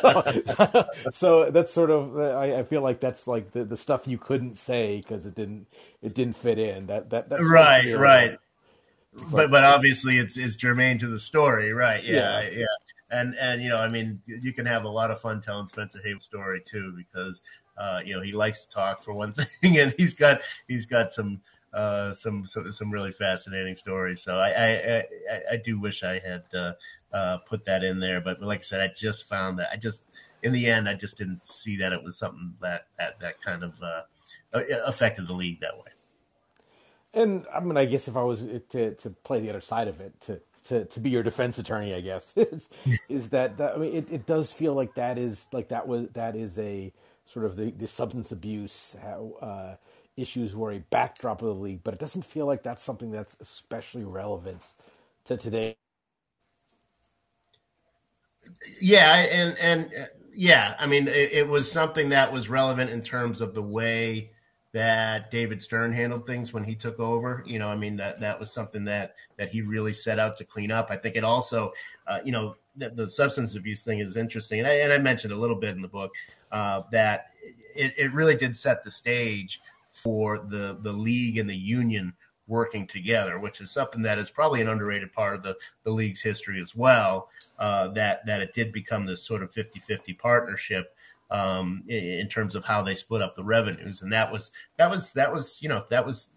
so, 0.00 0.84
so, 1.14 1.50
that's 1.50 1.72
sort 1.72 1.90
of 1.90 2.18
I, 2.18 2.58
I, 2.58 2.62
feel 2.62 2.82
like 2.82 3.00
that's 3.00 3.26
like 3.26 3.52
the, 3.52 3.64
the 3.64 3.76
stuff 3.76 4.06
you 4.06 4.18
couldn't 4.18 4.58
say 4.58 4.98
because 4.98 5.24
it 5.24 5.34
didn't 5.34 5.66
it 6.02 6.14
didn't 6.14 6.36
fit 6.36 6.58
in. 6.58 6.88
That 6.88 7.08
that 7.10 7.30
that's 7.30 7.48
right, 7.48 7.96
right. 7.96 8.38
But 9.30 9.50
but 9.50 9.64
obviously 9.64 10.18
it's 10.18 10.36
it's 10.36 10.56
germane 10.56 10.98
to 10.98 11.08
the 11.08 11.18
story, 11.18 11.72
right? 11.72 12.04
Yeah, 12.04 12.42
yeah, 12.42 12.50
yeah. 12.50 12.66
And 13.10 13.34
and 13.40 13.62
you 13.62 13.70
know, 13.70 13.78
I 13.78 13.88
mean, 13.88 14.20
you 14.26 14.52
can 14.52 14.66
have 14.66 14.84
a 14.84 14.90
lot 14.90 15.10
of 15.10 15.20
fun 15.20 15.40
telling 15.40 15.68
Spencer 15.68 16.00
Haywood's 16.04 16.26
story 16.26 16.60
too 16.62 16.92
because 16.96 17.40
uh, 17.78 18.00
you 18.04 18.14
know 18.14 18.20
he 18.20 18.32
likes 18.32 18.66
to 18.66 18.68
talk 18.68 19.02
for 19.02 19.14
one 19.14 19.32
thing, 19.60 19.78
and 19.78 19.94
he's 19.96 20.12
got 20.12 20.42
he's 20.68 20.84
got 20.84 21.12
some 21.12 21.40
uh, 21.76 22.14
some, 22.14 22.46
some, 22.46 22.72
some 22.72 22.90
really 22.90 23.12
fascinating 23.12 23.76
stories. 23.76 24.22
So 24.22 24.38
I 24.38 24.48
I, 24.48 24.96
I, 24.96 25.04
I 25.52 25.56
do 25.62 25.78
wish 25.78 26.02
I 26.02 26.18
had 26.18 26.42
uh, 26.54 26.72
uh, 27.12 27.38
put 27.38 27.64
that 27.66 27.84
in 27.84 28.00
there, 28.00 28.20
but 28.20 28.40
like 28.40 28.60
I 28.60 28.62
said, 28.62 28.80
I 28.80 28.88
just 28.88 29.28
found 29.28 29.58
that 29.58 29.68
I 29.72 29.76
just 29.76 30.04
in 30.42 30.52
the 30.52 30.66
end 30.66 30.88
I 30.88 30.94
just 30.94 31.18
didn't 31.18 31.46
see 31.46 31.76
that 31.76 31.92
it 31.92 32.02
was 32.02 32.18
something 32.18 32.54
that 32.62 32.86
that 32.98 33.20
that 33.20 33.42
kind 33.42 33.62
of 33.62 33.74
uh, 33.82 34.02
affected 34.86 35.28
the 35.28 35.34
league 35.34 35.60
that 35.60 35.76
way. 35.76 35.92
And 37.12 37.46
I 37.54 37.60
mean, 37.60 37.76
I 37.76 37.84
guess 37.84 38.08
if 38.08 38.16
I 38.16 38.22
was 38.22 38.42
to 38.70 38.94
to 38.94 39.10
play 39.10 39.40
the 39.40 39.50
other 39.50 39.60
side 39.60 39.88
of 39.88 40.00
it, 40.00 40.18
to 40.22 40.40
to, 40.68 40.84
to 40.84 41.00
be 41.00 41.10
your 41.10 41.22
defense 41.22 41.58
attorney, 41.58 41.94
I 41.94 42.00
guess 42.00 42.32
is 42.36 42.68
is 43.08 43.30
that, 43.30 43.58
that 43.58 43.74
I 43.74 43.78
mean, 43.78 43.94
it, 43.94 44.10
it 44.10 44.26
does 44.26 44.50
feel 44.50 44.74
like 44.74 44.94
that 44.94 45.18
is 45.18 45.46
like 45.52 45.68
that 45.68 45.86
was 45.86 46.08
that 46.14 46.36
is 46.36 46.58
a 46.58 46.92
sort 47.26 47.44
of 47.44 47.56
the, 47.56 47.70
the 47.72 47.88
substance 47.88 48.32
abuse 48.32 48.96
uh, 48.96 49.74
issues 50.16 50.54
were 50.54 50.72
a 50.72 50.78
backdrop 50.90 51.42
of 51.42 51.48
the 51.48 51.54
league, 51.54 51.80
but 51.84 51.94
it 51.94 52.00
doesn't 52.00 52.24
feel 52.24 52.46
like 52.46 52.62
that's 52.62 52.82
something 52.82 53.10
that's 53.10 53.36
especially 53.40 54.04
relevant 54.04 54.62
to 55.24 55.36
today. 55.36 55.76
Yeah, 58.80 59.14
and 59.14 59.58
and 59.58 60.08
yeah, 60.34 60.74
I 60.78 60.86
mean, 60.86 61.08
it, 61.08 61.32
it, 61.32 61.48
was 61.48 61.70
something 61.70 62.10
that 62.10 62.32
was 62.32 62.48
relevant 62.48 62.90
in 62.90 63.02
terms 63.02 63.40
of 63.40 63.54
the 63.54 63.62
way 63.62 64.30
that 64.72 65.30
David 65.30 65.62
Stern 65.62 65.92
handled 65.92 66.26
things 66.26 66.52
when 66.52 66.62
he 66.62 66.74
took 66.74 67.00
over. 67.00 67.42
You 67.46 67.58
know, 67.58 67.68
I 67.68 67.76
mean, 67.76 67.96
that 67.96 68.20
that 68.20 68.38
was 68.38 68.52
something 68.52 68.84
that 68.84 69.14
that 69.36 69.48
he 69.48 69.62
really 69.62 69.92
set 69.92 70.18
out 70.18 70.36
to 70.36 70.44
clean 70.44 70.70
up. 70.70 70.88
I 70.90 70.96
think 70.96 71.16
it 71.16 71.24
also, 71.24 71.72
uh, 72.06 72.18
you 72.24 72.30
know, 72.30 72.56
the, 72.76 72.90
the, 72.90 73.08
substance 73.08 73.56
abuse 73.56 73.82
thing 73.82 74.00
is 74.00 74.16
interesting, 74.16 74.60
and 74.60 74.68
I, 74.68 74.74
and 74.74 74.92
I 74.92 74.98
mentioned 74.98 75.32
a 75.32 75.36
little 75.36 75.56
bit 75.56 75.74
in 75.74 75.82
the 75.82 75.88
book 75.88 76.12
uh, 76.52 76.82
that 76.92 77.30
it, 77.74 77.94
it 77.96 78.12
really 78.12 78.36
did 78.36 78.56
set 78.56 78.84
the 78.84 78.90
stage 78.90 79.60
for 79.96 80.38
the 80.38 80.78
the 80.82 80.92
league 80.92 81.38
and 81.38 81.48
the 81.48 81.56
union 81.56 82.12
working 82.46 82.86
together, 82.86 83.40
which 83.40 83.60
is 83.60 83.70
something 83.70 84.02
that 84.02 84.18
is 84.18 84.30
probably 84.30 84.60
an 84.60 84.68
underrated 84.68 85.12
part 85.12 85.34
of 85.34 85.42
the, 85.42 85.56
the 85.82 85.90
league's 85.90 86.20
history 86.20 86.60
as 86.60 86.76
well. 86.76 87.28
Uh, 87.58 87.88
that 87.88 88.24
that 88.26 88.40
it 88.40 88.52
did 88.52 88.72
become 88.72 89.06
this 89.06 89.22
sort 89.22 89.42
of 89.42 89.52
50-50 89.52 90.18
partnership 90.18 90.94
um, 91.30 91.82
in, 91.88 92.04
in, 92.04 92.28
terms 92.28 92.54
of 92.54 92.64
how 92.64 92.82
they 92.82 92.94
split 92.94 93.22
up 93.22 93.34
the 93.34 93.42
revenues, 93.42 94.02
and 94.02 94.12
that 94.12 94.30
was 94.30 94.52
that 94.76 94.90
was 94.90 95.12
that 95.14 95.32
was 95.32 95.60
you 95.62 95.68
know 95.68 95.84
that 95.88 96.04
was 96.04 96.28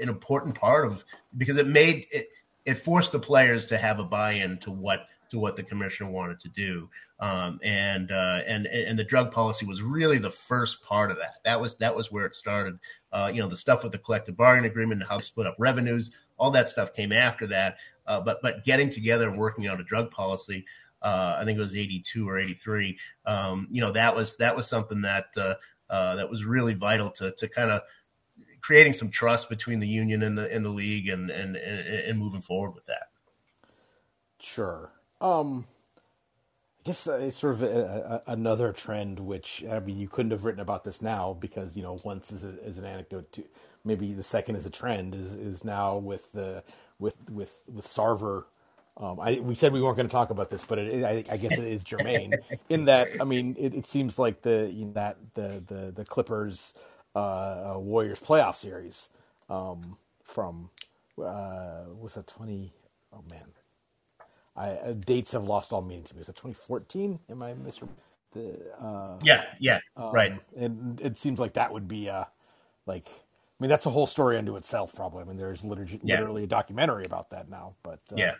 an 0.00 0.08
important 0.08 0.54
part 0.54 0.86
of 0.86 1.02
because 1.38 1.56
it 1.56 1.66
made 1.66 2.06
it 2.12 2.28
it 2.66 2.74
forced 2.74 3.12
the 3.12 3.18
players 3.18 3.64
to 3.66 3.78
have 3.78 3.98
a 3.98 4.04
buy-in 4.04 4.58
to 4.58 4.70
what 4.70 5.06
to 5.30 5.38
what 5.38 5.56
the 5.56 5.62
commissioner 5.62 6.10
wanted 6.10 6.40
to 6.40 6.48
do. 6.48 6.88
Um, 7.20 7.58
and 7.62 8.10
uh, 8.10 8.40
and 8.46 8.66
and 8.66 8.98
the 8.98 9.04
drug 9.04 9.32
policy 9.32 9.66
was 9.66 9.82
really 9.82 10.18
the 10.18 10.30
first 10.30 10.82
part 10.82 11.10
of 11.10 11.16
that. 11.18 11.36
That 11.44 11.60
was 11.60 11.76
that 11.76 11.94
was 11.94 12.12
where 12.12 12.26
it 12.26 12.36
started. 12.36 12.78
Uh, 13.12 13.30
you 13.32 13.40
know, 13.40 13.48
the 13.48 13.56
stuff 13.56 13.82
with 13.82 13.92
the 13.92 13.98
collective 13.98 14.36
bargaining 14.36 14.70
agreement 14.70 15.00
and 15.00 15.08
how 15.08 15.16
they 15.16 15.22
split 15.22 15.46
up 15.46 15.56
revenues, 15.58 16.10
all 16.36 16.50
that 16.50 16.68
stuff 16.68 16.94
came 16.94 17.12
after 17.12 17.46
that. 17.46 17.76
Uh, 18.06 18.20
but 18.20 18.38
but 18.42 18.64
getting 18.64 18.90
together 18.90 19.28
and 19.28 19.38
working 19.38 19.66
out 19.66 19.80
a 19.80 19.84
drug 19.84 20.10
policy, 20.10 20.64
uh, 21.02 21.36
I 21.38 21.44
think 21.44 21.58
it 21.58 21.62
was 21.62 21.76
eighty 21.76 22.00
two 22.00 22.28
or 22.28 22.38
eighty 22.38 22.54
three. 22.54 22.98
Um, 23.24 23.68
you 23.70 23.80
know, 23.80 23.92
that 23.92 24.14
was 24.14 24.36
that 24.36 24.54
was 24.54 24.68
something 24.68 25.00
that 25.02 25.26
uh, 25.36 25.54
uh, 25.90 26.16
that 26.16 26.30
was 26.30 26.44
really 26.44 26.74
vital 26.74 27.10
to 27.12 27.32
to 27.32 27.48
kind 27.48 27.70
of 27.70 27.82
creating 28.60 28.92
some 28.92 29.10
trust 29.10 29.48
between 29.48 29.78
the 29.78 29.88
union 29.88 30.24
and 30.24 30.36
the 30.36 30.54
in 30.54 30.62
the 30.62 30.68
league 30.68 31.08
and, 31.08 31.30
and 31.30 31.56
and 31.56 31.80
and 31.80 32.18
moving 32.18 32.40
forward 32.40 32.74
with 32.74 32.84
that. 32.86 33.08
Sure. 34.38 34.92
Um, 35.20 35.66
I 36.80 36.88
guess 36.88 37.06
uh, 37.06 37.14
it's 37.14 37.36
sort 37.36 37.54
of 37.54 37.62
a, 37.62 38.22
a, 38.26 38.32
another 38.32 38.72
trend, 38.72 39.18
which 39.18 39.64
I 39.70 39.80
mean, 39.80 39.98
you 39.98 40.08
couldn't 40.08 40.30
have 40.30 40.44
written 40.44 40.60
about 40.60 40.84
this 40.84 41.02
now 41.02 41.36
because 41.38 41.76
you 41.76 41.82
know 41.82 42.00
once 42.04 42.30
is, 42.30 42.44
a, 42.44 42.60
is 42.64 42.78
an 42.78 42.84
anecdote. 42.84 43.32
To, 43.32 43.44
maybe 43.84 44.12
the 44.12 44.22
second 44.22 44.56
is 44.56 44.66
a 44.66 44.70
trend. 44.70 45.14
Is 45.14 45.32
is 45.32 45.64
now 45.64 45.96
with 45.96 46.30
the 46.32 46.62
with 46.98 47.16
with 47.30 47.56
with 47.72 47.86
Sarver. 47.86 48.44
Um, 48.98 49.20
I, 49.20 49.40
we 49.40 49.54
said 49.54 49.72
we 49.72 49.82
weren't 49.82 49.96
going 49.96 50.08
to 50.08 50.12
talk 50.12 50.30
about 50.30 50.48
this, 50.48 50.64
but 50.64 50.78
it, 50.78 51.04
I, 51.04 51.22
I, 51.30 51.36
guess 51.36 51.52
it 51.52 51.66
is 51.66 51.84
germane 51.84 52.32
in 52.70 52.86
that. 52.86 53.08
I 53.20 53.24
mean, 53.24 53.54
it, 53.58 53.74
it 53.74 53.86
seems 53.86 54.18
like 54.18 54.40
the 54.40 54.70
you 54.72 54.86
know, 54.86 54.92
that 54.92 55.18
the 55.34 55.62
the 55.66 55.92
the 55.94 56.04
Clippers 56.04 56.72
uh, 57.14 57.74
uh, 57.74 57.78
Warriors 57.78 58.20
playoff 58.20 58.56
series 58.56 59.08
um, 59.50 59.98
from 60.24 60.70
uh, 61.18 61.84
was 61.98 62.14
that 62.14 62.26
twenty? 62.26 62.72
Oh 63.12 63.22
man, 63.30 63.46
I, 64.56 64.70
uh, 64.70 64.92
dates 64.92 65.32
have 65.32 65.44
lost 65.44 65.72
all 65.72 65.82
meaning 65.82 66.04
to 66.04 66.14
me. 66.14 66.22
Is 66.22 66.28
it 66.28 66.36
2014? 66.36 67.18
Am 67.30 67.42
I 67.42 67.54
mis? 67.54 67.80
The, 68.32 68.56
uh, 68.80 69.18
yeah, 69.22 69.44
yeah, 69.60 69.80
um, 69.96 70.12
right. 70.12 70.38
And 70.56 71.00
it 71.00 71.18
seems 71.18 71.38
like 71.38 71.54
that 71.54 71.72
would 71.72 71.86
be 71.88 72.08
uh, 72.08 72.24
like, 72.86 73.08
I 73.08 73.12
mean, 73.60 73.68
that's 73.68 73.86
a 73.86 73.90
whole 73.90 74.06
story 74.06 74.38
unto 74.38 74.56
itself, 74.56 74.94
probably. 74.94 75.22
I 75.22 75.24
mean, 75.24 75.36
there's 75.36 75.62
literally, 75.64 76.00
yeah. 76.02 76.18
literally 76.18 76.44
a 76.44 76.46
documentary 76.46 77.04
about 77.04 77.30
that 77.30 77.48
now, 77.50 77.74
but 77.82 78.00
uh, 78.12 78.16
yeah. 78.16 78.34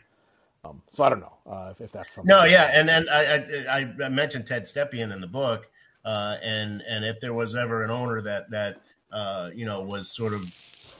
Um, 0.65 0.83
so 0.91 1.05
I 1.05 1.11
don't 1.11 1.21
know 1.21 1.33
uh, 1.47 1.69
if, 1.71 1.81
if 1.81 1.93
that's 1.93 2.13
something. 2.13 2.29
No, 2.29 2.45
yeah, 2.45 2.71
and 2.73 2.91
and 2.91 3.09
I, 3.09 3.65
I, 3.71 4.05
I 4.05 4.09
mentioned 4.09 4.47
Ted 4.47 4.65
Stepien 4.65 5.13
in 5.13 5.21
the 5.21 5.27
book, 5.27 5.71
uh, 6.05 6.37
and 6.43 6.83
and 6.83 7.05
if 7.05 7.21
there 7.21 7.35
was 7.35 7.55
ever 7.55 7.85
an 7.85 7.91
owner 7.91 8.21
that 8.21 8.51
that 8.51 8.81
uh, 9.13 9.51
you 9.55 9.65
know 9.65 9.83
was 9.83 10.11
sort 10.11 10.33
of 10.33 10.43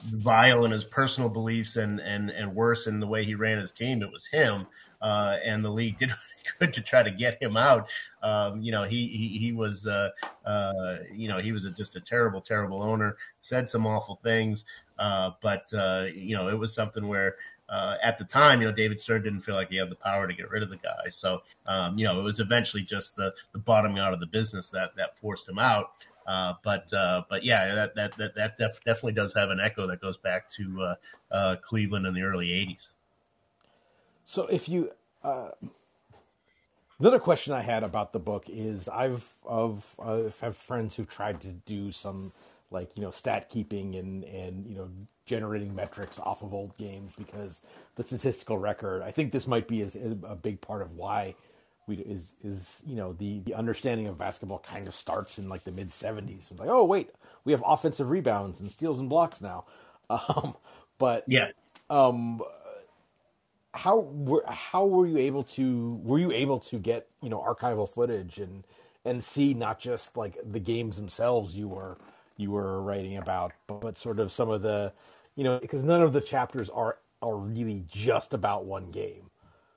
vile 0.05 0.63
in 0.63 0.71
his 0.71 0.85
personal 0.85 1.29
beliefs 1.29 1.75
and 1.75 1.99
and 1.99 2.29
and 2.29 2.55
worse 2.55 2.87
in 2.87 2.99
the 2.99 3.07
way 3.07 3.25
he 3.25 3.35
ran 3.35 3.57
his 3.57 3.73
team, 3.73 4.01
it 4.01 4.11
was 4.11 4.25
him 4.25 4.65
uh, 5.01 5.37
and 5.43 5.63
the 5.63 5.69
league 5.69 5.97
did 5.97 6.11
good 6.59 6.73
to 6.73 6.81
try 6.81 7.03
to 7.03 7.11
get 7.11 7.41
him 7.41 7.57
out. 7.57 7.87
Um, 8.23 8.61
you 8.61 8.71
know, 8.71 8.83
he 8.83 9.07
he, 9.07 9.37
he 9.37 9.51
was 9.51 9.87
uh, 9.87 10.09
uh, 10.45 10.97
you 11.13 11.27
know 11.27 11.39
he 11.39 11.51
was 11.51 11.65
a, 11.65 11.71
just 11.71 11.95
a 11.95 12.01
terrible, 12.01 12.41
terrible 12.41 12.81
owner. 12.81 13.17
Said 13.41 13.69
some 13.69 13.85
awful 13.85 14.19
things, 14.23 14.65
uh, 14.99 15.31
but 15.41 15.71
uh, 15.73 16.05
you 16.13 16.35
know 16.35 16.49
it 16.49 16.57
was 16.57 16.73
something 16.73 17.07
where. 17.07 17.35
Uh, 17.69 17.97
at 18.01 18.17
the 18.17 18.23
time, 18.23 18.61
you 18.61 18.67
know, 18.69 18.73
David 18.73 18.97
Stern 18.97 19.23
didn't 19.23 19.41
feel 19.41 19.55
like 19.55 19.67
he 19.67 19.75
had 19.75 19.89
the 19.89 19.95
power 19.95 20.25
to 20.25 20.33
get 20.33 20.49
rid 20.49 20.63
of 20.63 20.69
the 20.69 20.77
guy. 20.77 21.09
So, 21.09 21.41
um, 21.65 21.97
you 21.97 22.05
know, 22.05 22.17
it 22.17 22.23
was 22.23 22.39
eventually 22.39 22.81
just 22.81 23.17
the, 23.17 23.33
the 23.51 23.59
bottoming 23.59 23.99
out 23.99 24.13
of 24.13 24.21
the 24.21 24.25
business 24.25 24.69
that, 24.69 24.95
that 24.95 25.17
forced 25.19 25.49
him 25.49 25.59
out. 25.59 25.91
Uh, 26.27 26.53
but 26.63 26.91
uh, 26.93 27.23
but 27.29 27.43
yeah, 27.43 27.73
that 27.73 27.95
that 27.95 28.17
that, 28.17 28.35
that 28.35 28.57
def- 28.57 28.83
definitely 28.83 29.13
does 29.13 29.33
have 29.33 29.49
an 29.49 29.59
echo 29.61 29.87
that 29.87 30.01
goes 30.01 30.17
back 30.17 30.49
to 30.49 30.81
uh, 30.81 30.95
uh 31.33 31.55
Cleveland 31.61 32.05
in 32.05 32.13
the 32.13 32.21
early 32.21 32.47
'80s. 32.47 32.89
So 34.27 34.47
if 34.47 34.69
you, 34.69 34.91
uh, 35.23 35.51
another 36.99 37.19
question 37.19 37.53
I 37.53 37.61
had 37.61 37.83
about 37.83 38.13
the 38.13 38.19
book 38.19 38.45
is 38.49 38.89
I've 38.89 39.27
of 39.45 39.85
uh, 39.99 40.23
have 40.41 40.57
friends 40.57 40.95
who've 40.95 41.09
tried 41.09 41.41
to 41.41 41.49
do 41.49 41.91
some 41.93 42.33
like 42.69 42.91
you 42.95 43.03
know 43.03 43.11
stat 43.11 43.49
keeping 43.49 43.95
and 43.95 44.25
and 44.25 44.67
you 44.67 44.75
know 44.75 44.89
generating 45.25 45.73
metrics 45.75 46.19
off 46.19 46.43
of 46.43 46.53
old 46.53 46.77
games 46.77 47.13
because 47.17 47.61
the 47.95 48.03
statistical 48.03 48.57
record. 48.59 49.01
I 49.01 49.11
think 49.11 49.31
this 49.31 49.47
might 49.47 49.67
be 49.67 49.83
a, 49.83 49.89
a 50.27 50.35
big 50.35 50.61
part 50.61 50.81
of 50.83 50.93
why 50.97 51.35
we 51.87 51.97
is 51.99 52.33
is 52.43 52.81
you 52.85 52.97
know 52.97 53.13
the 53.13 53.39
the 53.41 53.55
understanding 53.55 54.07
of 54.07 54.17
basketball 54.17 54.59
kind 54.59 54.87
of 54.87 54.95
starts 54.95 55.39
in 55.39 55.49
like 55.49 55.63
the 55.63 55.71
mid 55.71 55.89
'70s. 55.89 56.51
It's 56.51 56.59
like 56.59 56.69
oh 56.69 56.83
wait, 56.83 57.11
we 57.45 57.53
have 57.53 57.63
offensive 57.65 58.09
rebounds 58.09 58.59
and 58.59 58.69
steals 58.71 58.99
and 58.99 59.09
blocks 59.09 59.41
now. 59.41 59.65
Um, 60.09 60.55
but 60.99 61.25
yeah. 61.27 61.49
Um, 61.89 62.41
how 63.77 63.99
were 63.99 64.43
how 64.47 64.85
were 64.85 65.05
you 65.05 65.17
able 65.17 65.43
to 65.43 65.99
were 66.03 66.19
you 66.19 66.31
able 66.31 66.59
to 66.59 66.77
get 66.77 67.07
you 67.21 67.29
know 67.29 67.39
archival 67.39 67.87
footage 67.87 68.39
and 68.39 68.65
and 69.05 69.23
see 69.23 69.53
not 69.53 69.79
just 69.79 70.17
like 70.17 70.37
the 70.51 70.59
games 70.59 70.95
themselves 70.97 71.55
you 71.55 71.67
were 71.67 71.97
you 72.37 72.51
were 72.51 72.81
writing 72.81 73.17
about 73.17 73.53
but, 73.67 73.79
but 73.79 73.97
sort 73.97 74.19
of 74.19 74.31
some 74.31 74.49
of 74.49 74.61
the 74.61 74.91
you 75.35 75.43
know 75.43 75.59
because 75.59 75.83
none 75.83 76.01
of 76.01 76.13
the 76.13 76.21
chapters 76.21 76.69
are 76.71 76.97
are 77.21 77.37
really 77.37 77.83
just 77.87 78.33
about 78.33 78.65
one 78.65 78.89
game 78.91 79.29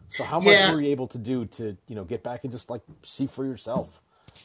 so 0.08 0.24
how 0.24 0.40
much 0.40 0.54
yeah. 0.54 0.72
were 0.72 0.80
you 0.80 0.88
able 0.88 1.06
to 1.06 1.18
do 1.18 1.44
to 1.46 1.76
you 1.86 1.94
know 1.94 2.04
get 2.04 2.22
back 2.22 2.44
and 2.44 2.52
just 2.52 2.70
like 2.70 2.82
see 3.02 3.26
for 3.26 3.44
yourself 3.44 4.00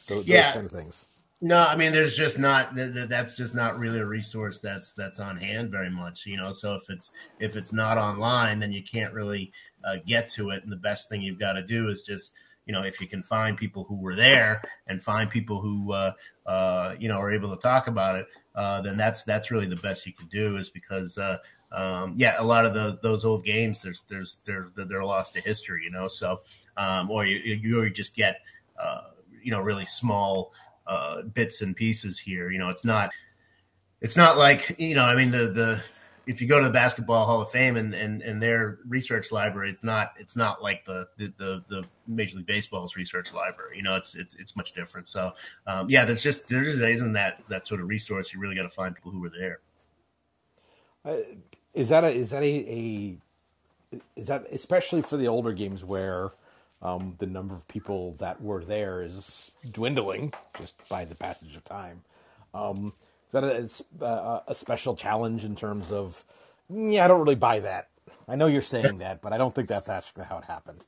those, 0.06 0.26
yeah. 0.28 0.42
those 0.42 0.54
kind 0.54 0.66
of 0.66 0.72
things 0.72 1.06
no, 1.46 1.58
I 1.58 1.76
mean, 1.76 1.92
there's 1.92 2.16
just 2.16 2.40
not 2.40 2.74
that's 2.74 3.36
just 3.36 3.54
not 3.54 3.78
really 3.78 4.00
a 4.00 4.04
resource 4.04 4.60
that's 4.60 4.92
that's 4.92 5.20
on 5.20 5.36
hand 5.36 5.70
very 5.70 5.90
much, 5.90 6.26
you 6.26 6.36
know. 6.36 6.52
So 6.52 6.74
if 6.74 6.90
it's 6.90 7.12
if 7.38 7.56
it's 7.56 7.72
not 7.72 7.98
online, 7.98 8.58
then 8.58 8.72
you 8.72 8.82
can't 8.82 9.14
really 9.14 9.52
uh, 9.84 9.98
get 10.04 10.28
to 10.30 10.50
it. 10.50 10.64
And 10.64 10.72
the 10.72 10.76
best 10.76 11.08
thing 11.08 11.22
you've 11.22 11.38
got 11.38 11.52
to 11.52 11.62
do 11.62 11.88
is 11.88 12.02
just 12.02 12.32
you 12.66 12.72
know 12.72 12.82
if 12.82 13.00
you 13.00 13.06
can 13.06 13.22
find 13.22 13.56
people 13.56 13.84
who 13.84 13.94
were 13.94 14.16
there 14.16 14.60
and 14.88 15.00
find 15.00 15.30
people 15.30 15.60
who 15.60 15.92
uh, 15.92 16.12
uh, 16.46 16.96
you 16.98 17.08
know 17.08 17.16
are 17.16 17.32
able 17.32 17.54
to 17.54 17.62
talk 17.62 17.86
about 17.86 18.16
it, 18.16 18.26
uh, 18.56 18.82
then 18.82 18.96
that's 18.96 19.22
that's 19.22 19.52
really 19.52 19.68
the 19.68 19.76
best 19.76 20.04
you 20.04 20.12
can 20.12 20.26
do. 20.26 20.56
Is 20.56 20.68
because 20.68 21.16
uh, 21.16 21.38
um, 21.70 22.14
yeah, 22.16 22.34
a 22.38 22.44
lot 22.44 22.66
of 22.66 22.74
the, 22.74 22.98
those 23.02 23.24
old 23.24 23.44
games 23.44 23.82
there's 23.82 24.04
there's 24.08 24.38
they're 24.44 24.70
they're 24.74 25.04
lost 25.04 25.34
to 25.34 25.40
history, 25.40 25.84
you 25.84 25.92
know. 25.92 26.08
So 26.08 26.40
um, 26.76 27.08
or 27.08 27.24
you 27.24 27.38
you 27.54 27.88
just 27.90 28.16
get 28.16 28.40
uh, 28.82 29.02
you 29.44 29.52
know 29.52 29.60
really 29.60 29.84
small 29.84 30.52
uh, 30.86 31.22
bits 31.22 31.62
and 31.62 31.74
pieces 31.76 32.18
here. 32.18 32.50
You 32.50 32.58
know, 32.58 32.68
it's 32.68 32.84
not 32.84 33.10
it's 34.00 34.16
not 34.16 34.38
like 34.38 34.76
you 34.78 34.94
know. 34.94 35.04
I 35.04 35.14
mean, 35.14 35.30
the 35.30 35.48
the 35.48 35.82
if 36.26 36.40
you 36.40 36.48
go 36.48 36.58
to 36.58 36.66
the 36.66 36.72
Basketball 36.72 37.24
Hall 37.24 37.40
of 37.40 37.50
Fame 37.50 37.76
and, 37.76 37.94
and, 37.94 38.20
and 38.20 38.42
their 38.42 38.80
research 38.88 39.30
library, 39.30 39.70
it's 39.70 39.84
not 39.84 40.12
it's 40.18 40.36
not 40.36 40.62
like 40.62 40.84
the 40.84 41.06
the, 41.16 41.32
the, 41.38 41.64
the 41.68 41.84
Major 42.06 42.38
League 42.38 42.46
Baseball's 42.46 42.96
research 42.96 43.32
library. 43.32 43.76
You 43.76 43.82
know, 43.82 43.94
it's 43.94 44.14
it's, 44.14 44.34
it's 44.34 44.56
much 44.56 44.72
different. 44.72 45.08
So 45.08 45.32
um, 45.66 45.88
yeah, 45.88 46.04
there's 46.04 46.22
just 46.22 46.48
there 46.48 46.64
just 46.64 46.80
isn't 46.80 47.12
that 47.12 47.42
that 47.48 47.66
sort 47.66 47.80
of 47.80 47.88
resource. 47.88 48.32
You 48.32 48.40
really 48.40 48.56
got 48.56 48.64
to 48.64 48.70
find 48.70 48.94
people 48.94 49.12
who 49.12 49.20
were 49.20 49.30
there. 49.30 49.60
Uh, 51.04 51.18
is 51.74 51.88
that 51.90 52.04
a 52.04 52.08
is 52.08 52.30
that 52.30 52.42
a, 52.42 52.46
a 52.46 53.18
is 54.16 54.26
that 54.26 54.46
especially 54.50 55.02
for 55.02 55.16
the 55.16 55.28
older 55.28 55.52
games 55.52 55.84
where 55.84 56.32
um, 56.82 57.14
the 57.18 57.26
number 57.26 57.54
of 57.54 57.66
people 57.68 58.16
that 58.18 58.40
were 58.40 58.64
there 58.64 59.02
is 59.02 59.50
dwindling 59.70 60.32
just 60.58 60.74
by 60.88 61.04
the 61.04 61.14
passage 61.14 61.56
of 61.56 61.64
time. 61.64 62.02
Um, 62.54 62.92
is 63.26 63.32
that 63.32 63.44
a, 63.44 64.04
a, 64.04 64.42
a, 64.48 64.54
special 64.54 64.94
challenge 64.94 65.44
in 65.44 65.56
terms 65.56 65.90
of? 65.90 66.24
Yeah, 66.68 67.04
I 67.04 67.08
don't 67.08 67.20
really 67.20 67.34
buy 67.34 67.60
that. 67.60 67.88
I 68.28 68.36
know 68.36 68.46
you're 68.46 68.62
saying 68.62 68.98
that, 68.98 69.20
but 69.20 69.32
I 69.32 69.38
don't 69.38 69.54
think 69.54 69.68
that's 69.68 69.88
actually 69.88 70.24
how 70.24 70.38
it 70.38 70.44
happened. 70.44 70.84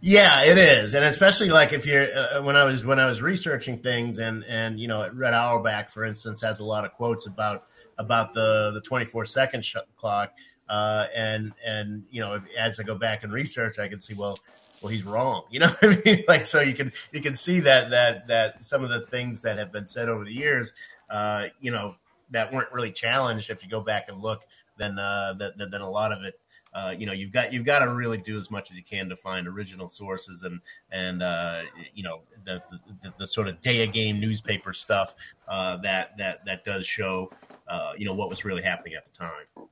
Yeah, 0.00 0.42
it 0.42 0.58
is, 0.58 0.94
and 0.94 1.04
especially 1.04 1.48
like 1.48 1.72
if 1.72 1.86
you're 1.86 2.06
uh, 2.14 2.42
when 2.42 2.56
I 2.56 2.64
was 2.64 2.84
when 2.84 2.98
I 2.98 3.06
was 3.06 3.22
researching 3.22 3.78
things, 3.78 4.18
and 4.18 4.44
and 4.44 4.78
you 4.78 4.88
know, 4.88 5.08
Red 5.12 5.32
Auerbach, 5.32 5.90
for 5.90 6.04
instance, 6.04 6.40
has 6.42 6.60
a 6.60 6.64
lot 6.64 6.84
of 6.84 6.92
quotes 6.92 7.26
about 7.26 7.64
about 7.96 8.34
the 8.34 8.72
the 8.74 8.80
24 8.82 9.24
second 9.26 9.64
sh- 9.64 9.76
clock 9.96 10.32
uh, 10.68 11.06
and 11.14 11.52
and 11.64 12.04
you 12.10 12.20
know, 12.20 12.40
as 12.58 12.78
I 12.78 12.82
go 12.82 12.94
back 12.94 13.24
and 13.24 13.32
research, 13.32 13.78
I 13.78 13.88
can 13.88 14.00
see 14.00 14.14
well, 14.14 14.38
well, 14.82 14.90
he's 14.90 15.04
wrong. 15.04 15.44
You 15.50 15.60
know 15.60 15.70
I 15.82 16.00
mean? 16.04 16.24
Like 16.28 16.46
so, 16.46 16.60
you 16.60 16.74
can 16.74 16.92
you 17.12 17.20
can 17.20 17.36
see 17.36 17.60
that 17.60 17.90
that 17.90 18.26
that 18.28 18.64
some 18.64 18.84
of 18.84 18.90
the 18.90 19.00
things 19.06 19.40
that 19.40 19.58
have 19.58 19.72
been 19.72 19.86
said 19.86 20.08
over 20.08 20.24
the 20.24 20.32
years, 20.32 20.72
uh, 21.10 21.46
you 21.60 21.70
know, 21.70 21.94
that 22.30 22.52
weren't 22.52 22.72
really 22.72 22.92
challenged. 22.92 23.50
If 23.50 23.62
you 23.62 23.70
go 23.70 23.80
back 23.80 24.08
and 24.08 24.20
look, 24.20 24.42
then 24.76 24.98
uh, 24.98 25.34
that 25.38 25.52
then 25.58 25.80
a 25.80 25.90
lot 25.90 26.12
of 26.12 26.22
it. 26.22 26.38
Uh, 26.74 26.94
you 26.96 27.06
know, 27.06 27.14
you've 27.14 27.32
got 27.32 27.50
you've 27.50 27.64
got 27.64 27.78
to 27.78 27.92
really 27.92 28.18
do 28.18 28.36
as 28.36 28.50
much 28.50 28.70
as 28.70 28.76
you 28.76 28.82
can 28.82 29.08
to 29.08 29.16
find 29.16 29.48
original 29.48 29.88
sources 29.88 30.42
and 30.42 30.60
and 30.92 31.22
uh, 31.22 31.62
you 31.94 32.02
know 32.02 32.20
the, 32.44 32.62
the, 33.02 33.12
the 33.18 33.26
sort 33.26 33.48
of 33.48 33.58
day 33.62 33.82
of 33.82 33.92
game 33.92 34.20
newspaper 34.20 34.74
stuff 34.74 35.14
uh, 35.48 35.78
that 35.78 36.16
that 36.18 36.44
that 36.44 36.66
does 36.66 36.86
show 36.86 37.30
uh, 37.68 37.92
you 37.96 38.04
know 38.04 38.12
what 38.12 38.28
was 38.28 38.44
really 38.44 38.62
happening 38.62 38.94
at 38.94 39.04
the 39.04 39.10
time 39.10 39.68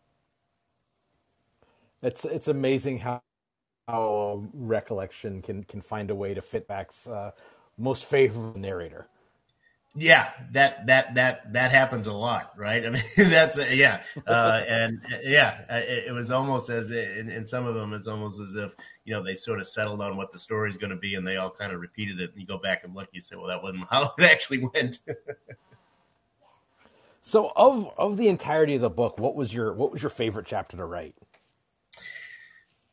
it's 2.07 2.25
it's 2.25 2.49
amazing 2.49 2.99
how 2.99 3.23
how 3.89 4.45
recollection 4.53 5.43
can 5.43 5.65
can 5.65 5.81
find 5.81 6.11
a 6.11 6.15
way 6.15 6.35
to 6.35 6.43
fit 6.43 6.67
back's 6.69 7.07
uh, 7.07 7.33
most 7.79 8.05
favorite 8.05 8.57
narrator. 8.57 9.09
Yeah, 9.99 10.31
that 10.53 10.87
that 10.87 11.15
that 11.15 11.53
that 11.53 11.71
happens 11.71 12.07
a 12.07 12.13
lot, 12.13 12.53
right? 12.57 12.85
I 12.85 12.91
mean, 12.91 13.03
that's 13.17 13.59
uh, 13.59 13.67
yeah, 13.71 14.03
uh, 14.27 14.63
and 14.69 15.01
uh, 15.11 15.17
yeah, 15.23 15.61
it, 15.75 16.09
it, 16.09 16.13
was 16.13 16.31
almost 16.31 16.69
as 16.69 16.91
in, 16.91 17.31
in, 17.31 17.47
some 17.47 17.67
of 17.67 17.75
them, 17.75 17.95
it's 17.95 18.07
almost 18.07 18.39
as 18.41 18.57
if 18.57 18.73
you 19.07 19.15
know 19.15 19.23
they 19.23 19.33
sort 19.33 19.59
of 19.59 19.67
settled 19.67 20.03
on 20.03 20.19
what 20.19 20.33
the 20.33 20.39
story 20.39 20.69
is 20.69 20.77
going 20.77 20.91
to 20.91 20.97
be, 20.97 21.15
and 21.15 21.27
they 21.27 21.39
all 21.39 21.51
kind 21.51 21.73
of 21.73 21.81
repeated 21.81 22.21
it. 22.21 22.31
And 22.33 22.41
you 22.41 22.47
go 22.47 22.59
back 22.59 22.85
and 22.85 22.95
look, 22.95 23.09
you 23.13 23.23
say, 23.23 23.37
well, 23.37 23.47
that 23.47 23.63
wasn't 23.63 23.87
how 23.91 24.13
it 24.19 24.25
actually 24.25 24.69
went. 24.75 24.99
so, 27.23 27.53
of 27.57 27.91
of 27.97 28.19
the 28.19 28.29
entirety 28.29 28.75
of 28.75 28.83
the 28.83 28.91
book, 28.91 29.19
what 29.19 29.35
was 29.35 29.55
your 29.55 29.73
what 29.73 29.93
was 29.93 30.03
your 30.03 30.11
favorite 30.11 30.45
chapter 30.47 30.77
to 30.77 30.85
write? 30.85 31.15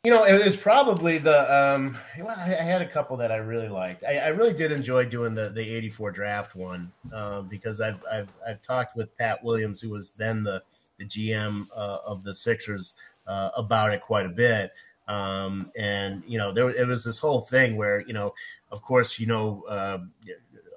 You 0.06 0.12
know, 0.12 0.26
it 0.26 0.44
was 0.44 0.58
probably 0.58 1.18
the. 1.18 1.50
Um, 1.50 1.98
well, 2.20 2.36
I 2.38 2.50
had 2.50 2.82
a 2.82 2.90
couple 2.90 3.16
that 3.16 3.32
I 3.32 3.38
really 3.38 3.70
liked. 3.70 4.04
I, 4.04 4.18
I 4.18 4.28
really 4.28 4.52
did 4.52 4.74
enjoy 4.74 5.06
doing 5.06 5.34
the 5.34 5.48
the 5.48 5.62
'84 5.62 6.12
draft 6.12 6.58
one 6.58 6.92
uh, 7.14 7.40
because 7.44 7.80
I've, 7.80 8.04
I've 8.12 8.28
I've 8.46 8.62
talked 8.62 8.98
with 8.98 9.16
Pat 9.18 9.42
Williams, 9.46 9.80
who 9.80 9.92
was 9.92 10.12
then 10.12 10.44
the 10.44 10.62
the 11.00 11.06
GM 11.06 11.68
uh, 11.74 12.00
of 12.06 12.26
the 12.26 12.36
Sixers, 12.36 12.96
uh, 13.28 13.52
about 13.56 13.94
it 13.94 14.02
quite 14.02 14.26
a 14.26 14.30
bit. 14.30 14.72
Um, 15.08 15.72
and 15.78 16.22
you 16.28 16.38
know, 16.38 16.52
there 16.52 16.70
it 16.70 16.86
was 16.86 17.06
this 17.06 17.18
whole 17.18 17.40
thing 17.40 17.78
where 17.78 18.02
you 18.02 18.12
know, 18.12 18.34
of 18.74 18.82
course, 18.82 19.18
you 19.18 19.26
know, 19.26 19.64
uh, 19.70 20.00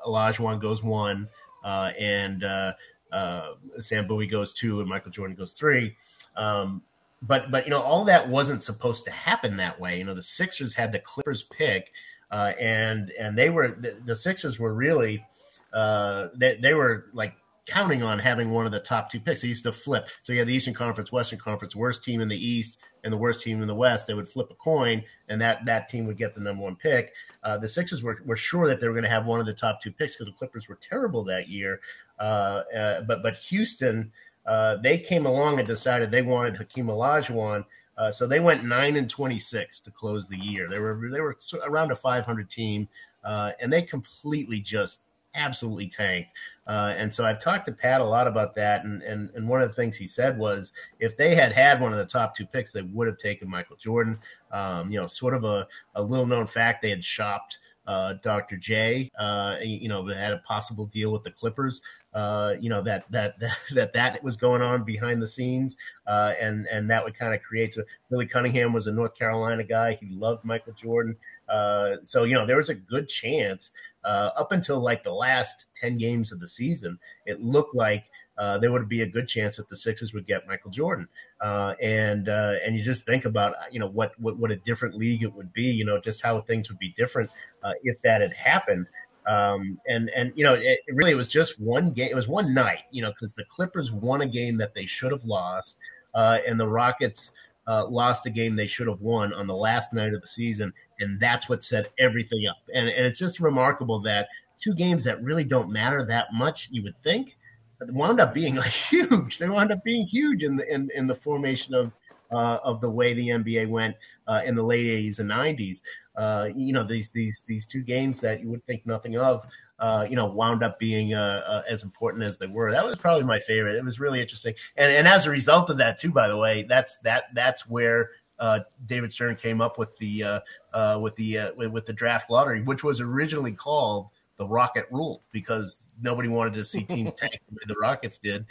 Olajuwon 0.07 0.61
goes 0.61 0.85
one, 0.85 1.29
uh, 1.65 1.91
and 1.99 2.45
uh, 2.45 2.75
uh, 3.11 3.55
Sam 3.81 4.07
Bowie 4.07 4.29
goes 4.29 4.53
two, 4.53 4.79
and 4.79 4.89
Michael 4.89 5.11
Jordan 5.11 5.35
goes 5.35 5.53
three. 5.53 5.97
Um, 6.37 6.83
but 7.23 7.51
but 7.51 7.65
you 7.65 7.71
know, 7.71 7.81
all 7.81 8.05
that 8.05 8.29
wasn't 8.29 8.63
supposed 8.63 9.05
to 9.07 9.11
happen 9.11 9.57
that 9.57 9.81
way. 9.81 9.99
You 9.99 10.05
know, 10.05 10.15
the 10.15 10.23
Sixers 10.23 10.75
had 10.75 10.93
the 10.93 10.99
Clippers 10.99 11.45
pick, 11.45 11.93
uh, 12.31 12.53
and 12.61 13.11
and 13.19 13.37
they 13.37 13.51
were 13.51 13.77
the, 13.81 13.97
the 14.05 14.17
Sixers 14.17 14.59
were 14.59 14.75
really 14.75 15.25
uh, 15.73 16.29
they 16.35 16.57
they 16.57 16.75
were 16.75 17.07
like 17.13 17.35
counting 17.67 18.03
on 18.03 18.19
having 18.19 18.53
one 18.53 18.65
of 18.65 18.73
the 18.73 18.81
top 18.81 19.11
two 19.11 19.21
picks. 19.21 19.43
They 19.43 19.49
used 19.49 19.65
to 19.65 19.73
flip. 19.73 20.09
So 20.23 20.33
you 20.33 20.39
had 20.39 20.49
the 20.49 20.55
Eastern 20.55 20.75
Conference, 20.75 21.11
Western 21.11 21.39
Conference, 21.39 21.75
worst 21.75 22.05
team 22.05 22.21
in 22.21 22.29
the 22.29 22.37
East 22.37 22.79
and 23.03 23.13
the 23.13 23.17
worst 23.17 23.43
team 23.43 23.61
in 23.61 23.69
the 23.69 23.75
West. 23.75 24.07
They 24.07 24.15
would 24.15 24.29
flip 24.29 24.49
a 24.51 24.55
coin, 24.55 25.03
and 25.29 25.41
that 25.41 25.65
that 25.65 25.89
team 25.89 26.07
would 26.07 26.17
get 26.17 26.35
the 26.35 26.41
number 26.41 26.63
one 26.63 26.77
pick. 26.77 27.13
Uh, 27.43 27.59
the 27.59 27.69
Sixers 27.69 28.03
were, 28.03 28.19
were 28.25 28.37
sure 28.37 28.69
that 28.69 28.81
they 28.81 28.89
were 28.89 28.95
going 28.95 29.05
to 29.05 29.11
have 29.11 29.27
one 29.27 29.41
of 29.41 29.47
the 29.47 29.55
top 29.55 29.81
two 29.83 29.93
picks 29.93 30.15
because 30.15 30.27
the 30.27 30.39
Clippers 30.39 30.69
were 30.69 30.79
terrible 30.81 31.25
that 31.25 31.49
year. 31.49 31.81
Uh, 32.19 32.63
uh, 32.75 33.03
but 33.03 33.23
but 33.23 33.37
Houston, 33.37 34.11
uh, 34.47 34.77
they 34.77 34.99
came 34.99 35.27
along 35.27 35.59
and 35.59 35.67
decided 35.67 36.11
they 36.11 36.23
wanted 36.23 36.57
Hakeem 36.57 36.87
Olajuwon. 36.87 37.65
Uh, 37.99 38.13
so 38.13 38.27
they 38.27 38.41
went 38.41 38.65
nine 38.65 38.97
and 38.97 39.09
twenty 39.09 39.39
six 39.39 39.81
to 39.81 39.91
close 39.91 40.29
the 40.29 40.37
year. 40.37 40.69
They 40.69 40.79
were 40.79 41.09
they 41.11 41.21
were 41.21 41.39
around 41.65 41.93
a 41.93 41.97
five 41.97 42.25
hundred 42.25 42.51
team, 42.51 42.89
uh, 43.25 43.53
and 43.61 43.73
they 43.73 43.83
completely 43.83 44.61
just 44.61 45.01
absolutely 45.37 45.89
tanked. 45.89 46.33
Uh, 46.67 46.95
and 46.97 47.13
so 47.13 47.25
I've 47.25 47.41
talked 47.41 47.67
to 47.67 47.73
Pat 47.73 48.01
a 48.01 48.05
lot 48.05 48.27
about 48.27 48.55
that. 48.55 48.85
And, 48.85 49.03
and, 49.03 49.31
and 49.35 49.47
one 49.47 49.61
of 49.61 49.69
the 49.69 49.75
things 49.75 49.97
he 49.97 50.07
said 50.07 50.39
was 50.39 50.73
if 50.99 51.17
they 51.17 51.35
had 51.35 51.53
had 51.53 51.81
one 51.81 51.93
of 51.93 51.99
the 51.99 52.07
top 52.07 52.35
two 52.35 52.47
picks, 52.47 52.73
they 52.73 52.83
would 52.83 53.07
have 53.07 53.19
taken 53.19 53.49
Michael 53.49 53.77
Jordan. 53.77 54.19
Um, 54.51 54.91
you 54.91 54.99
know, 54.99 55.07
sort 55.07 55.35
of 55.35 55.45
a, 55.45 55.69
a 55.95 56.03
little 56.03 56.27
known 56.27 56.47
fact, 56.47 56.81
they 56.81 56.91
had 56.91 57.05
shopped 57.05 57.59
uh, 57.87 58.15
Dr. 58.23 58.57
J, 58.57 59.11
uh, 59.19 59.57
you 59.63 59.89
know, 59.89 60.07
had 60.09 60.33
a 60.33 60.39
possible 60.39 60.87
deal 60.87 61.13
with 61.13 61.23
the 61.23 61.31
Clippers. 61.31 61.81
Uh, 62.15 62.55
you 62.61 62.71
know 62.71 62.83
that 62.83 63.05
that 63.11 63.35
that 63.75 63.93
that 63.93 64.23
was 64.25 64.37
going 64.37 64.63
on 64.63 64.85
behind 64.85 65.21
the 65.23 65.29
scenes, 65.29 65.77
uh, 66.07 66.33
and 66.41 66.67
and 66.67 66.91
that 66.91 67.05
would 67.05 67.17
kind 67.17 67.35
of 67.35 67.43
create. 67.43 67.75
So 67.75 67.83
Billy 68.11 68.27
Cunningham 68.27 68.73
was 68.73 68.87
a 68.87 68.93
North 68.93 69.15
Carolina 69.15 69.65
guy. 69.65 69.95
He 69.95 70.07
loved 70.07 70.45
Michael 70.45 70.73
Jordan, 70.73 71.17
uh, 71.49 71.97
so 72.03 72.25
you 72.25 72.35
know 72.35 72.47
there 72.47 72.57
was 72.57 72.71
a 72.71 72.75
good 72.75 73.09
chance 73.09 73.71
up 74.05 74.53
until 74.53 74.79
like 74.79 75.03
the 75.03 75.13
last 75.13 75.67
10 75.81 75.99
games 75.99 76.31
of 76.31 76.39
the 76.39 76.47
season, 76.47 76.97
it 77.25 77.41
looked 77.41 77.75
like 77.75 78.05
uh, 78.39 78.59
there 78.59 78.71
would 78.73 78.89
be 78.89 79.03
a 79.03 79.07
good 79.07 79.29
chance 79.29 79.57
that 79.57 79.69
the 79.69 79.77
Sixers 79.77 80.13
would 80.13 80.27
get 80.27 80.47
Michael 80.47 80.71
Jordan. 80.71 81.09
Uh, 81.41 81.75
and 81.81 82.29
uh, 82.29 82.55
and 82.65 82.77
you 82.77 82.83
just 82.83 83.05
think 83.05 83.25
about 83.25 83.55
you 83.71 83.81
know 83.81 83.89
what, 83.89 84.13
what 84.19 84.37
what 84.39 84.51
a 84.51 84.57
different 84.57 84.95
league 84.95 85.23
it 85.23 85.33
would 85.33 85.53
be. 85.53 85.65
You 85.65 85.85
know 85.85 86.01
just 86.01 86.23
how 86.23 86.41
things 86.43 86.69
would 86.69 86.79
be 86.79 86.95
different 86.97 87.31
uh, 87.63 87.73
if 87.83 88.01
that 88.03 88.21
had 88.21 88.33
happened. 88.35 88.87
Um, 89.27 89.81
and 89.89 90.11
and 90.11 90.33
you 90.37 90.45
know 90.45 90.55
it, 90.55 90.81
it, 90.87 90.95
really 90.95 91.15
was 91.15 91.29
just 91.29 91.59
one 91.61 91.93
game. 91.93 92.11
It 92.11 92.15
was 92.15 92.29
one 92.29 92.55
night. 92.55 92.85
You 92.91 93.03
know 93.03 93.11
because 93.11 93.33
the 93.33 93.45
Clippers 93.45 93.91
won 93.91 94.21
a 94.21 94.27
game 94.27 94.57
that 94.59 94.75
they 94.75 94.87
should 94.87 95.13
have 95.13 95.25
lost, 95.25 95.77
uh, 96.15 96.39
and 96.47 96.61
the 96.61 96.69
Rockets 96.69 97.33
uh, 97.67 97.87
lost 97.87 98.27
a 98.27 98.31
game 98.31 98.55
they 98.55 98.67
should 98.67 98.87
have 98.87 99.01
won 99.01 99.33
on 99.33 99.47
the 99.47 99.55
last 99.55 99.93
night 99.93 100.15
of 100.15 100.21
the 100.21 100.27
season, 100.27 100.73
and 101.01 101.19
that's 101.19 101.49
what 101.49 101.65
set 101.65 101.93
everything 101.99 102.47
up. 102.47 102.59
And, 102.73 102.89
and 102.89 103.05
it's 103.05 103.19
just 103.19 103.41
remarkable 103.41 104.01
that 104.03 104.29
two 104.61 104.75
games 104.75 105.05
that 105.05 105.23
really 105.23 105.45
don't 105.45 105.71
matter 105.71 106.05
that 106.07 106.29
much, 106.33 106.69
you 106.71 106.83
would 106.85 106.95
think, 107.03 107.37
wound 107.81 108.21
up 108.21 108.35
being 108.35 108.57
huge. 108.91 109.39
They 109.39 109.49
wound 109.49 109.73
up 109.73 109.83
being 109.85 110.07
huge 110.07 110.43
in 110.43 110.57
the 110.57 110.73
in, 110.73 110.91
in 110.95 111.07
the 111.07 111.15
formation 111.15 111.75
of 111.75 111.93
uh, 112.31 112.59
of 112.65 112.81
the 112.81 112.91
way 112.91 113.15
the 113.15 113.29
NBA 113.29 113.69
went 113.69 113.97
uh, 114.27 114.43
in 114.45 114.55
the 114.55 114.63
late 114.63 114.87
'80s 114.87 115.19
and 115.21 115.31
'90s. 115.31 115.83
Uh, 116.17 116.49
you 116.55 116.73
know 116.73 116.85
these 116.85 117.11
these 117.11 117.45
these 117.47 117.67
two 117.67 117.83
games 117.83 118.21
that 118.21 118.41
you 118.41 118.49
would 118.51 118.65
think 118.67 118.87
nothing 118.87 119.17
of 119.19 119.47
uh, 119.79 120.07
you 120.09 120.17
know, 120.17 120.27
wound 120.27 120.63
up 120.63 120.79
being 120.79 121.15
uh, 121.15 121.43
uh, 121.47 121.63
as 121.69 121.83
important 121.83 122.25
as 122.25 122.39
they 122.39 122.47
were. 122.47 122.73
That 122.73 122.85
was 122.85 122.97
probably 122.97 123.25
my 123.25 123.39
favorite. 123.39 123.77
It 123.77 123.85
was 123.85 124.01
really 124.01 124.21
interesting, 124.21 124.55
and 124.77 124.91
and 124.91 125.07
as 125.07 125.27
a 125.27 125.31
result 125.31 125.71
of 125.71 125.79
that 125.79 125.99
too, 125.99 126.11
by 126.11 126.29
the 126.29 126.37
way, 126.37 126.63
that's 126.63 126.97
that 126.99 127.25
that's 127.35 127.69
where 127.69 128.11
uh, 128.39 128.61
David 128.87 129.13
Stern 129.13 129.37
came 129.37 129.61
up 129.61 129.79
with 129.79 129.97
the 129.99 130.23
uh, 130.23 130.41
uh, 130.73 130.99
with 131.01 131.15
the 131.17 131.53
with 131.57 131.85
the 131.85 131.93
draft 131.93 132.31
lottery, 132.31 132.63
which 132.63 132.85
was 132.85 133.01
originally 133.01 133.53
called 133.53 134.09
the 134.39 134.47
Rocket 134.47 134.87
Rule 134.91 135.23
because 135.31 135.79
nobody 136.01 136.29
wanted 136.29 136.55
to 136.55 136.65
see 136.65 136.85
teams 136.85 137.15
tank 137.19 137.41
the 137.49 137.55
way 137.55 137.63
the 137.67 137.77
Rockets 137.81 138.19
did 138.19 138.47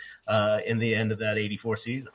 in 0.65 0.79
the 0.79 0.93
end 0.93 1.11
of 1.11 1.19
that 1.19 1.37
'84 1.37 1.77
season. 1.77 2.11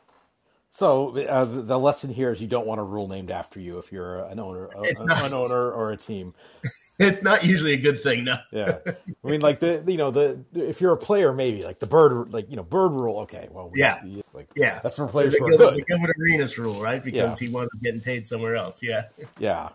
So 0.73 1.17
uh, 1.19 1.45
the 1.45 1.79
lesson 1.79 2.13
here 2.13 2.31
is 2.31 2.41
you 2.41 2.47
don't 2.47 2.67
want 2.67 2.81
a 2.81 2.85
rule 2.85 3.09
named 3.09 3.31
after 3.31 3.59
you 3.59 3.79
if 3.79 3.91
you're 3.91 4.21
an 4.21 4.39
owner, 4.39 4.67
a, 4.67 4.81
an 5.25 5.35
owner 5.35 5.71
or 5.73 5.93
a 5.93 5.97
team. 5.97 6.35
It's 7.01 7.23
not 7.23 7.45
usually 7.45 7.73
a 7.73 7.79
good 7.79 8.03
thing, 8.03 8.25
no. 8.25 8.37
yeah, 8.53 8.77
I 8.85 9.27
mean, 9.27 9.41
like 9.41 9.59
the 9.59 9.83
you 9.87 9.97
know 9.97 10.11
the 10.11 10.45
if 10.53 10.83
you're 10.83 10.93
a 10.93 10.99
player, 10.99 11.33
maybe 11.33 11.63
like 11.63 11.79
the 11.79 11.87
bird, 11.87 12.31
like 12.31 12.51
you 12.51 12.57
know 12.57 12.63
bird 12.63 12.91
rule. 12.91 13.21
Okay, 13.21 13.49
well, 13.51 13.71
we, 13.71 13.81
yeah, 13.81 14.03
like 14.35 14.51
yeah, 14.55 14.81
that's 14.83 14.97
for 14.97 15.07
players 15.07 15.35
who 15.35 15.47
are 15.47 15.57
good. 15.57 15.77
The 15.77 15.81
Gilbert 15.81 16.15
Arenas 16.21 16.59
rule, 16.59 16.79
right? 16.79 17.03
Because 17.03 17.41
yeah. 17.41 17.47
he 17.47 17.51
wasn't 17.51 17.83
getting 17.83 18.03
paid 18.03 18.29
somewhere 18.29 18.55
else. 18.55 18.83
Yeah, 18.83 19.05
yeah. 19.39 19.71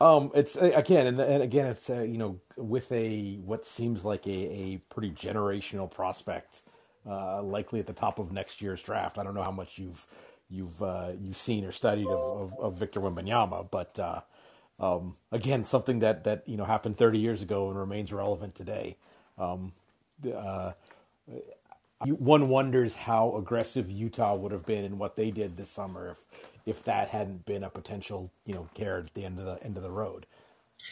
Um, 0.00 0.30
it's 0.34 0.56
again, 0.56 1.06
and, 1.06 1.20
and 1.20 1.42
again, 1.42 1.66
it's 1.66 1.90
uh, 1.90 2.02
you 2.02 2.18
know 2.18 2.40
with 2.56 2.90
a 2.92 3.36
what 3.44 3.66
seems 3.66 4.04
like 4.04 4.26
a, 4.26 4.30
a 4.30 4.76
pretty 4.88 5.10
generational 5.10 5.90
prospect 5.90 6.62
uh, 7.08 7.42
likely 7.42 7.80
at 7.80 7.86
the 7.86 7.92
top 7.92 8.18
of 8.18 8.32
next 8.32 8.62
year's 8.62 8.82
draft. 8.82 9.18
I 9.18 9.24
don't 9.24 9.34
know 9.34 9.42
how 9.42 9.50
much 9.50 9.78
you've 9.78 10.06
you've 10.48 10.82
uh, 10.82 11.12
you've 11.20 11.36
seen 11.36 11.64
or 11.66 11.72
studied 11.72 12.08
of, 12.08 12.52
of, 12.52 12.60
of 12.60 12.76
Victor 12.76 13.00
Wembanyama, 13.00 13.70
but 13.70 13.98
uh, 13.98 14.20
um, 14.80 15.16
again, 15.32 15.64
something 15.64 15.98
that 16.00 16.24
that 16.24 16.48
you 16.48 16.56
know 16.56 16.64
happened 16.64 16.96
30 16.96 17.18
years 17.18 17.42
ago 17.42 17.68
and 17.68 17.78
remains 17.78 18.12
relevant 18.12 18.54
today. 18.54 18.96
Um, 19.38 19.72
uh, 20.34 20.72
one 22.06 22.48
wonders 22.48 22.94
how 22.94 23.36
aggressive 23.36 23.90
Utah 23.90 24.36
would 24.36 24.52
have 24.52 24.64
been 24.66 24.84
in 24.84 24.98
what 24.98 25.16
they 25.16 25.30
did 25.30 25.56
this 25.56 25.70
summer 25.70 26.08
if 26.10 26.24
if 26.66 26.84
that 26.84 27.08
hadn't 27.08 27.44
been 27.46 27.64
a 27.64 27.70
potential 27.70 28.30
you 28.44 28.54
know 28.54 28.68
carrot 28.74 29.06
at 29.06 29.14
the 29.14 29.24
end 29.24 29.38
of 29.38 29.46
the 29.46 29.62
end 29.64 29.76
of 29.76 29.82
the 29.82 29.90
road. 29.90 30.26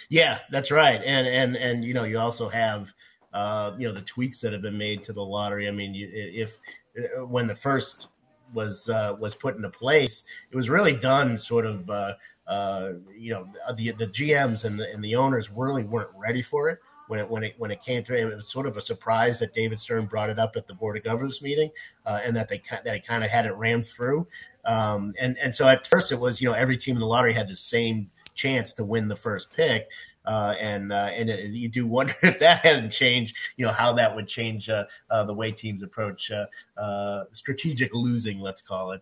Yeah, 0.08 0.38
that's 0.50 0.70
right, 0.70 1.00
and 1.04 1.26
and 1.26 1.56
and 1.56 1.84
you 1.84 1.94
know 1.94 2.04
you 2.04 2.18
also 2.18 2.48
have 2.48 2.92
uh, 3.32 3.72
you 3.78 3.88
know 3.88 3.94
the 3.94 4.02
tweaks 4.02 4.40
that 4.40 4.52
have 4.52 4.62
been 4.62 4.78
made 4.78 5.04
to 5.04 5.12
the 5.12 5.22
lottery. 5.22 5.68
I 5.68 5.70
mean, 5.70 5.94
you, 5.94 6.08
if 6.12 6.58
uh, 6.98 7.24
when 7.24 7.46
the 7.46 7.54
first 7.54 8.08
was 8.52 8.88
uh, 8.88 9.16
was 9.18 9.34
put 9.34 9.56
into 9.56 9.70
place, 9.70 10.24
it 10.50 10.56
was 10.56 10.68
really 10.68 10.94
done 10.94 11.38
sort 11.38 11.66
of 11.66 11.88
uh, 11.90 12.14
uh, 12.46 12.92
you 13.16 13.32
know 13.32 13.48
the 13.76 13.92
the 13.92 14.06
GMs 14.06 14.64
and 14.64 14.78
the 14.78 14.90
and 14.92 15.02
the 15.02 15.16
owners 15.16 15.50
really 15.50 15.84
weren't 15.84 16.10
ready 16.16 16.42
for 16.42 16.68
it 16.68 16.78
when 17.08 17.20
it 17.20 17.28
when 17.28 17.44
it 17.44 17.54
when 17.58 17.70
it 17.70 17.82
came 17.82 18.02
through. 18.04 18.16
It 18.16 18.36
was 18.36 18.48
sort 18.48 18.66
of 18.66 18.76
a 18.76 18.80
surprise 18.80 19.38
that 19.40 19.52
David 19.52 19.80
Stern 19.80 20.06
brought 20.06 20.30
it 20.30 20.38
up 20.38 20.56
at 20.56 20.66
the 20.66 20.74
board 20.74 20.96
of 20.96 21.04
governors 21.04 21.42
meeting, 21.42 21.70
uh, 22.06 22.20
and 22.24 22.36
that 22.36 22.48
they 22.48 22.62
that 22.70 22.94
he 22.94 23.00
kind 23.00 23.24
of 23.24 23.30
had 23.30 23.46
it 23.46 23.52
rammed 23.54 23.86
through. 23.86 24.26
Um, 24.64 25.14
and 25.20 25.36
and 25.38 25.54
so 25.54 25.68
at 25.68 25.86
first 25.86 26.12
it 26.12 26.20
was 26.20 26.40
you 26.40 26.48
know 26.48 26.54
every 26.54 26.76
team 26.76 26.96
in 26.96 27.00
the 27.00 27.06
lottery 27.06 27.34
had 27.34 27.48
the 27.48 27.56
same 27.56 28.10
chance 28.34 28.72
to 28.74 28.84
win 28.84 29.08
the 29.08 29.16
first 29.16 29.52
pick. 29.54 29.88
Uh, 30.24 30.54
and 30.60 30.92
uh, 30.92 31.08
and 31.14 31.30
it, 31.30 31.50
you 31.52 31.68
do 31.70 31.86
wonder 31.86 32.14
if 32.22 32.38
that 32.38 32.62
hadn't 32.62 32.90
changed, 32.90 33.34
you 33.56 33.64
know, 33.64 33.72
how 33.72 33.94
that 33.94 34.14
would 34.14 34.28
change 34.28 34.68
uh, 34.68 34.84
uh 35.10 35.24
the 35.24 35.32
way 35.32 35.50
teams 35.50 35.82
approach 35.82 36.30
uh, 36.30 36.44
uh, 36.78 37.24
strategic 37.32 37.94
losing, 37.94 38.38
let's 38.38 38.60
call 38.60 38.92
it. 38.92 39.00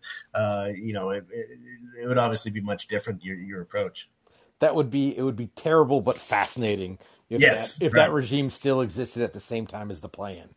you 0.76 0.92
know, 0.92 1.10
it, 1.10 1.26
it, 1.32 1.58
it, 2.02 2.06
would 2.06 2.18
obviously 2.18 2.52
be 2.52 2.60
much 2.60 2.86
different 2.86 3.24
your 3.24 3.36
your 3.36 3.60
approach. 3.60 4.08
That 4.60 4.76
would 4.76 4.88
be 4.88 5.18
it 5.18 5.22
would 5.22 5.36
be 5.36 5.48
terrible 5.48 6.00
but 6.00 6.16
fascinating 6.16 6.98
if 7.28 7.40
yes, 7.40 7.76
that, 7.76 7.86
if 7.86 7.92
right. 7.92 8.06
that 8.06 8.12
regime 8.12 8.50
still 8.50 8.80
existed 8.80 9.22
at 9.22 9.32
the 9.32 9.40
same 9.40 9.66
time 9.66 9.90
as 9.90 10.00
the 10.00 10.08
play-in. 10.08 10.48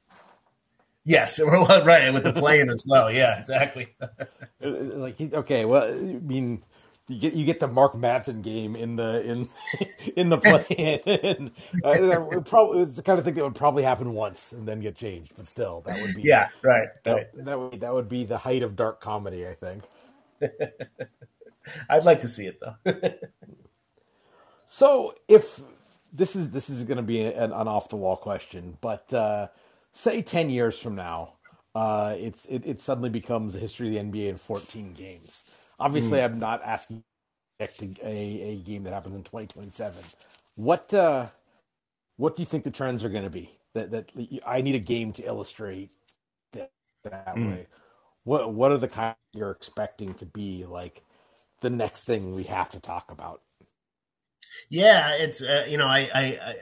Yes, 1.05 1.39
right, 1.39 2.13
with 2.13 2.23
the 2.23 2.34
play-in 2.34 2.69
as 2.69 2.84
well. 2.86 3.12
Yeah, 3.12 3.39
exactly. 3.39 3.95
like 4.62 5.19
okay, 5.19 5.65
well, 5.65 5.91
I 5.91 5.95
mean 5.95 6.63
you 7.10 7.19
get 7.19 7.34
you 7.34 7.45
get 7.45 7.60
the 7.60 7.67
Mark 7.67 7.93
Madsen 7.93 8.43
game 8.43 8.75
in 8.75 8.95
the 8.95 9.23
in 9.23 9.49
in 10.15 10.29
the 10.29 10.38
play. 10.38 11.01
and, 11.05 11.51
uh, 11.84 12.39
probably 12.41 12.84
it's 12.84 12.95
the 12.95 13.01
kind 13.01 13.17
of 13.17 13.25
thing 13.25 13.34
that 13.34 13.43
would 13.43 13.55
probably 13.55 13.84
happen 13.84 14.13
once 14.13 14.51
and 14.51 14.67
then 14.67 14.79
get 14.79 14.95
changed, 14.95 15.34
but 15.36 15.47
still, 15.47 15.82
that 15.88 15.99
would 15.99 16.15
be 16.15 16.21
yeah, 16.21 16.49
right. 16.62 16.89
That, 17.03 17.13
right. 17.13 17.45
that 17.45 17.60
would 17.60 17.79
that 17.79 17.93
would 17.93 18.08
be 18.08 18.25
the 18.25 18.38
height 18.38 18.62
of 18.62 18.75
dark 18.75 19.01
comedy, 19.01 19.47
I 19.47 19.55
think. 19.55 19.84
I'd 21.89 22.05
like 22.05 22.19
to 22.21 22.29
see 22.29 22.45
it 22.45 22.60
though. 22.62 23.12
so, 24.67 25.15
if 25.27 25.60
this 26.13 26.36
is 26.36 26.52
this 26.52 26.69
is 26.69 26.80
going 26.86 26.98
to 26.98 27.04
be 27.04 27.22
an, 27.22 27.52
an 27.52 27.67
off 27.67 27.89
the 27.89 27.95
wall 27.98 28.17
question, 28.17 28.78
but 28.82 29.13
uh, 29.13 29.48
say 29.93 30.22
ten 30.22 30.50
years 30.50 30.78
from 30.80 30.95
now, 30.95 31.34
uh, 31.76 32.15
it's 32.17 32.45
it, 32.45 32.65
it 32.65 32.82
suddenly 32.82 33.10
becomes 33.10 33.54
the 33.54 33.60
history 33.60 33.88
of 33.88 34.12
the 34.12 34.19
NBA 34.19 34.30
in 34.30 34.38
fourteen 34.38 34.93
games 34.93 35.43
Obviously, 35.80 36.19
mm. 36.19 36.26
I'm 36.26 36.39
not 36.39 36.62
asking 36.63 37.04
a, 37.62 38.06
a 38.06 38.56
game 38.65 38.84
that 38.84 38.93
happens 38.93 39.15
in 39.15 39.24
2027. 39.24 40.04
What 40.56 40.93
uh, 40.93 41.28
what 42.17 42.36
do 42.36 42.41
you 42.41 42.45
think 42.45 42.65
the 42.65 42.72
trends 42.72 43.04
are 43.04 43.10
going 43.10 43.24
to 43.24 43.30
be? 43.30 43.58
That 43.76 43.91
that 43.91 44.12
I 44.45 44.62
need 44.62 44.76
a 44.76 44.80
game 44.80 45.13
to 45.13 45.24
illustrate 45.24 45.91
that, 46.54 46.72
that 47.04 47.36
mm. 47.36 47.52
way. 47.52 47.67
What 48.26 48.54
what 48.54 48.72
are 48.72 48.78
the 48.78 48.89
kind 48.89 49.15
you're 49.34 49.52
expecting 49.52 50.13
to 50.15 50.26
be 50.26 50.65
like? 50.65 51.04
the 51.62 51.69
next 51.69 52.04
thing 52.04 52.34
we 52.36 52.43
have 52.43 52.69
to 52.72 52.80
talk 52.80 53.12
about. 53.12 53.41
Yeah, 54.70 55.12
it's 55.14 55.42
uh, 55.42 55.66
you 55.68 55.78
know 55.78 55.88
I, 55.88 56.10
I 56.14 56.56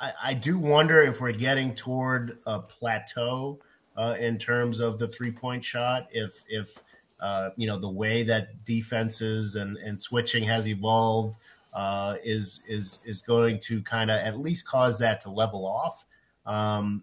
I 0.00 0.12
I 0.24 0.34
do 0.34 0.58
wonder 0.58 1.02
if 1.02 1.20
we're 1.20 1.32
getting 1.32 1.74
toward 1.74 2.38
a 2.46 2.60
plateau 2.60 3.58
uh, 3.96 4.16
in 4.18 4.38
terms 4.38 4.80
of 4.80 4.98
the 4.98 5.08
three 5.08 5.32
point 5.32 5.64
shot. 5.64 6.08
If 6.12 6.42
if 6.48 6.78
uh, 7.20 7.50
you 7.56 7.66
know 7.66 7.78
the 7.78 7.88
way 7.90 8.22
that 8.24 8.64
defenses 8.64 9.56
and 9.56 9.76
and 9.78 10.00
switching 10.00 10.44
has 10.44 10.68
evolved 10.68 11.36
uh, 11.72 12.16
is 12.24 12.60
is 12.68 13.00
is 13.04 13.22
going 13.22 13.58
to 13.60 13.82
kind 13.82 14.10
of 14.10 14.18
at 14.18 14.38
least 14.38 14.66
cause 14.66 14.98
that 14.98 15.20
to 15.22 15.30
level 15.30 15.66
off. 15.66 16.04
Um, 16.46 17.02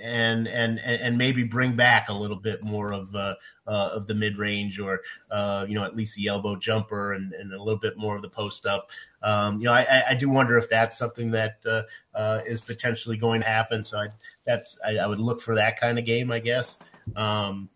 and 0.00 0.48
and 0.48 0.78
and 0.78 1.18
maybe 1.18 1.44
bring 1.44 1.74
back 1.74 2.08
a 2.08 2.12
little 2.12 2.36
bit 2.36 2.62
more 2.62 2.92
of 2.92 3.14
uh, 3.14 3.34
uh, 3.66 3.90
of 3.92 4.06
the 4.06 4.14
mid 4.14 4.38
range, 4.38 4.78
or 4.78 5.00
uh, 5.30 5.66
you 5.68 5.74
know 5.74 5.84
at 5.84 5.96
least 5.96 6.16
the 6.16 6.28
elbow 6.28 6.56
jumper, 6.56 7.12
and, 7.12 7.32
and 7.32 7.52
a 7.52 7.58
little 7.62 7.78
bit 7.78 7.96
more 7.96 8.16
of 8.16 8.22
the 8.22 8.28
post 8.28 8.66
up. 8.66 8.90
Um, 9.22 9.58
you 9.58 9.66
know, 9.66 9.72
I, 9.72 10.02
I, 10.10 10.14
do 10.14 10.28
wonder 10.28 10.58
if 10.58 10.68
that's 10.68 10.98
something 10.98 11.30
that 11.30 11.58
uh, 11.64 11.82
uh, 12.12 12.40
is 12.44 12.60
potentially 12.60 13.16
going 13.16 13.40
to 13.40 13.46
happen. 13.46 13.84
So 13.84 13.98
I, 13.98 14.08
that's 14.44 14.76
I, 14.84 14.96
I, 14.96 15.06
would 15.06 15.20
look 15.20 15.40
for 15.40 15.54
that 15.54 15.78
kind 15.78 15.96
of 15.96 16.04
game, 16.04 16.32
I 16.32 16.40
guess. 16.40 16.76
Um, 17.14 17.68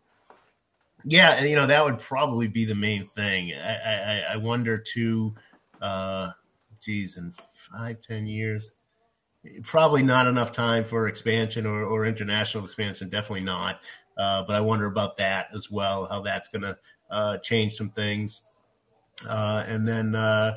yeah, 1.04 1.44
you 1.44 1.54
know 1.54 1.68
that 1.68 1.84
would 1.84 2.00
probably 2.00 2.48
be 2.48 2.64
the 2.64 2.74
main 2.74 3.04
thing. 3.04 3.54
I, 3.54 4.22
I 4.32 4.36
wonder 4.36 4.76
too. 4.76 5.34
Uh, 5.80 6.32
geez, 6.80 7.16
in 7.16 7.32
five 7.70 8.00
ten 8.00 8.26
years 8.26 8.72
probably 9.62 10.02
not 10.02 10.26
enough 10.26 10.52
time 10.52 10.84
for 10.84 11.08
expansion 11.08 11.66
or, 11.66 11.84
or 11.84 12.04
international 12.04 12.64
expansion. 12.64 13.08
Definitely 13.08 13.44
not. 13.44 13.80
Uh, 14.16 14.42
but 14.46 14.56
I 14.56 14.60
wonder 14.60 14.86
about 14.86 15.18
that 15.18 15.48
as 15.54 15.70
well, 15.70 16.06
how 16.06 16.22
that's 16.22 16.48
going 16.48 16.62
to 16.62 16.78
uh, 17.10 17.38
change 17.38 17.74
some 17.74 17.90
things. 17.90 18.40
Uh, 19.28 19.64
and 19.66 19.86
then, 19.86 20.14
uh, 20.14 20.54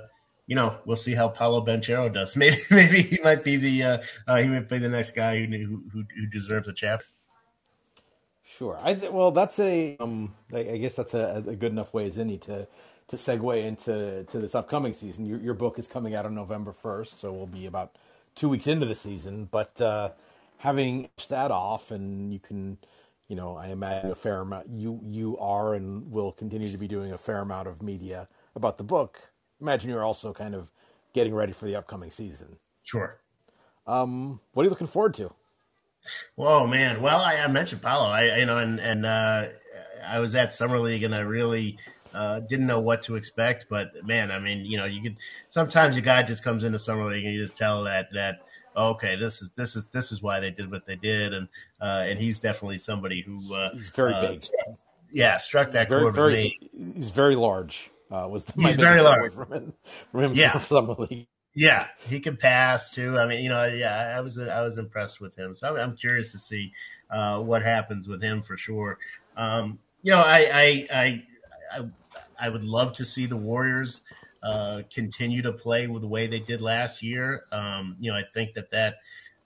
you 0.48 0.56
know, 0.56 0.78
we'll 0.86 0.98
see 0.98 1.14
how 1.14 1.30
Paolo 1.30 1.66
Banchero 1.66 2.12
does. 2.14 2.36
Maybe, 2.38 2.58
maybe 2.72 3.02
he 3.04 3.20
might 3.22 3.44
be 3.44 3.58
the 3.58 3.84
uh, 3.84 3.98
uh, 4.28 4.38
he 4.38 4.48
might 4.48 4.68
be 4.68 4.80
the 4.80 4.90
next 4.90 5.12
guy 5.12 5.46
who 5.46 5.84
who, 5.92 6.04
who 6.16 6.28
deserves 6.32 6.68
a 6.68 6.74
chap. 6.74 7.04
Sure. 8.58 8.80
I 8.82 8.96
th- 8.96 9.12
well, 9.12 9.32
that's 9.32 9.60
a 9.60 9.96
um, 10.00 10.34
I, 10.52 10.60
I 10.60 10.78
guess 10.78 10.96
that's 10.96 11.14
a, 11.14 11.44
a, 11.48 11.56
good 11.56 11.72
enough 11.72 11.94
way 11.94 12.08
as 12.08 12.18
any 12.18 12.40
to 12.40 12.68
to 13.10 13.16
segue 13.16 13.64
into 13.64 14.24
to 14.24 14.40
this 14.40 14.56
upcoming 14.56 14.94
season. 14.94 15.26
Your, 15.26 15.40
your 15.40 15.54
book 15.54 15.78
is 15.78 15.88
coming 15.88 16.16
out 16.16 16.26
on 16.26 16.34
November 16.34 16.74
first, 16.74 17.20
so 17.20 17.32
we'll 17.32 17.46
be 17.46 17.68
about 17.68 17.96
two 18.40 18.48
weeks 18.48 18.68
into 18.68 18.86
the 18.86 18.96
season, 18.96 19.50
but 19.52 19.80
uh, 19.82 20.10
having 20.58 21.10
that 21.28 21.52
off, 21.52 21.92
and 21.92 22.32
you 22.32 22.40
can, 22.40 22.78
you 23.28 23.36
know, 23.36 23.58
I 23.58 23.68
imagine 23.68 24.12
a 24.12 24.16
fair 24.16 24.40
amount. 24.40 24.70
You 24.70 25.02
you 25.04 25.38
are 25.38 25.76
and 25.76 26.10
will 26.10 26.32
continue 26.32 26.72
to 26.72 26.78
be 26.78 26.88
doing 26.88 27.12
a 27.12 27.18
fair 27.18 27.40
amount 27.40 27.68
of 27.68 27.84
media 27.84 28.30
about 28.56 28.78
the 28.78 28.84
book. 28.84 29.20
Imagine 29.60 29.90
you're 29.90 30.06
also 30.06 30.34
kind 30.34 30.56
of 30.56 30.70
getting 31.14 31.36
ready 31.36 31.52
for 31.52 31.66
the 31.66 31.76
upcoming 31.76 32.12
season. 32.12 32.56
Sure. 32.84 33.20
Um, 33.86 34.40
what 34.54 34.64
are 34.64 34.66
you 34.66 34.70
looking 34.70 34.88
forward 34.88 35.16
to? 35.16 35.32
Whoa, 36.36 36.66
man! 36.66 37.02
Well, 37.02 37.20
I, 37.20 37.36
I 37.36 37.48
mentioned 37.48 37.82
Paolo. 37.82 38.06
I 38.06 38.38
you 38.38 38.46
know, 38.46 38.58
and 38.58 38.80
and 38.80 39.06
uh, 39.06 39.48
I 40.08 40.20
was 40.20 40.34
at 40.34 40.54
summer 40.54 40.80
league, 40.80 41.04
and 41.04 41.14
I 41.14 41.20
really 41.20 41.78
uh, 42.14 42.40
didn't 42.42 42.68
know 42.68 42.80
what 42.80 43.02
to 43.04 43.16
expect, 43.16 43.66
but 43.70 43.92
man, 44.04 44.32
I 44.32 44.40
mean, 44.40 44.66
you 44.66 44.78
know, 44.78 44.86
you 44.86 45.02
could 45.02 45.18
sometimes 45.50 45.96
a 45.98 46.02
guy 46.02 46.24
just 46.24 46.44
comes 46.44 46.64
into 46.64 46.80
summer 46.80 47.06
league 47.06 47.26
and 47.26 47.34
you 47.34 47.42
just 47.42 47.56
tell 47.56 47.84
that 47.84 48.10
that 48.14 48.40
okay, 48.76 49.16
this 49.16 49.42
is 49.42 49.52
this 49.56 49.76
is 49.76 49.86
this 49.92 50.12
is 50.12 50.22
why 50.22 50.40
they 50.40 50.52
did 50.52 50.72
what 50.72 50.86
they 50.86 50.96
did, 50.96 51.34
and 51.34 51.48
uh, 51.82 52.06
and 52.08 52.20
he's 52.20 52.40
definitely 52.40 52.78
somebody 52.78 53.22
who 53.22 53.54
uh, 53.54 53.74
he's 53.74 53.90
very 53.90 54.14
uh, 54.14 54.22
big. 54.22 54.44
Yeah, 55.12 55.38
struck 55.38 55.72
that 55.72 55.90
very, 55.90 56.02
chord 56.04 56.16
very, 56.16 56.60
He's 56.96 57.10
very 57.10 57.36
large. 57.36 57.90
Uh, 58.12 58.28
was 58.28 58.44
the, 58.44 58.54
he's 58.62 58.76
very 58.76 59.02
large 59.02 59.34
from 59.34 59.52
him, 59.52 59.74
from 60.12 60.24
him 60.24 60.34
yeah. 60.34 60.58
summer 60.60 60.96
league. 60.98 61.28
Yeah, 61.56 61.88
he 62.06 62.20
can 62.20 62.38
pass 62.38 62.90
too. 62.90 63.18
I 63.18 63.26
mean, 63.28 63.44
you 63.44 63.50
know, 63.50 63.66
yeah, 63.66 64.14
I 64.16 64.22
was 64.22 64.38
I 64.40 64.62
was 64.62 64.78
impressed 64.78 65.20
with 65.20 65.36
him. 65.36 65.56
So 65.56 65.68
I'm, 65.68 65.76
I'm 65.78 65.98
curious 65.98 66.32
to 66.34 66.40
see 66.40 66.72
uh, 67.10 67.40
what 67.40 67.64
happens 67.64 68.08
with 68.08 68.22
him 68.22 68.42
for 68.42 68.56
sure. 68.58 68.98
Um, 69.36 69.80
you 70.04 70.12
know, 70.12 70.22
I 70.22 70.40
I 70.40 70.88
I, 70.94 71.24
I 71.72 71.86
I 72.40 72.50
would 72.50 72.64
love 72.64 72.94
to 72.94 73.06
see 73.06 73.26
the 73.26 73.38
Warriors 73.38 74.02
uh, 74.44 74.82
continue 74.94 75.42
to 75.42 75.52
play 75.52 75.88
with 75.88 76.02
the 76.02 76.08
way 76.08 76.28
they 76.28 76.40
did 76.40 76.62
last 76.62 77.04
year. 77.04 77.44
Um, 77.52 77.96
you 78.00 78.12
know, 78.12 78.18
I 78.18 78.24
think 78.34 78.54
that 78.54 78.72
that 78.72 78.96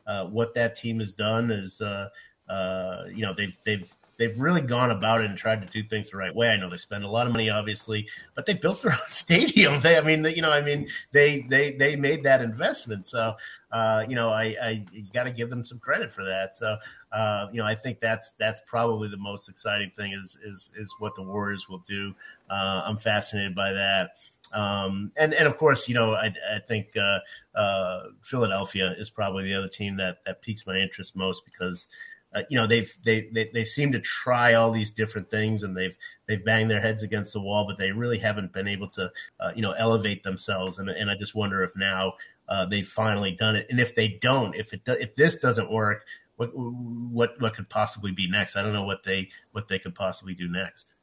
uh, 0.05 0.25
what 0.25 0.53
that 0.55 0.75
team 0.75 0.99
has 0.99 1.12
done 1.12 1.51
is, 1.51 1.81
uh, 1.81 2.09
uh 2.49 3.05
you 3.13 3.25
know, 3.25 3.33
they've 3.33 3.57
they've 3.63 3.91
they've 4.17 4.39
really 4.39 4.62
gone 4.62 4.91
about 4.91 5.21
it 5.21 5.26
and 5.26 5.38
tried 5.38 5.62
to 5.62 5.67
do 5.67 5.88
things 5.88 6.10
the 6.10 6.17
right 6.17 6.34
way. 6.34 6.49
I 6.49 6.56
know 6.56 6.69
they 6.69 6.78
spend 6.78 7.04
a 7.04 7.08
lot 7.08 7.26
of 7.26 7.34
money, 7.34 7.49
obviously, 7.49 8.08
but 8.36 8.45
they 8.45 8.54
built 8.54 8.82
their 8.82 8.91
own 8.93 9.12
stadium. 9.12 9.82
They, 9.82 9.97
I 9.97 10.02
mean, 10.02 10.23
you 10.26 10.41
know, 10.41 10.52
I 10.52 10.62
mean, 10.62 10.88
they 11.12 11.45
they 11.49 11.71
they 11.73 11.95
made 11.95 12.23
that 12.23 12.41
investment. 12.41 13.08
So, 13.08 13.36
uh, 13.71 14.06
you 14.08 14.15
know, 14.15 14.30
I, 14.30 14.56
I 14.62 14.86
got 15.13 15.23
to 15.23 15.32
give 15.32 15.49
them 15.49 15.65
some 15.65 15.80
credit 15.80 16.13
for 16.13 16.23
that. 16.23 16.56
So, 16.56 16.78
uh, 17.12 17.47
you 17.52 17.60
know, 17.60 17.65
I 17.65 17.76
think 17.76 17.99
that's 17.99 18.32
that's 18.32 18.62
probably 18.67 19.10
the 19.10 19.17
most 19.17 19.49
exciting 19.49 19.91
thing 19.97 20.13
is 20.13 20.38
is 20.43 20.71
is 20.78 20.93
what 20.99 21.15
the 21.15 21.23
Warriors 21.23 21.67
will 21.67 21.84
do. 21.88 22.13
Uh, 22.49 22.84
I'm 22.86 22.97
fascinated 22.97 23.56
by 23.56 23.73
that. 23.73 24.12
Um, 24.54 25.12
and 25.17 25.34
and 25.34 25.47
of 25.47 25.58
course, 25.58 25.88
you 25.88 25.95
know, 25.95 26.13
I, 26.13 26.34
I 26.54 26.60
think 26.60 26.95
uh, 26.95 27.19
uh, 27.58 28.04
Philadelphia 28.21 28.93
is 28.97 29.10
probably 29.10 29.45
the 29.45 29.56
other 29.56 29.67
team 29.67 29.97
that 29.97 30.19
that 30.26 30.41
piques 30.41 30.67
my 30.67 30.78
interest 30.78 31.15
most 31.15 31.43
because 31.45 31.88
uh, 32.36 32.41
you 32.50 32.58
know 32.58 32.65
they've 32.65 32.96
they, 33.06 33.30
they 33.32 33.50
they 33.54 33.65
seem 33.65 33.91
to 33.91 34.00
try 34.00 34.54
all 34.54 34.72
these 34.72 34.91
different 34.91 35.30
things 35.30 35.63
and 35.63 35.76
they've 35.76 35.96
they've 36.28 36.43
banged 36.43 36.69
their 36.69 36.82
heads 36.82 37.04
against 37.04 37.34
the 37.34 37.39
wall 37.39 37.65
but 37.67 37.78
they 37.78 37.91
really 37.91 38.17
haven't 38.17 38.52
been 38.54 38.67
able 38.67 38.88
to 38.89 39.12
uh, 39.39 39.52
you 39.56 39.62
know 39.62 39.72
elevate 39.74 40.24
themselves. 40.24 40.80
And 40.80 40.89
and 40.89 41.10
I 41.10 41.15
just 41.15 41.36
wonder 41.36 41.63
if 41.63 41.76
now 41.76 42.13
uh, 42.50 42.65
they've 42.65 42.88
finally 42.88 43.32
done 43.32 43.56
it. 43.56 43.67
And 43.69 43.80
if 43.80 43.96
they 43.96 44.19
don't 44.22 44.56
if 44.56 44.74
it 44.74 44.84
do, 44.86 44.93
if 44.93 45.15
this 45.15 45.38
doesn't 45.38 45.72
work 45.72 46.06
what 46.38 46.50
what 46.56 47.39
what 47.39 47.56
could 47.56 47.69
possibly 47.69 48.12
be 48.12 48.30
next? 48.30 48.56
I 48.56 48.63
don't 48.63 48.74
know 48.74 48.86
what 48.86 49.04
they 49.04 49.30
what 49.52 49.67
they 49.67 49.80
could 49.80 49.96
possibly 49.96 50.34
do 50.34 50.48
next. 50.48 50.93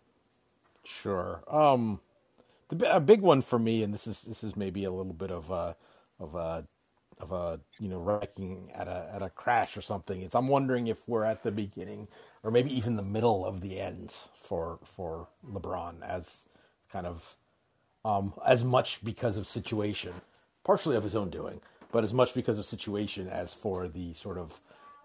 Sure. 0.85 1.43
Um 1.49 2.01
the 2.69 2.97
a 2.97 3.01
big 3.01 3.21
one 3.21 3.43
for 3.43 3.59
me 3.59 3.83
and 3.83 3.95
this 3.95 4.07
is 4.07 4.23
this 4.23 4.43
is 4.43 4.57
maybe 4.57 4.85
a 4.85 4.91
little 4.91 5.13
bit 5.13 5.31
of 5.31 5.51
a 5.51 5.77
of 6.19 6.35
a 6.35 6.67
of 7.21 7.33
a 7.33 7.61
you 7.79 7.89
know 7.89 7.99
wrecking 7.99 8.71
at 8.75 8.89
a 8.89 9.11
at 9.13 9.23
a 9.23 9.31
crash 9.31 9.77
or 9.77 9.83
something. 9.83 10.23
It's 10.23 10.35
I'm 10.35 10.49
wondering 10.49 10.87
if 10.87 11.09
we're 11.09 11.25
at 11.25 11.43
the 11.43 11.51
beginning 11.51 12.09
or 12.43 12.51
maybe 12.51 12.75
even 12.77 12.97
the 12.97 13.03
middle 13.03 13.45
of 13.45 13.61
the 13.61 13.81
end 13.81 14.13
for 14.35 14.79
for 14.97 15.29
LeBron 15.47 16.03
as 16.07 16.29
kind 16.91 17.07
of 17.07 17.37
um, 18.05 18.33
as 18.47 18.65
much 18.65 19.05
because 19.05 19.37
of 19.37 19.47
situation, 19.47 20.15
partially 20.65 20.97
of 20.97 21.05
his 21.05 21.15
own 21.15 21.31
doing, 21.31 21.61
but 21.93 22.05
as 22.05 22.15
much 22.15 22.35
because 22.35 22.59
of 22.59 22.65
situation 22.65 23.29
as 23.29 23.53
for 23.53 23.89
the 23.89 24.15
sort 24.15 24.39
of 24.39 24.59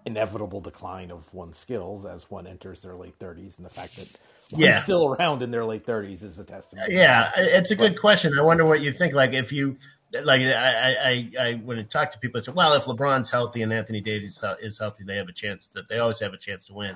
inevitable 0.06 0.62
decline 0.62 1.12
of 1.12 1.34
one's 1.34 1.58
skills 1.58 2.06
as 2.06 2.30
one 2.30 2.45
enters 2.45 2.82
their 2.82 2.95
late 2.95 3.17
30s 3.17 3.58
and 3.58 3.65
the 3.65 3.69
fact 3.69 3.95
that 3.97 4.08
yeah. 4.49 4.84
still 4.84 5.08
around 5.08 5.41
in 5.41 5.49
their 5.49 5.65
late 5.65 5.86
30s 5.86 6.23
is 6.23 6.38
a 6.38 6.43
testament. 6.43 6.91
Yeah, 6.91 7.32
it's 7.36 7.71
a 7.71 7.75
good 7.75 7.99
question. 7.99 8.38
I 8.38 8.43
wonder 8.43 8.65
what 8.65 8.82
you 8.82 8.91
think. 8.91 9.13
Like 9.13 9.34
if 9.34 9.51
you 9.51 9.78
like 10.23 10.41
I, 10.41 10.95
I, 10.95 11.32
I 11.39 11.54
when 11.63 11.80
I 11.80 11.84
talk 11.84 12.12
to 12.12 12.19
people, 12.19 12.39
I 12.39 12.41
say, 12.41 12.51
well, 12.51 12.73
if 12.73 12.84
LeBron's 12.84 13.30
healthy 13.30 13.62
and 13.62 13.73
Anthony 13.73 14.01
Davis 14.01 14.39
is 14.62 14.78
healthy, 14.78 15.04
they 15.04 15.15
have 15.17 15.28
a 15.28 15.34
chance 15.34 15.67
that 15.67 15.88
they 15.88 15.99
always 15.99 16.19
have 16.19 16.34
a 16.34 16.38
chance 16.38 16.65
to 16.65 16.73
win. 16.73 16.95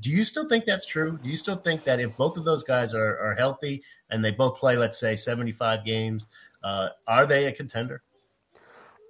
Do 0.00 0.10
you 0.10 0.24
still 0.24 0.48
think 0.48 0.64
that's 0.64 0.86
true? 0.86 1.18
Do 1.22 1.28
you 1.28 1.36
still 1.36 1.56
think 1.56 1.84
that 1.84 2.00
if 2.00 2.16
both 2.16 2.38
of 2.38 2.44
those 2.44 2.64
guys 2.64 2.94
are, 2.94 3.18
are 3.18 3.34
healthy 3.34 3.82
and 4.10 4.24
they 4.24 4.30
both 4.30 4.56
play, 4.58 4.76
let's 4.76 4.98
say, 4.98 5.16
seventy 5.16 5.52
five 5.52 5.84
games, 5.84 6.26
uh, 6.62 6.88
are 7.06 7.26
they 7.26 7.46
a 7.46 7.52
contender? 7.52 8.02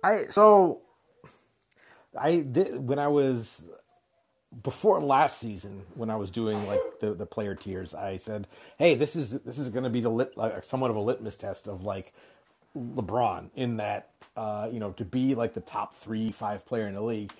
I 0.02 0.26
so 0.30 0.82
I 2.18 2.40
did 2.40 2.76
when 2.76 2.98
I 2.98 3.08
was 3.08 3.64
before 4.62 5.00
last 5.00 5.38
season 5.38 5.82
when 5.94 6.10
I 6.10 6.16
was 6.16 6.30
doing 6.30 6.64
like 6.66 6.80
the, 7.00 7.14
the 7.14 7.26
player 7.26 7.54
tiers, 7.54 7.94
I 7.94 8.18
said, 8.18 8.46
"Hey, 8.78 8.94
this 8.94 9.16
is 9.16 9.30
this 9.40 9.58
is 9.58 9.70
going 9.70 9.84
to 9.84 9.90
be 9.90 10.00
the 10.00 10.10
lit, 10.10 10.36
like, 10.36 10.62
somewhat 10.64 10.90
of 10.90 10.96
a 10.96 11.00
litmus 11.00 11.36
test 11.36 11.68
of 11.68 11.84
like 11.84 12.12
LeBron 12.76 13.50
in 13.54 13.78
that 13.78 14.10
uh, 14.36 14.68
you 14.72 14.80
know 14.80 14.92
to 14.92 15.04
be 15.04 15.34
like 15.34 15.54
the 15.54 15.60
top 15.60 15.94
three 15.96 16.32
five 16.32 16.66
player 16.66 16.86
in 16.86 16.94
the 16.94 17.02
league, 17.02 17.32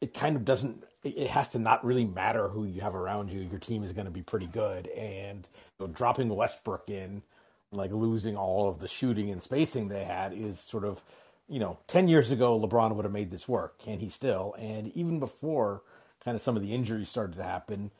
it 0.00 0.14
kind 0.14 0.36
of 0.36 0.44
doesn't. 0.44 0.84
It 1.04 1.28
has 1.30 1.50
to 1.50 1.58
not 1.58 1.84
really 1.84 2.04
matter 2.04 2.48
who 2.48 2.64
you 2.64 2.80
have 2.80 2.94
around 2.94 3.30
you. 3.30 3.40
Your 3.40 3.60
team 3.60 3.84
is 3.84 3.92
going 3.92 4.06
to 4.06 4.10
be 4.10 4.22
pretty 4.22 4.46
good, 4.46 4.88
and 4.88 5.48
you 5.78 5.86
know, 5.86 5.92
dropping 5.92 6.28
Westbrook 6.28 6.88
in, 6.88 7.22
like 7.70 7.92
losing 7.92 8.36
all 8.36 8.68
of 8.68 8.80
the 8.80 8.88
shooting 8.88 9.30
and 9.30 9.42
spacing 9.42 9.88
they 9.88 10.04
had, 10.04 10.32
is 10.32 10.58
sort 10.60 10.84
of 10.84 11.02
you 11.48 11.60
know 11.60 11.78
ten 11.86 12.08
years 12.08 12.32
ago 12.32 12.58
LeBron 12.60 12.94
would 12.96 13.04
have 13.04 13.12
made 13.12 13.30
this 13.30 13.48
work. 13.48 13.78
Can 13.78 14.00
he 14.00 14.08
still? 14.08 14.54
And 14.58 14.88
even 14.96 15.20
before 15.20 15.82
kind 16.24 16.34
of 16.34 16.42
some 16.42 16.56
of 16.56 16.62
the 16.62 16.74
injuries 16.74 17.08
started 17.08 17.36
to 17.36 17.44
happen, 17.44 17.92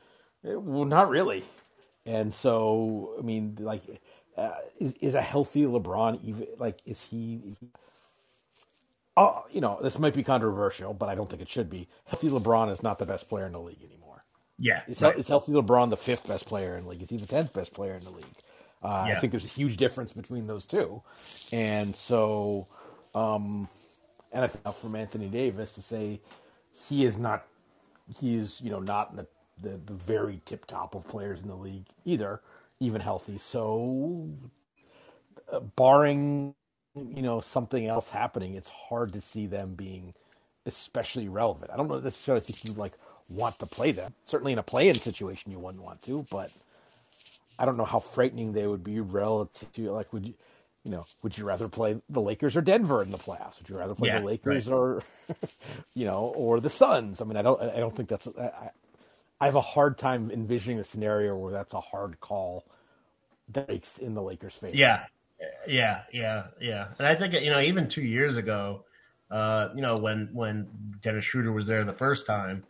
it, 0.43 0.61
well, 0.61 0.85
not 0.85 1.09
really. 1.09 1.45
And 2.05 2.35
so 2.35 3.15
I 3.19 3.23
mean, 3.23 3.57
like 3.61 3.83
uh, 4.37 4.53
is, 4.79 4.93
is 5.01 5.15
a 5.15 5.23
healthy 5.23 5.63
LeBron 5.65 6.23
even 6.25 6.47
like 6.59 6.79
is 6.85 7.03
he, 7.03 7.57
he 7.61 7.69
Oh, 9.19 9.45
you 9.51 9.63
know, 9.63 9.79
this 9.83 9.99
might 9.99 10.13
be 10.13 10.23
controversial, 10.23 10.93
but 10.93 11.09
I 11.09 11.15
don't 11.15 11.29
think 11.29 11.41
it 11.41 11.49
should 11.49 11.71
be. 11.71 11.89
Healthy 12.05 12.29
LeBron 12.29 12.71
is 12.71 12.83
not 12.83 12.99
the 12.99 13.07
best 13.07 13.29
player 13.31 13.47
in 13.47 13.53
the 13.53 13.61
league 13.61 13.83
anymore. 13.83 14.25
Yeah, 14.59 14.83
is, 14.87 15.01
right. 15.01 15.19
is 15.19 15.27
healthy 15.27 15.53
LeBron 15.53 15.89
the 15.89 15.97
fifth 15.97 16.29
best 16.29 16.47
player 16.47 16.77
in 16.77 16.85
the 16.85 16.91
league? 16.91 17.03
Is 17.03 17.09
he 17.09 17.17
the 17.17 17.27
tenth 17.27 17.53
best 17.55 17.73
player 17.73 17.95
in 17.95 18.05
the 18.05 18.11
league? 18.11 18.25
Uh, 18.83 19.07
Yeah. 19.09 19.17
I 19.17 19.21
think 19.21 19.31
there's 19.31 19.45
a 19.47 19.49
huge 19.49 19.79
difference 19.79 20.13
between 20.13 20.47
those 20.47 20.67
two, 20.67 21.03
and 21.51 21.97
so, 21.97 22.67
um, 23.15 23.69
and 24.33 24.45
I 24.45 24.49
think 24.49 24.77
from 24.77 24.95
Anthony 24.97 25.29
Davis 25.29 25.75
to 25.75 25.83
say 25.83 26.21
he 26.89 27.07
is 27.07 27.17
not, 27.17 27.47
he 28.21 28.37
is 28.37 28.61
you 28.61 28.71
know 28.71 28.81
not 28.81 29.13
in 29.13 29.17
the 29.17 29.27
the, 29.63 29.79
the 29.79 29.95
very 29.95 30.43
tip 30.45 30.67
top 30.67 30.95
of 30.95 31.09
players 31.09 31.41
in 31.41 31.49
the 31.49 31.57
league 31.57 31.87
either, 32.05 32.43
even 32.81 33.01
healthy. 33.01 33.39
So, 33.39 34.31
uh, 35.53 35.61
barring 35.61 36.55
you 36.97 37.23
know 37.23 37.41
something 37.41 37.87
else 37.87 38.11
happening, 38.11 38.55
it's 38.55 38.69
hard 38.71 39.13
to 39.15 39.21
see 39.21 39.47
them 39.47 39.75
being 39.75 40.15
especially 40.67 41.29
relevant. 41.29 41.71
I 41.73 41.77
don't 41.77 41.89
know 41.89 42.01
necessarily 42.01 42.43
think 42.45 42.65
you 42.65 42.73
like 42.75 42.95
want 43.29 43.59
to 43.61 43.67
play 43.67 43.93
them. 43.93 44.15
Certainly 44.27 44.53
in 44.55 44.59
a 44.59 44.63
play-in 44.65 44.97
situation, 44.99 45.53
you 45.53 45.59
wouldn't 45.59 45.85
want 45.85 46.03
to, 46.05 46.27
but 46.31 46.51
I 47.59 47.65
don't 47.67 47.77
know 47.77 47.85
how 47.85 48.01
frightening 48.01 48.53
they 48.53 48.67
would 48.67 48.85
be 48.85 49.01
relative 49.01 49.73
to 49.75 49.91
like 49.93 50.13
would 50.13 50.27
you 50.27 50.35
you 50.85 50.91
know 50.93 51.07
would 51.23 51.39
you 51.39 51.45
rather 51.47 51.69
play 51.69 52.01
the 52.11 52.23
Lakers 52.23 52.57
or 52.57 52.63
Denver 52.63 53.03
in 53.03 53.11
the 53.11 53.19
playoffs? 53.19 53.59
Would 53.61 53.69
you 53.71 53.79
rather 53.79 53.95
play 53.95 54.09
Yeah, 54.09 54.11
the 54.11 54.21
Lakers 54.21 54.69
right. 54.69 54.69
or 54.69 55.03
you 55.95 56.07
know 56.07 56.33
or 56.37 56.61
the 56.61 56.71
Suns? 56.71 57.21
I 57.21 57.25
mean, 57.25 57.37
I 57.39 57.43
don't 57.43 57.61
I 57.63 57.79
don't 57.81 57.97
think 57.97 58.09
that's 58.11 58.29
I, 58.39 58.71
I 59.41 59.45
have 59.45 59.55
a 59.55 59.61
hard 59.61 59.99
time 59.99 60.31
envisioning 60.31 60.79
a 60.79 60.85
scenario 60.85 61.37
where 61.37 61.53
that's 61.53 61.75
a 61.75 61.81
hard 61.81 62.19
call 62.21 62.67
that 63.51 63.69
makes 63.69 63.99
in 63.99 64.15
the 64.15 64.23
Lakers' 64.23 64.55
favor. 64.55 64.77
Yeah, 64.77 65.05
yeah, 65.67 66.03
yeah, 66.13 66.47
yeah. 66.61 66.89
And 66.99 67.07
I 67.07 67.15
think 67.15 67.35
you 67.35 67.51
know, 67.51 67.61
even 67.61 67.89
two 67.89 68.03
years 68.03 68.37
ago, 68.37 68.85
uh, 69.31 69.69
you 69.75 69.83
know, 69.83 69.99
when 69.99 70.31
when 70.33 70.69
Dennis 71.03 71.25
Schroeder 71.25 71.53
was 71.53 71.67
there 71.67 71.85
the 71.85 71.93
first 71.93 72.27
time, 72.27 72.65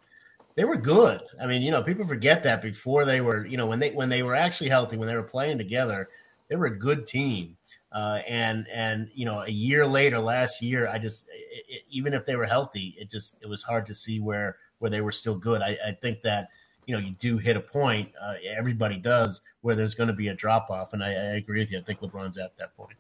they 0.57 0.65
were 0.65 0.77
good. 0.77 1.21
I 1.41 1.47
mean, 1.47 1.63
you 1.63 1.71
know, 1.71 1.83
people 1.83 2.07
forget 2.07 2.43
that 2.43 2.63
before 2.63 3.05
they 3.05 3.21
were, 3.21 3.47
you 3.47 3.57
know, 3.57 3.67
when 3.67 3.79
they 3.79 3.93
when 3.93 4.09
they 4.09 4.23
were 4.23 4.35
actually 4.35 4.71
healthy, 4.71 4.97
when 4.97 5.09
they 5.09 5.17
were 5.17 5.23
playing 5.23 5.59
together, 5.59 6.09
they 6.49 6.57
were 6.57 6.67
a 6.67 6.79
good 6.79 7.07
team. 7.07 7.57
Uh, 7.93 8.21
and 8.27 8.67
and 8.69 9.09
you 9.15 9.25
know, 9.25 9.43
a 9.43 9.51
year 9.51 9.87
later, 9.87 10.19
last 10.19 10.61
year, 10.61 10.89
I 10.89 10.99
just 10.99 11.25
it, 11.29 11.65
it, 11.69 11.83
even 11.89 12.13
if 12.13 12.27
they 12.27 12.37
were 12.37 12.47
healthy, 12.47 12.97
it 12.99 13.09
just 13.09 13.37
it 13.41 13.47
was 13.47 13.63
hard 13.63 13.87
to 13.87 13.95
see 13.95 14.19
where 14.19 14.57
where 14.79 14.91
they 14.91 15.01
were 15.01 15.13
still 15.13 15.37
good. 15.37 15.63
I, 15.63 15.77
I 15.87 15.93
think 15.93 16.23
that 16.23 16.49
you 16.87 16.95
know 16.95 17.01
you 17.01 17.13
do 17.13 17.39
hit 17.39 17.57
a 17.57 17.61
point. 17.61 18.11
Uh, 18.21 18.35
everybody 18.57 18.97
does 18.97 19.41
where 19.63 19.75
there's 19.75 19.95
going 19.95 20.09
to 20.09 20.15
be 20.15 20.29
a 20.29 20.35
drop 20.35 20.71
off, 20.71 20.93
and 20.93 21.03
I, 21.03 21.09
I 21.09 21.37
agree 21.37 21.61
with 21.61 21.71
you. 21.71 21.79
I 21.79 21.83
think 21.83 22.01
LeBron's 22.01 22.37
at 22.37 22.57
that 22.59 22.77
point. 22.77 22.97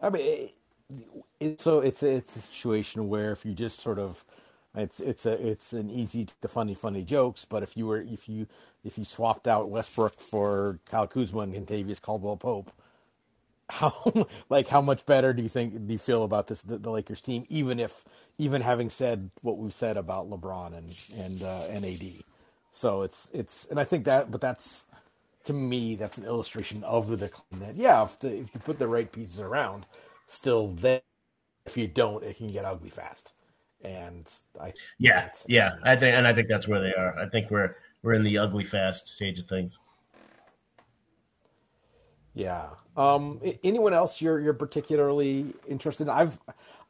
I 0.00 0.10
mean, 0.10 0.50
it, 1.40 1.60
so 1.60 1.80
it's 1.80 2.02
it's 2.02 2.36
a 2.36 2.40
situation 2.40 3.08
where 3.08 3.32
if 3.32 3.44
you 3.44 3.52
just 3.52 3.80
sort 3.80 3.98
of, 3.98 4.24
it's 4.74 5.00
it's 5.00 5.26
a 5.26 5.32
it's 5.46 5.72
an 5.72 5.90
easy 5.90 6.28
the 6.40 6.48
funny 6.48 6.74
funny 6.74 7.02
jokes. 7.02 7.44
But 7.44 7.62
if 7.62 7.76
you 7.76 7.86
were 7.86 8.00
if 8.02 8.28
you 8.28 8.46
if 8.84 8.98
you 8.98 9.04
swapped 9.04 9.48
out 9.48 9.68
Westbrook 9.68 10.20
for 10.20 10.78
Kyle 10.86 11.06
Kuzma 11.06 11.40
and 11.40 11.54
Kentavious 11.54 12.00
Caldwell 12.00 12.36
Pope, 12.36 12.72
how 13.68 14.26
like 14.48 14.68
how 14.68 14.80
much 14.80 15.04
better 15.06 15.32
do 15.32 15.42
you 15.42 15.48
think 15.48 15.86
do 15.86 15.92
you 15.92 15.98
feel 15.98 16.24
about 16.24 16.46
this 16.46 16.62
the, 16.62 16.78
the 16.78 16.90
Lakers 16.90 17.20
team? 17.20 17.44
Even 17.48 17.80
if 17.80 18.04
even 18.38 18.60
having 18.60 18.90
said 18.90 19.30
what 19.42 19.58
we've 19.58 19.74
said 19.74 19.96
about 19.96 20.28
LeBron 20.28 20.76
and 20.76 20.98
and 21.16 21.42
uh, 21.42 21.64
and 21.70 21.84
AD, 21.84 22.22
so 22.72 23.02
it's 23.02 23.28
it's 23.32 23.66
and 23.70 23.80
I 23.80 23.84
think 23.84 24.04
that 24.04 24.30
but 24.30 24.40
that's 24.40 24.84
to 25.44 25.52
me 25.52 25.96
that's 25.96 26.18
an 26.18 26.24
illustration 26.24 26.84
of 26.84 27.08
the 27.08 27.16
decline. 27.16 27.60
That 27.60 27.76
yeah, 27.76 28.04
if 28.04 28.18
the, 28.20 28.28
if 28.28 28.54
you 28.54 28.60
put 28.60 28.78
the 28.78 28.88
right 28.88 29.10
pieces 29.10 29.40
around, 29.40 29.86
still 30.28 30.68
then 30.68 31.00
if 31.66 31.76
you 31.76 31.86
don't, 31.88 32.22
it 32.24 32.36
can 32.36 32.46
get 32.48 32.64
ugly 32.64 32.90
fast. 32.90 33.32
And 33.82 34.26
I 34.60 34.72
Yeah, 34.98 35.30
yeah. 35.46 35.72
I 35.82 35.96
think, 35.96 36.16
and 36.16 36.26
I 36.26 36.32
think 36.32 36.48
that's 36.48 36.66
where 36.66 36.80
they 36.80 36.94
are. 36.94 37.18
I 37.18 37.28
think 37.28 37.50
we're 37.50 37.76
we're 38.02 38.14
in 38.14 38.22
the 38.22 38.38
ugly 38.38 38.64
fast 38.64 39.08
stage 39.08 39.38
of 39.38 39.46
things. 39.46 39.78
Yeah. 42.34 42.68
Um, 42.96 43.40
anyone 43.64 43.92
else 43.92 44.20
you're 44.20 44.40
you're 44.40 44.54
particularly 44.54 45.54
interested 45.68 46.04
in? 46.04 46.10
I've 46.10 46.38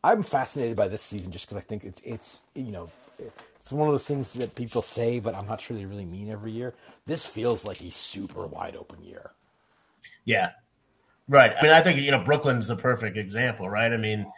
I'm 0.06 0.22
fascinated 0.22 0.76
by 0.76 0.86
this 0.86 1.02
season 1.02 1.32
just 1.32 1.48
because 1.48 1.60
I 1.60 1.66
think 1.66 1.82
it's 1.82 2.00
it's 2.04 2.40
you 2.54 2.70
know 2.70 2.88
it's 3.18 3.72
one 3.72 3.88
of 3.88 3.92
those 3.92 4.04
things 4.04 4.32
that 4.34 4.54
people 4.54 4.80
say, 4.80 5.18
but 5.18 5.34
I'm 5.34 5.48
not 5.48 5.60
sure 5.60 5.76
they 5.76 5.84
really 5.84 6.04
mean 6.04 6.30
every 6.30 6.52
year. 6.52 6.74
This 7.06 7.26
feels 7.26 7.64
like 7.64 7.80
a 7.82 7.90
super 7.90 8.46
wide 8.46 8.76
open 8.76 9.02
year. 9.02 9.32
Yeah, 10.24 10.50
right. 11.28 11.52
I 11.58 11.62
mean, 11.62 11.72
I 11.72 11.82
think 11.82 12.00
you 12.00 12.12
know 12.12 12.20
Brooklyn's 12.20 12.68
the 12.68 12.76
perfect 12.76 13.16
example, 13.16 13.68
right? 13.68 13.92
I 13.92 13.96
mean, 13.96 14.30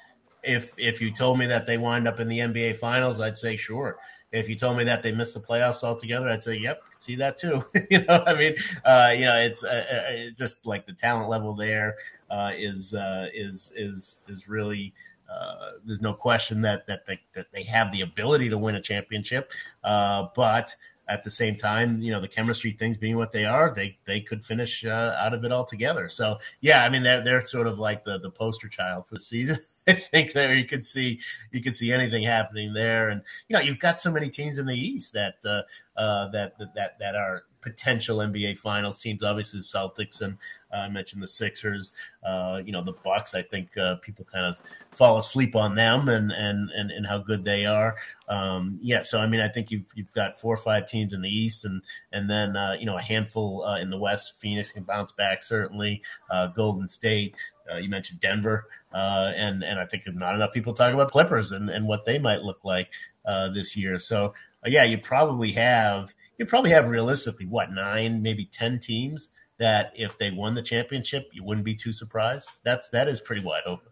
if 0.43 0.73
if 0.79 1.03
you 1.03 1.13
told 1.13 1.39
me 1.39 1.45
that 1.45 1.67
they 1.67 1.77
wind 1.77 2.09
up 2.09 2.19
in 2.19 2.29
the 2.29 2.39
NBA 2.39 2.79
Finals, 2.79 3.21
I'd 3.21 3.37
say 3.37 3.55
sure. 3.59 3.99
If 4.33 4.49
you 4.49 4.57
told 4.57 4.79
me 4.79 4.85
that 4.85 5.03
they 5.03 5.13
missed 5.13 5.35
the 5.35 5.41
playoffs 5.41 5.83
altogether, 5.83 6.31
I'd 6.31 6.43
say 6.43 6.57
yep, 6.57 6.81
see 6.97 7.17
that 7.17 7.37
too. 7.37 7.63
you 7.91 8.07
know, 8.07 8.25
I 8.27 8.33
mean, 8.33 8.55
uh, 8.87 9.13
you 9.15 9.27
know, 9.27 9.37
it's 9.37 9.63
uh, 9.63 9.85
uh, 10.29 10.31
just 10.35 10.65
like 10.65 10.87
the 10.87 10.95
talent 10.95 11.29
level 11.29 11.55
there 11.55 11.97
uh, 12.31 12.53
is 12.57 12.95
uh, 12.95 13.27
is 13.35 13.71
is 13.77 14.21
is 14.29 14.49
really. 14.49 14.95
Uh, 15.29 15.71
there's 15.85 16.01
no 16.01 16.15
question 16.15 16.61
that 16.63 16.87
that 16.87 17.05
they, 17.07 17.21
that 17.35 17.47
they 17.53 17.63
have 17.63 17.93
the 17.93 18.01
ability 18.01 18.49
to 18.49 18.59
win 18.59 18.77
a 18.77 18.81
championship, 18.81 19.53
uh, 19.85 20.27
but 20.35 20.75
at 21.09 21.25
the 21.25 21.31
same 21.31 21.57
time, 21.57 22.01
you 22.01 22.13
know, 22.13 22.21
the 22.21 22.29
chemistry 22.29 22.73
things 22.73 22.97
being 22.97 23.17
what 23.17 23.33
they 23.33 23.45
are, 23.45 23.73
they 23.75 23.99
they 24.05 24.21
could 24.21 24.45
finish 24.45 24.85
uh, 24.85 25.17
out 25.19 25.35
of 25.35 25.45
it 25.45 25.53
altogether. 25.53 26.09
So 26.09 26.39
yeah, 26.61 26.85
I 26.85 26.89
mean, 26.89 27.03
they're 27.03 27.23
they're 27.23 27.43
sort 27.43 27.67
of 27.67 27.79
like 27.79 28.05
the 28.05 28.19
the 28.19 28.31
poster 28.31 28.69
child 28.69 29.07
for 29.09 29.15
the 29.15 29.21
season. 29.21 29.59
I 29.93 29.95
think 29.95 30.35
there 30.35 30.55
you 30.55 30.67
could 30.67 30.85
see 30.85 31.19
you 31.51 31.63
could 31.63 31.75
see 31.75 31.93
anything 31.93 32.23
happening 32.23 32.75
there, 32.75 33.09
and 33.09 33.23
you 33.49 33.55
know, 33.55 33.61
you've 33.61 33.79
got 33.79 33.99
so 33.99 34.11
many 34.11 34.29
teams 34.29 34.59
in 34.59 34.67
the 34.67 34.77
East 34.77 35.15
that 35.15 35.37
uh, 35.47 35.63
uh, 35.99 36.29
that 36.31 36.59
that 36.75 36.99
that 36.99 37.15
are 37.15 37.45
potential 37.61 38.19
NBA 38.19 38.59
Finals 38.59 39.01
teams. 39.01 39.23
Obviously, 39.23 39.61
the 39.61 39.65
Celtics 39.65 40.21
and 40.21 40.37
uh, 40.73 40.81
I 40.81 40.89
mentioned 40.89 41.23
the 41.23 41.29
Sixers. 41.29 41.93
Uh, 42.25 42.61
you 42.65 42.73
know, 42.73 42.85
the 42.85 42.93
Bucks. 43.05 43.35
I 43.35 43.43
think 43.43 43.77
uh, 43.79 43.97
people 43.97 44.27
kind 44.31 44.45
of 44.45 44.61
fall 44.91 45.19
asleep 45.19 45.57
on 45.57 45.75
them 45.75 46.09
and 46.09 46.33
and 46.33 46.71
and, 46.71 46.91
and 46.91 47.07
how 47.07 47.19
good 47.19 47.45
they 47.45 47.65
are. 47.67 47.97
Um, 48.29 48.79
yeah, 48.83 49.03
so 49.03 49.21
I 49.21 49.27
mean, 49.27 49.41
I 49.41 49.49
think 49.49 49.71
you've 49.71 49.85
you've 49.95 50.13
got 50.13 50.39
four 50.39 50.53
or 50.53 50.59
five 50.59 50.87
teams 50.87 51.15
in 51.15 51.23
the 51.23 51.31
East, 51.31 51.65
and 51.65 51.83
and 52.13 52.29
then 52.29 52.57
uh, 52.57 52.77
you 52.79 52.87
know 52.87 52.99
a 52.99 53.03
handful 53.03 53.65
uh, 53.65 53.79
in 53.79 53.91
the 53.91 53.99
West. 53.99 54.35
Phoenix 54.39 54.71
can 54.71 54.83
bounce 54.83 55.13
back 55.13 55.43
certainly. 55.43 56.03
Uh, 56.31 56.49
Golden 56.49 56.89
State. 56.89 57.35
Uh, 57.73 57.77
you 57.77 57.89
mentioned 57.89 58.21
Denver, 58.21 58.67
uh, 58.93 59.33
and 59.37 59.63
and 59.63 59.79
I 59.79 59.87
think 59.87 60.05
not 60.15 60.35
enough 60.35 60.53
people 60.53 60.75
talk 60.75 60.93
about 60.93 61.11
Clippers 61.11 61.53
and, 61.53 61.71
and 61.71 61.87
what 61.87 62.05
they 62.05 62.19
might 62.19 62.43
look 62.43 62.65
like 62.65 62.89
uh, 63.25 63.49
this 63.51 63.77
year. 63.77 63.99
So 63.99 64.35
yeah, 64.67 64.85
you 64.85 64.99
probably 64.99 65.53
have 65.53 66.15
you 66.39 66.47
probably 66.47 66.71
have 66.71 66.89
realistically 66.89 67.47
what 67.47 67.73
nine, 67.73 68.23
maybe 68.23 68.47
ten 68.47 68.79
teams 68.79 69.29
that 69.59 69.93
if 69.97 70.17
they 70.19 70.31
won 70.31 70.55
the 70.55 70.63
championship, 70.63 71.29
you 71.33 71.45
wouldn't 71.45 71.65
be 71.65 71.75
too 71.75 71.93
surprised. 71.93 72.49
That's 72.65 72.89
that 72.91 73.09
is 73.09 73.21
pretty 73.21 73.45
wide 73.45 73.63
open. 73.67 73.89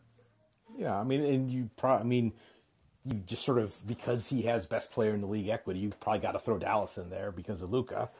Yeah, 0.78 0.96
I 0.98 1.04
mean, 1.04 1.24
and 1.24 1.50
you 1.50 1.70
probably, 1.76 2.02
I 2.02 2.06
mean, 2.06 2.32
you 3.04 3.14
just 3.26 3.44
sort 3.44 3.58
of 3.58 3.74
because 3.86 4.26
he 4.26 4.42
has 4.42 4.66
best 4.66 4.90
player 4.90 5.10
in 5.10 5.20
the 5.20 5.26
league 5.26 5.48
equity, 5.48 5.80
you 5.80 5.90
probably 6.00 6.20
got 6.20 6.32
to 6.32 6.38
throw 6.38 6.58
Dallas 6.58 6.98
in 6.98 7.10
there 7.10 7.32
because 7.32 7.62
of 7.62 7.70
Luka, 7.70 8.10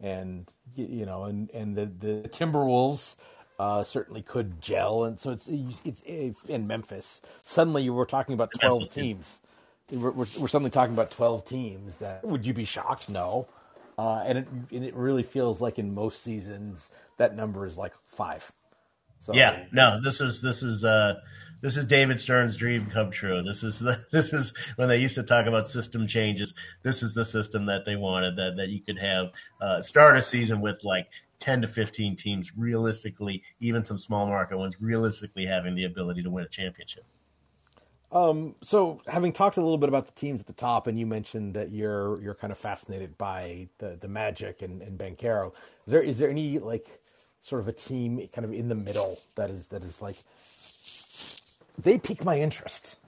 and 0.00 0.48
you 0.74 1.06
know, 1.06 1.24
and 1.24 1.50
and 1.52 1.76
the 1.76 1.86
the 1.86 2.28
Timberwolves 2.28 3.16
uh, 3.58 3.84
certainly 3.84 4.22
could 4.22 4.60
gel, 4.60 5.04
and 5.04 5.18
so 5.18 5.30
it's 5.30 5.48
it's, 5.48 6.44
in 6.48 6.66
Memphis. 6.66 7.20
Suddenly, 7.46 7.82
you 7.82 7.94
were 7.94 8.06
talking 8.06 8.34
about 8.34 8.50
twelve 8.58 8.80
Memphis, 8.80 8.94
teams. 8.94 9.38
We're, 9.90 10.10
we're, 10.10 10.26
we're 10.38 10.48
suddenly 10.48 10.70
talking 10.70 10.94
about 10.94 11.10
twelve 11.10 11.44
teams. 11.44 11.96
That 11.96 12.24
would 12.24 12.44
you 12.44 12.52
be 12.52 12.64
shocked? 12.64 13.08
No, 13.08 13.48
uh, 13.98 14.22
and 14.26 14.38
it 14.38 14.48
and 14.72 14.84
it 14.84 14.94
really 14.94 15.22
feels 15.22 15.60
like 15.60 15.78
in 15.78 15.94
most 15.94 16.22
seasons 16.22 16.90
that 17.16 17.34
number 17.34 17.66
is 17.66 17.78
like 17.78 17.92
five. 18.08 18.50
So 19.18 19.34
Yeah, 19.34 19.64
no, 19.72 20.00
this 20.02 20.20
is 20.20 20.42
this 20.42 20.62
is 20.62 20.84
uh 20.84 21.14
this 21.60 21.76
is 21.76 21.84
David 21.84 22.20
Stern's 22.20 22.56
dream 22.56 22.86
come 22.86 23.10
true. 23.10 23.42
This 23.42 23.62
is 23.62 23.78
the 23.78 23.98
this 24.12 24.32
is 24.32 24.52
when 24.76 24.88
they 24.88 24.98
used 24.98 25.14
to 25.16 25.22
talk 25.22 25.46
about 25.46 25.68
system 25.68 26.06
changes. 26.06 26.54
This 26.82 27.02
is 27.02 27.14
the 27.14 27.24
system 27.24 27.66
that 27.66 27.84
they 27.84 27.96
wanted 27.96 28.36
that 28.36 28.56
that 28.56 28.68
you 28.68 28.80
could 28.80 28.98
have 28.98 29.32
uh, 29.60 29.82
start 29.82 30.16
a 30.16 30.22
season 30.22 30.60
with 30.60 30.84
like 30.84 31.08
ten 31.38 31.62
to 31.62 31.68
fifteen 31.68 32.16
teams 32.16 32.56
realistically, 32.56 33.42
even 33.60 33.84
some 33.84 33.98
small 33.98 34.26
market 34.26 34.58
ones 34.58 34.74
realistically 34.80 35.46
having 35.46 35.74
the 35.74 35.84
ability 35.84 36.22
to 36.22 36.30
win 36.30 36.44
a 36.44 36.48
championship. 36.48 37.04
um, 38.12 38.54
so 38.62 39.00
having 39.06 39.32
talked 39.32 39.56
a 39.56 39.60
little 39.60 39.78
bit 39.78 39.88
about 39.88 40.06
the 40.06 40.12
teams 40.12 40.40
at 40.40 40.46
the 40.46 40.52
top, 40.52 40.86
and 40.86 40.98
you 40.98 41.06
mentioned 41.06 41.54
that 41.54 41.70
you're 41.70 42.20
you're 42.22 42.34
kind 42.34 42.52
of 42.52 42.58
fascinated 42.58 43.16
by 43.18 43.68
the 43.78 43.96
the 44.00 44.08
Magic 44.08 44.62
and, 44.62 44.82
and 44.82 44.98
Banchero. 44.98 45.52
There 45.86 46.02
is 46.02 46.18
there 46.18 46.30
any 46.30 46.58
like 46.58 46.86
sort 47.40 47.60
of 47.60 47.68
a 47.68 47.72
team 47.72 48.28
kind 48.32 48.44
of 48.44 48.52
in 48.52 48.68
the 48.68 48.74
middle 48.74 49.18
that 49.36 49.50
is 49.50 49.68
that 49.68 49.84
is 49.84 50.02
like 50.02 50.16
they 51.78 51.98
pique 51.98 52.24
my 52.24 52.40
interest? 52.40 52.96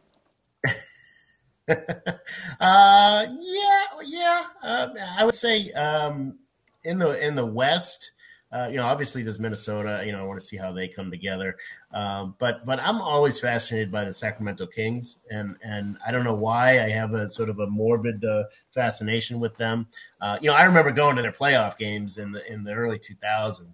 Uh, 2.61 3.27
yeah, 3.41 3.85
yeah. 4.05 4.45
Uh, 4.63 4.89
I 5.17 5.25
would 5.25 5.35
say 5.35 5.71
um, 5.73 6.39
in 6.85 6.99
the 6.99 7.25
in 7.25 7.35
the 7.35 7.45
West, 7.45 8.13
uh, 8.53 8.69
you 8.71 8.77
know, 8.77 8.87
obviously 8.87 9.23
there's 9.23 9.39
Minnesota. 9.39 10.03
You 10.05 10.13
know, 10.13 10.21
I 10.21 10.23
want 10.23 10.41
to 10.41 10.47
see 10.47 10.57
how 10.57 10.73
they 10.73 10.89
come 10.89 11.11
together. 11.11 11.57
Um, 11.93 12.35
but 12.39 12.65
but 12.65 12.81
I'm 12.81 13.01
always 13.03 13.39
fascinated 13.39 13.93
by 13.93 14.05
the 14.05 14.13
Sacramento 14.13 14.67
Kings, 14.67 15.19
and 15.31 15.57
and 15.63 15.99
I 16.07 16.11
don't 16.11 16.25
know 16.25 16.35
why 16.35 16.83
I 16.83 16.89
have 16.89 17.13
a 17.15 17.31
sort 17.31 17.51
of 17.51 17.59
a 17.61 17.67
morbid 17.67 18.25
uh, 18.25 18.45
fascination 18.75 19.39
with 19.39 19.57
them. 19.59 19.87
Uh, 20.21 20.39
you 20.41 20.49
know, 20.49 20.57
I 20.57 20.65
remember 20.65 20.91
going 20.91 21.17
to 21.17 21.23
their 21.23 21.33
playoff 21.33 21.77
games 21.79 22.19
in 22.19 22.33
the 22.33 22.51
in 22.51 22.65
the 22.65 22.73
early 22.73 22.99
2000s. 22.99 23.67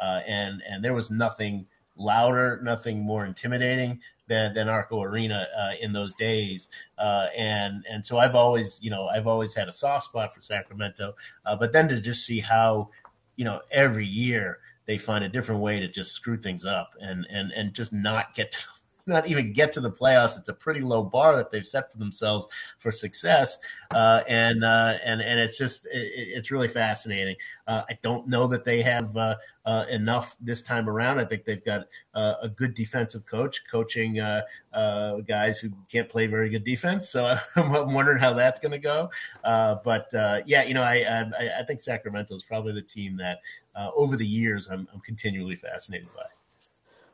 uh, 0.00 0.20
and 0.26 0.62
and 0.68 0.82
there 0.84 0.94
was 0.94 1.10
nothing 1.10 1.66
louder, 1.96 2.60
nothing 2.62 3.00
more 3.00 3.26
intimidating 3.26 4.00
than, 4.32 4.54
than 4.54 4.68
Arco 4.68 5.02
Arena 5.02 5.46
uh, 5.56 5.72
in 5.80 5.92
those 5.92 6.14
days. 6.14 6.68
Uh, 6.96 7.26
and 7.36 7.84
and 7.90 8.04
so 8.04 8.18
I've 8.18 8.34
always, 8.34 8.78
you 8.82 8.90
know, 8.90 9.06
I've 9.08 9.26
always 9.26 9.54
had 9.54 9.68
a 9.68 9.72
soft 9.72 10.06
spot 10.06 10.34
for 10.34 10.40
Sacramento. 10.40 11.14
Uh, 11.44 11.56
but 11.56 11.72
then 11.72 11.86
to 11.88 12.00
just 12.00 12.24
see 12.24 12.40
how, 12.40 12.88
you 13.36 13.44
know, 13.44 13.60
every 13.70 14.06
year 14.06 14.60
they 14.86 14.96
find 14.96 15.22
a 15.22 15.28
different 15.28 15.60
way 15.60 15.78
to 15.80 15.88
just 15.88 16.12
screw 16.12 16.36
things 16.36 16.64
up 16.64 16.94
and 17.00 17.26
and 17.30 17.52
and 17.52 17.74
just 17.74 17.92
not 17.92 18.34
get 18.34 18.52
to 18.52 18.58
not 19.06 19.26
even 19.26 19.52
get 19.52 19.72
to 19.72 19.80
the 19.80 19.90
playoffs. 19.90 20.38
It's 20.38 20.48
a 20.48 20.54
pretty 20.54 20.80
low 20.80 21.02
bar 21.02 21.36
that 21.36 21.50
they've 21.50 21.66
set 21.66 21.90
for 21.90 21.98
themselves 21.98 22.46
for 22.78 22.92
success, 22.92 23.58
uh, 23.92 24.22
and 24.28 24.64
uh, 24.64 24.98
and 25.04 25.20
and 25.20 25.40
it's 25.40 25.58
just 25.58 25.86
it, 25.86 26.12
it's 26.14 26.50
really 26.50 26.68
fascinating. 26.68 27.36
Uh, 27.66 27.82
I 27.88 27.98
don't 28.02 28.28
know 28.28 28.46
that 28.46 28.64
they 28.64 28.80
have 28.82 29.16
uh, 29.16 29.36
uh, 29.66 29.86
enough 29.90 30.36
this 30.40 30.62
time 30.62 30.88
around. 30.88 31.18
I 31.18 31.24
think 31.24 31.44
they've 31.44 31.64
got 31.64 31.86
uh, 32.14 32.34
a 32.42 32.48
good 32.48 32.74
defensive 32.74 33.26
coach 33.26 33.62
coaching 33.70 34.14
guys 34.14 35.58
who 35.58 35.70
can't 35.90 36.08
play 36.08 36.26
very 36.26 36.48
good 36.48 36.64
defense. 36.64 37.10
So 37.10 37.36
I'm 37.56 37.92
wondering 37.92 38.18
how 38.18 38.32
that's 38.34 38.58
going 38.58 38.72
to 38.72 38.78
go. 38.78 39.10
but 39.42 40.08
yeah, 40.46 40.62
you 40.62 40.74
know, 40.74 40.82
I, 40.82 40.98
I, 40.98 41.60
I 41.60 41.64
think 41.64 41.80
Sacramento 41.80 42.34
is 42.34 42.44
probably 42.44 42.72
the 42.72 42.82
team 42.82 43.16
that 43.16 43.38
over 43.74 44.16
the 44.16 44.26
years 44.26 44.68
I'm, 44.70 44.88
I'm 44.92 45.00
continually 45.00 45.56
fascinated 45.56 46.08
by. 46.14 46.26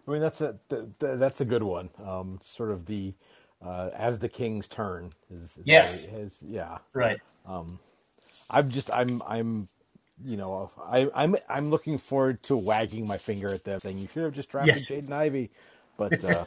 I 0.08 0.10
mean, 0.10 0.22
that's 0.22 0.40
a 0.40 0.56
that's 0.98 1.40
a 1.42 1.44
good 1.44 1.62
one. 1.62 1.90
Um, 2.04 2.40
sort 2.42 2.70
of 2.70 2.86
the 2.86 3.12
uh, 3.64 3.90
as 3.94 4.18
the 4.18 4.28
king's 4.28 4.66
turn 4.66 5.12
is, 5.30 5.42
is 5.42 5.62
yes, 5.64 6.04
is, 6.04 6.34
yeah, 6.40 6.78
right. 6.94 7.18
Um, 7.44 7.78
I'm 8.48 8.70
just 8.70 8.90
I'm 8.90 9.22
I'm 9.26 9.68
you 10.24 10.38
know 10.38 10.70
I 10.82 11.10
I'm 11.14 11.36
I'm 11.48 11.70
looking 11.70 11.98
forward 11.98 12.42
to 12.44 12.56
wagging 12.56 13.06
my 13.06 13.18
finger 13.18 13.48
at 13.48 13.64
them, 13.64 13.80
saying 13.80 13.98
you 13.98 14.08
should 14.12 14.22
have 14.22 14.32
just 14.32 14.48
drafted 14.48 14.76
yes. 14.76 14.86
Jaden 14.86 15.12
Ivey, 15.12 15.50
but 15.98 16.24
uh, 16.24 16.46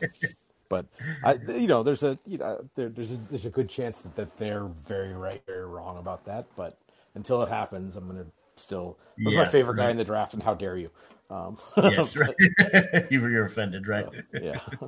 but 0.68 0.88
I 1.24 1.34
you 1.34 1.68
know 1.68 1.84
there's 1.84 2.02
a 2.02 2.18
you 2.26 2.40
know 2.40 2.66
there, 2.76 2.90
there's 2.90 3.12
a, 3.12 3.20
there's 3.30 3.46
a 3.46 3.52
good 3.52 3.70
chance 3.70 4.02
that, 4.02 4.16
that 4.16 4.38
they're 4.38 4.66
very 4.88 5.14
right 5.14 5.44
very 5.46 5.68
wrong 5.68 6.00
about 6.00 6.26
that, 6.26 6.48
but 6.56 6.80
until 7.14 7.44
it 7.44 7.50
happens, 7.50 7.96
I'm 7.96 8.08
gonna 8.08 8.26
still 8.56 8.98
yeah, 9.18 9.44
my 9.44 9.48
favorite 9.48 9.78
right. 9.78 9.86
guy 9.86 9.92
in 9.92 9.98
the 9.98 10.04
draft, 10.04 10.34
and 10.34 10.42
how 10.42 10.56
dare 10.56 10.78
you? 10.78 10.90
Um, 11.32 11.58
yes, 11.78 12.16
right. 12.18 12.36
you 13.10 13.22
were 13.22 13.46
offended, 13.46 13.88
right? 13.88 14.06
Uh, 14.06 14.40
yeah. 14.42 14.60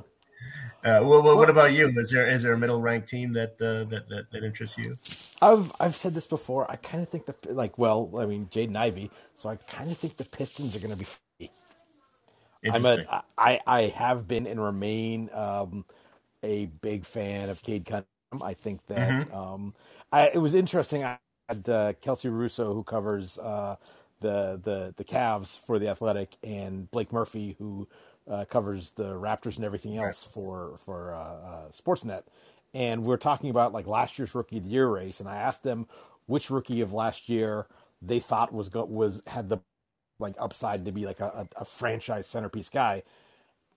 Uh, 0.84 1.00
well, 1.02 1.22
well, 1.22 1.34
what 1.34 1.48
about 1.48 1.72
you? 1.72 1.90
Is 1.98 2.10
there 2.10 2.28
is 2.28 2.42
there 2.42 2.52
a 2.52 2.58
middle 2.58 2.78
ranked 2.78 3.08
team 3.08 3.32
that, 3.32 3.52
uh, 3.52 3.88
that 3.88 4.06
that 4.10 4.30
that 4.30 4.44
interests 4.44 4.76
you? 4.76 4.98
I've 5.40 5.72
I've 5.80 5.96
said 5.96 6.12
this 6.12 6.26
before. 6.26 6.70
I 6.70 6.76
kind 6.76 7.02
of 7.02 7.08
think 7.08 7.24
the 7.24 7.34
like 7.54 7.78
well, 7.78 8.10
I 8.18 8.26
mean 8.26 8.48
Jaden 8.52 8.76
Ivey, 8.76 9.10
so 9.34 9.48
I 9.48 9.56
kind 9.56 9.90
of 9.90 9.96
think 9.96 10.18
the 10.18 10.26
Pistons 10.26 10.76
are 10.76 10.80
going 10.80 10.90
to 10.90 10.96
be. 10.96 11.06
Free. 11.06 11.50
I'm 12.70 12.84
a 12.84 13.24
I 13.38 13.60
I 13.66 13.82
have 13.96 14.28
been 14.28 14.46
and 14.46 14.62
remain 14.62 15.30
um, 15.32 15.86
a 16.42 16.66
big 16.66 17.06
fan 17.06 17.48
of 17.48 17.62
Cade 17.62 17.86
Cunningham. 17.86 18.42
I 18.42 18.52
think 18.52 18.84
that 18.88 19.08
mm-hmm. 19.08 19.34
um, 19.34 19.74
I 20.12 20.28
it 20.34 20.38
was 20.38 20.52
interesting. 20.52 21.02
I 21.02 21.16
had 21.48 21.66
uh, 21.66 21.92
Kelsey 22.02 22.28
Russo 22.28 22.74
who 22.74 22.82
covers 22.82 23.38
uh, 23.38 23.76
the 24.24 24.60
the 24.62 24.94
the 24.96 25.04
Cavs 25.04 25.56
for 25.58 25.78
the 25.78 25.88
Athletic, 25.88 26.36
and 26.42 26.90
Blake 26.90 27.12
Murphy, 27.12 27.56
who 27.58 27.86
uh, 28.30 28.46
covers 28.46 28.92
the 28.92 29.10
Raptors 29.14 29.56
and 29.56 29.64
everything 29.64 29.98
else 29.98 30.24
for 30.24 30.78
for 30.84 31.14
uh, 31.14 31.18
uh, 31.18 31.68
Sportsnet. 31.70 32.22
And 32.72 33.04
we 33.04 33.14
are 33.14 33.18
talking 33.18 33.50
about 33.50 33.72
like 33.72 33.86
last 33.86 34.18
year's 34.18 34.34
Rookie 34.34 34.58
of 34.58 34.64
the 34.64 34.70
Year 34.70 34.88
race, 34.88 35.20
and 35.20 35.28
I 35.28 35.36
asked 35.36 35.62
them 35.62 35.86
which 36.26 36.50
rookie 36.50 36.80
of 36.80 36.92
last 36.92 37.28
year 37.28 37.66
they 38.02 38.18
thought 38.20 38.52
was 38.52 38.68
go- 38.70 38.86
was 38.86 39.20
had 39.26 39.48
the 39.50 39.58
like 40.18 40.34
upside 40.38 40.86
to 40.86 40.92
be 40.92 41.06
like 41.06 41.20
a, 41.20 41.48
a, 41.56 41.62
a 41.62 41.64
franchise 41.64 42.26
centerpiece 42.26 42.70
guy, 42.70 43.02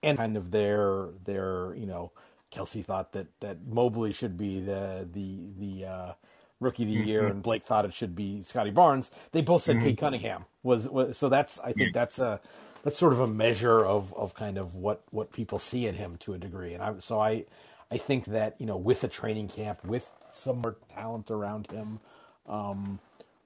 and 0.02 0.16
kind 0.16 0.36
of 0.36 0.50
their 0.50 1.10
their 1.24 1.74
you 1.74 1.86
know 1.86 2.12
Kelsey 2.50 2.82
thought 2.82 3.12
that 3.12 3.28
that 3.40 3.66
Mobley 3.66 4.12
should 4.12 4.38
be 4.38 4.60
the 4.60 5.08
the 5.12 5.50
the 5.58 5.86
uh, 5.86 6.12
rookie 6.60 6.82
of 6.84 6.88
the 6.88 6.94
year, 6.94 7.22
mm-hmm. 7.22 7.30
and 7.32 7.42
Blake 7.42 7.64
thought 7.64 7.84
it 7.84 7.94
should 7.94 8.14
be 8.14 8.42
Scottie 8.42 8.70
Barnes. 8.70 9.10
They 9.32 9.42
both 9.42 9.62
said 9.62 9.76
mm-hmm. 9.76 9.86
Cade 9.86 9.98
Cunningham 9.98 10.44
was, 10.62 10.88
was 10.88 11.16
so 11.16 11.28
that's 11.28 11.58
I 11.60 11.72
think 11.72 11.94
that's 11.94 12.18
a 12.18 12.40
that's 12.82 12.98
sort 12.98 13.12
of 13.12 13.20
a 13.20 13.26
measure 13.26 13.84
of 13.84 14.12
of 14.14 14.34
kind 14.34 14.58
of 14.58 14.74
what 14.74 15.02
what 15.10 15.32
people 15.32 15.58
see 15.58 15.86
in 15.86 15.94
him 15.94 16.16
to 16.20 16.34
a 16.34 16.38
degree, 16.38 16.74
and 16.74 16.82
I 16.82 16.94
so 17.00 17.20
I 17.20 17.44
I 17.90 17.98
think 17.98 18.26
that 18.26 18.56
you 18.58 18.66
know 18.66 18.76
with 18.76 19.04
a 19.04 19.08
training 19.08 19.48
camp 19.48 19.84
with 19.84 20.08
some 20.32 20.60
more 20.60 20.76
talent 20.94 21.30
around 21.30 21.70
him, 21.70 22.00
um, 22.46 22.98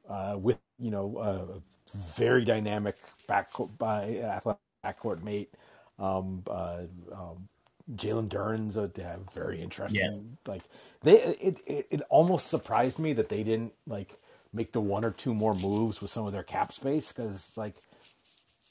uh, 0.09 0.37
with 0.39 0.59
you 0.79 0.91
know 0.91 1.19
a 1.19 1.63
very 1.97 2.45
dynamic 2.45 2.97
back 3.27 3.51
by 3.79 4.19
athletic 4.19 4.61
backcourt 4.85 5.23
mate. 5.23 5.53
Um, 5.99 6.43
uh, 6.49 6.83
um, 7.13 7.49
Jalen 7.95 8.29
Duren's 8.29 8.77
a, 8.77 8.85
a 8.85 9.19
very 9.35 9.61
interesting. 9.61 10.01
Yeah. 10.01 10.53
Like 10.53 10.63
they, 11.03 11.23
it, 11.23 11.59
it, 11.67 11.87
it 11.91 12.03
almost 12.09 12.49
surprised 12.49 12.99
me 12.99 13.13
that 13.15 13.29
they 13.29 13.43
didn't 13.43 13.73
like 13.87 14.19
make 14.53 14.73
the 14.73 14.81
one 14.81 15.05
or 15.05 15.11
two 15.11 15.35
more 15.35 15.55
moves 15.55 16.01
with 16.01 16.11
some 16.11 16.27
of 16.27 16.33
their 16.33 16.43
cap 16.43 16.73
space 16.73 17.13
because 17.13 17.53
like, 17.57 17.75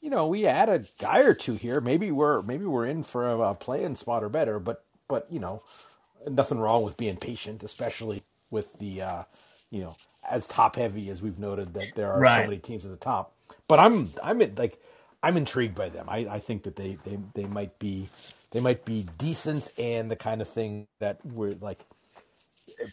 you 0.01 0.09
know, 0.09 0.27
we 0.27 0.47
add 0.47 0.69
a 0.69 0.83
guy 0.99 1.19
or 1.21 1.33
two 1.33 1.53
here. 1.53 1.81
Maybe 1.81 2.11
we're 2.11 2.41
maybe 2.41 2.65
we're 2.65 2.87
in 2.87 3.03
for 3.03 3.29
a, 3.29 3.39
a 3.39 3.55
play-in 3.55 3.95
spot 3.95 4.23
or 4.23 4.29
better. 4.29 4.59
But 4.59 4.83
but 5.07 5.27
you 5.31 5.39
know, 5.39 5.61
nothing 6.29 6.59
wrong 6.59 6.83
with 6.83 6.97
being 6.97 7.17
patient, 7.17 7.63
especially 7.63 8.23
with 8.49 8.67
the 8.79 9.01
uh, 9.01 9.23
you 9.69 9.81
know 9.81 9.95
as 10.29 10.47
top 10.47 10.75
heavy 10.75 11.09
as 11.09 11.21
we've 11.21 11.39
noted 11.39 11.73
that 11.73 11.93
there 11.95 12.11
are 12.11 12.19
right. 12.19 12.43
so 12.43 12.49
many 12.49 12.57
teams 12.57 12.85
at 12.85 12.91
the 12.91 12.97
top. 12.97 13.33
But 13.67 13.79
I'm 13.79 14.11
I'm 14.23 14.39
like 14.55 14.81
I'm 15.23 15.37
intrigued 15.37 15.75
by 15.75 15.89
them. 15.89 16.07
I, 16.09 16.19
I 16.29 16.39
think 16.39 16.63
that 16.63 16.75
they, 16.75 16.97
they 17.05 17.19
they 17.33 17.45
might 17.45 17.77
be 17.79 18.09
they 18.51 18.59
might 18.59 18.85
be 18.85 19.07
decent 19.17 19.71
and 19.77 20.11
the 20.11 20.15
kind 20.15 20.41
of 20.41 20.49
thing 20.49 20.87
that 20.99 21.25
we're 21.25 21.55
like 21.61 21.79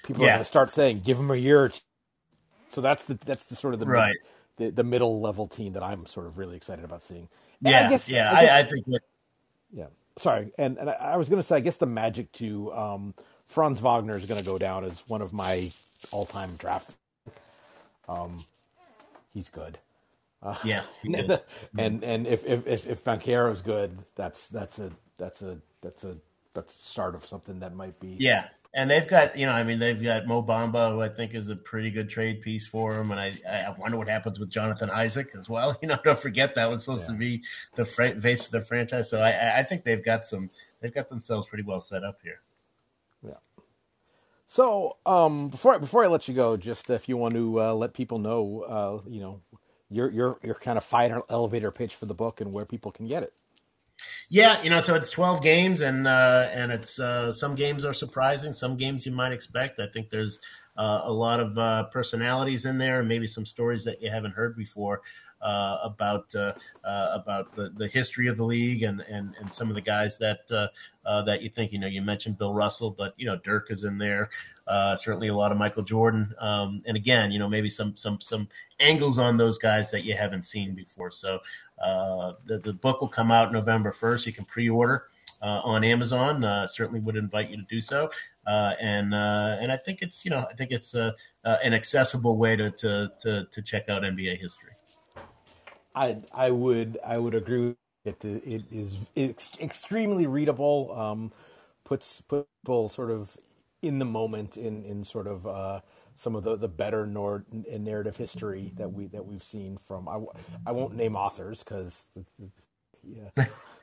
people 0.04 0.22
yeah. 0.22 0.28
are 0.28 0.32
going 0.34 0.38
to 0.40 0.44
start 0.44 0.70
saying 0.70 1.00
give 1.04 1.16
them 1.16 1.30
a 1.30 1.36
year. 1.36 1.72
So 2.70 2.80
that's 2.80 3.04
the 3.06 3.18
that's 3.24 3.46
the 3.46 3.56
sort 3.56 3.74
of 3.74 3.80
the 3.80 3.86
right. 3.86 4.08
Mid, 4.08 4.16
the, 4.58 4.70
the 4.70 4.84
middle 4.84 5.20
level 5.20 5.46
team 5.46 5.72
that 5.74 5.82
I'm 5.82 6.04
sort 6.06 6.26
of 6.26 6.36
really 6.36 6.56
excited 6.56 6.84
about 6.84 7.04
seeing. 7.04 7.28
And 7.64 7.70
yeah, 7.70 7.86
I 7.86 7.90
guess, 7.90 8.08
yeah, 8.08 8.32
I, 8.32 8.40
guess, 8.40 8.50
I, 8.50 8.58
I 8.58 8.62
think. 8.64 8.86
That... 8.86 9.00
Yeah, 9.72 9.86
sorry, 10.18 10.52
and 10.58 10.78
and 10.78 10.90
I, 10.90 11.16
was 11.16 11.28
going 11.28 11.40
to 11.40 11.46
say 11.46 11.56
I 11.56 11.60
guess 11.60 11.76
the 11.76 11.86
magic 11.86 12.30
to 12.32 12.72
um, 12.72 13.14
Franz 13.46 13.80
Wagner 13.80 14.16
is 14.16 14.24
going 14.26 14.40
to 14.40 14.46
go 14.46 14.58
down 14.58 14.84
as 14.84 14.98
one 15.08 15.22
of 15.22 15.32
my 15.32 15.70
all 16.10 16.26
time 16.26 16.56
draft. 16.58 16.90
Um, 18.08 18.44
he's 19.32 19.48
good. 19.48 19.78
Uh, 20.42 20.56
yeah, 20.64 20.82
and, 21.04 21.40
and 21.78 22.04
and 22.04 22.26
if 22.26 22.44
if 22.46 22.66
if, 22.66 22.86
if 22.86 23.08
is 23.08 23.62
good, 23.62 23.98
that's 24.14 24.48
that's 24.48 24.78
a 24.78 24.90
that's 25.18 25.42
a 25.42 25.58
that's 25.82 26.04
a 26.04 26.16
that's 26.54 26.74
a 26.74 26.82
start 26.82 27.14
of 27.14 27.26
something 27.26 27.58
that 27.60 27.74
might 27.74 27.98
be. 28.00 28.16
Yeah, 28.18 28.48
and 28.74 28.90
they've 28.90 29.06
got 29.06 29.36
you 29.36 29.46
know 29.46 29.52
I 29.52 29.62
mean 29.64 29.78
they've 29.78 30.02
got 30.02 30.26
Mo 30.26 30.42
Bamba 30.42 30.92
who 30.92 31.02
I 31.02 31.08
think 31.08 31.34
is 31.34 31.48
a 31.48 31.56
pretty 31.56 31.90
good 31.90 32.08
trade 32.08 32.40
piece 32.40 32.66
for 32.66 32.94
them, 32.94 33.10
and 33.10 33.20
I 33.20 33.32
I 33.48 33.74
wonder 33.78 33.96
what 33.96 34.08
happens 34.08 34.38
with 34.38 34.50
Jonathan 34.50 34.90
Isaac 34.90 35.30
as 35.38 35.48
well. 35.48 35.76
You 35.82 35.88
know, 35.88 35.98
don't 36.04 36.18
forget 36.18 36.54
that 36.54 36.70
was 36.70 36.84
supposed 36.84 37.08
yeah. 37.08 37.14
to 37.14 37.18
be 37.18 37.42
the 37.74 37.84
face 37.84 38.46
of 38.46 38.52
the 38.52 38.60
franchise. 38.60 39.10
So 39.10 39.20
I 39.20 39.58
I 39.58 39.62
think 39.62 39.84
they've 39.84 40.04
got 40.04 40.26
some 40.26 40.50
they've 40.80 40.94
got 40.94 41.08
themselves 41.08 41.46
pretty 41.46 41.64
well 41.64 41.80
set 41.80 42.04
up 42.04 42.18
here. 42.22 42.40
Yeah. 43.26 43.34
So 44.46 44.96
um, 45.06 45.48
before 45.48 45.78
before 45.78 46.04
I 46.04 46.08
let 46.08 46.28
you 46.28 46.34
go, 46.34 46.56
just 46.56 46.90
if 46.90 47.08
you 47.08 47.16
want 47.16 47.34
to 47.34 47.60
uh, 47.60 47.74
let 47.74 47.94
people 47.94 48.18
know, 48.18 48.62
uh, 48.62 49.08
you 49.08 49.20
know, 49.20 49.40
your 49.90 50.10
your 50.10 50.38
your 50.42 50.54
kind 50.54 50.78
of 50.78 50.84
final 50.84 51.24
elevator 51.30 51.70
pitch 51.70 51.94
for 51.94 52.06
the 52.06 52.14
book 52.14 52.40
and 52.40 52.52
where 52.52 52.64
people 52.64 52.92
can 52.92 53.06
get 53.06 53.22
it. 53.22 53.32
Yeah, 54.28 54.62
you 54.62 54.70
know, 54.70 54.80
so 54.80 54.94
it's 54.94 55.10
twelve 55.10 55.42
games, 55.42 55.80
and 55.80 56.06
uh, 56.06 56.48
and 56.52 56.70
it's 56.70 57.00
uh, 57.00 57.32
some 57.32 57.54
games 57.54 57.84
are 57.84 57.92
surprising, 57.92 58.52
some 58.52 58.76
games 58.76 59.06
you 59.06 59.12
might 59.12 59.32
expect. 59.32 59.80
I 59.80 59.86
think 59.88 60.10
there's 60.10 60.38
uh, 60.76 61.02
a 61.04 61.12
lot 61.12 61.40
of 61.40 61.56
uh, 61.58 61.84
personalities 61.84 62.64
in 62.64 62.78
there, 62.78 63.00
and 63.00 63.08
maybe 63.08 63.26
some 63.26 63.46
stories 63.46 63.84
that 63.84 64.02
you 64.02 64.10
haven't 64.10 64.32
heard 64.32 64.56
before 64.56 65.00
about 65.40 66.34
uh, 66.34 66.52
about 66.84 67.54
the, 67.54 67.70
the 67.76 67.88
history 67.88 68.28
of 68.28 68.36
the 68.36 68.44
league 68.44 68.82
and, 68.82 69.00
and, 69.02 69.34
and 69.40 69.52
some 69.52 69.68
of 69.68 69.74
the 69.74 69.80
guys 69.80 70.18
that 70.18 70.48
that 70.48 71.42
you 71.42 71.48
think. 71.48 71.72
You 71.72 71.78
know, 71.78 71.86
you 71.86 72.02
mentioned 72.02 72.38
Bill 72.38 72.54
Russell, 72.54 72.90
but 72.90 73.14
you 73.16 73.26
know 73.26 73.36
Dirk 73.44 73.70
is 73.70 73.84
in 73.84 73.98
there. 73.98 74.30
certainly, 74.96 75.28
a 75.28 75.34
lot 75.34 75.52
of 75.52 75.58
Michael 75.58 75.82
Jordan, 75.82 76.34
um, 76.38 76.82
and 76.86 76.96
again, 76.96 77.30
you 77.30 77.38
know, 77.38 77.48
maybe 77.48 77.68
some 77.70 77.96
some 77.96 78.20
some 78.20 78.48
angles 78.80 79.18
on 79.18 79.36
those 79.36 79.58
guys 79.58 79.90
that 79.90 80.04
you 80.04 80.14
haven't 80.14 80.46
seen 80.46 80.74
before. 80.74 81.10
So 81.10 81.40
uh, 81.82 82.32
the, 82.46 82.58
the 82.58 82.72
book 82.72 83.00
will 83.00 83.08
come 83.08 83.30
out 83.30 83.52
November 83.52 83.92
1st. 83.92 84.26
You 84.26 84.32
can 84.32 84.44
pre 84.44 84.68
order. 84.68 85.04
Uh, 85.40 85.60
on 85.62 85.84
Amazon, 85.84 86.42
uh, 86.42 86.66
certainly 86.66 86.98
would 86.98 87.14
invite 87.14 87.48
you 87.48 87.56
to 87.56 87.62
do 87.70 87.80
so, 87.80 88.10
uh, 88.48 88.74
and 88.80 89.14
uh, 89.14 89.56
and 89.60 89.70
I 89.70 89.76
think 89.76 90.02
it's 90.02 90.24
you 90.24 90.32
know 90.32 90.44
I 90.50 90.54
think 90.54 90.72
it's 90.72 90.96
uh, 90.96 91.12
an 91.44 91.74
accessible 91.74 92.36
way 92.36 92.56
to, 92.56 92.72
to 92.72 93.12
to 93.20 93.44
to 93.44 93.62
check 93.62 93.88
out 93.88 94.02
NBA 94.02 94.40
history. 94.40 94.72
I 95.98 96.22
I 96.32 96.50
would 96.50 96.98
I 97.04 97.18
would 97.18 97.34
agree. 97.34 97.74
It 98.04 98.24
it 98.24 98.62
is 98.70 99.06
extremely 99.60 100.26
readable. 100.26 100.92
Um, 100.96 101.32
puts 101.84 102.22
puts 102.22 102.46
people 102.62 102.88
sort 102.88 103.10
of 103.10 103.36
in 103.82 103.98
the 103.98 104.04
moment 104.04 104.56
in 104.56 104.84
in 104.84 105.04
sort 105.04 105.26
of 105.26 105.82
some 106.18 106.34
of 106.34 106.42
the, 106.42 106.56
the 106.56 106.68
better 106.68 107.06
nor- 107.06 107.44
narrative 107.52 108.16
history 108.16 108.72
that 108.76 108.92
we 108.92 109.06
that 109.06 109.24
we've 109.24 109.44
seen 109.44 109.78
from. 109.78 110.08
I, 110.08 110.18
I 110.66 110.72
won't 110.72 110.94
name 110.96 111.16
authors 111.16 111.62
because 111.62 112.06
yeah, 113.04 113.30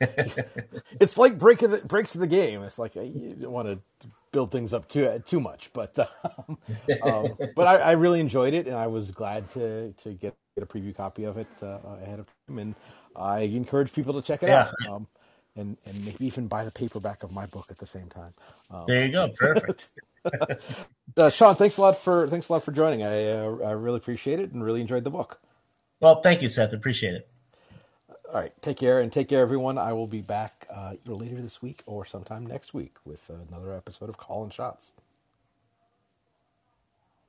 it's 1.00 1.16
like 1.16 1.38
breaking 1.38 1.70
the, 1.70 1.78
breaks 1.78 2.14
of 2.14 2.20
the 2.20 2.26
game. 2.26 2.62
It's 2.62 2.78
like 2.78 2.94
you 2.94 3.34
don't 3.40 3.52
want 3.52 3.68
to 3.68 4.08
build 4.32 4.52
things 4.52 4.74
up 4.74 4.86
too 4.86 5.22
too 5.26 5.40
much, 5.40 5.70
but 5.72 5.98
um, 6.48 6.58
um, 7.02 7.38
but 7.54 7.66
I, 7.66 7.76
I, 7.76 7.92
really 7.92 8.20
enjoyed 8.20 8.52
it, 8.52 8.66
and 8.66 8.76
I 8.76 8.86
was 8.86 9.10
glad 9.10 9.48
to 9.50 9.92
to 9.92 10.12
get, 10.12 10.36
get 10.56 10.64
a 10.64 10.66
preview 10.66 10.94
copy 10.94 11.24
of 11.24 11.36
it 11.36 11.46
uh, 11.62 11.78
ahead 12.02 12.18
of 12.18 12.26
time, 12.48 12.58
and 12.58 12.74
I 13.14 13.40
encourage 13.40 13.92
people 13.92 14.14
to 14.14 14.22
check 14.26 14.42
it 14.42 14.48
yeah. 14.48 14.70
out. 14.88 14.94
Um, 14.94 15.06
and, 15.58 15.78
and 15.86 16.04
maybe 16.04 16.26
even 16.26 16.48
buy 16.48 16.64
the 16.64 16.70
paperback 16.70 17.22
of 17.22 17.32
my 17.32 17.46
book 17.46 17.68
at 17.70 17.78
the 17.78 17.86
same 17.86 18.08
time. 18.08 18.34
Um, 18.70 18.84
there 18.86 19.06
you 19.06 19.12
go, 19.12 19.28
perfect. 19.28 19.90
uh, 21.16 21.30
Sean, 21.30 21.54
thanks 21.54 21.78
a 21.78 21.80
lot 21.80 21.96
for 21.96 22.28
thanks 22.28 22.48
a 22.48 22.52
lot 22.52 22.64
for 22.64 22.72
joining. 22.72 23.02
I 23.02 23.30
uh, 23.30 23.56
I 23.64 23.70
really 23.70 23.96
appreciate 23.96 24.38
it 24.38 24.52
and 24.52 24.62
really 24.62 24.80
enjoyed 24.80 25.04
the 25.04 25.10
book. 25.10 25.40
Well, 26.00 26.20
thank 26.20 26.42
you, 26.42 26.48
Seth. 26.48 26.74
Appreciate 26.74 27.14
it. 27.14 27.28
All 28.28 28.34
right, 28.34 28.52
take 28.60 28.76
care 28.76 29.00
and 29.00 29.10
take 29.10 29.28
care, 29.28 29.40
everyone. 29.40 29.78
I 29.78 29.92
will 29.92 30.08
be 30.08 30.20
back 30.20 30.66
uh, 30.68 30.94
either 31.04 31.14
later 31.14 31.40
this 31.40 31.62
week 31.62 31.82
or 31.86 32.04
sometime 32.04 32.44
next 32.44 32.74
week 32.74 32.96
with 33.04 33.22
another 33.48 33.72
episode 33.72 34.08
of 34.08 34.18
Call 34.18 34.42
and 34.42 34.52
Shots. 34.52 34.92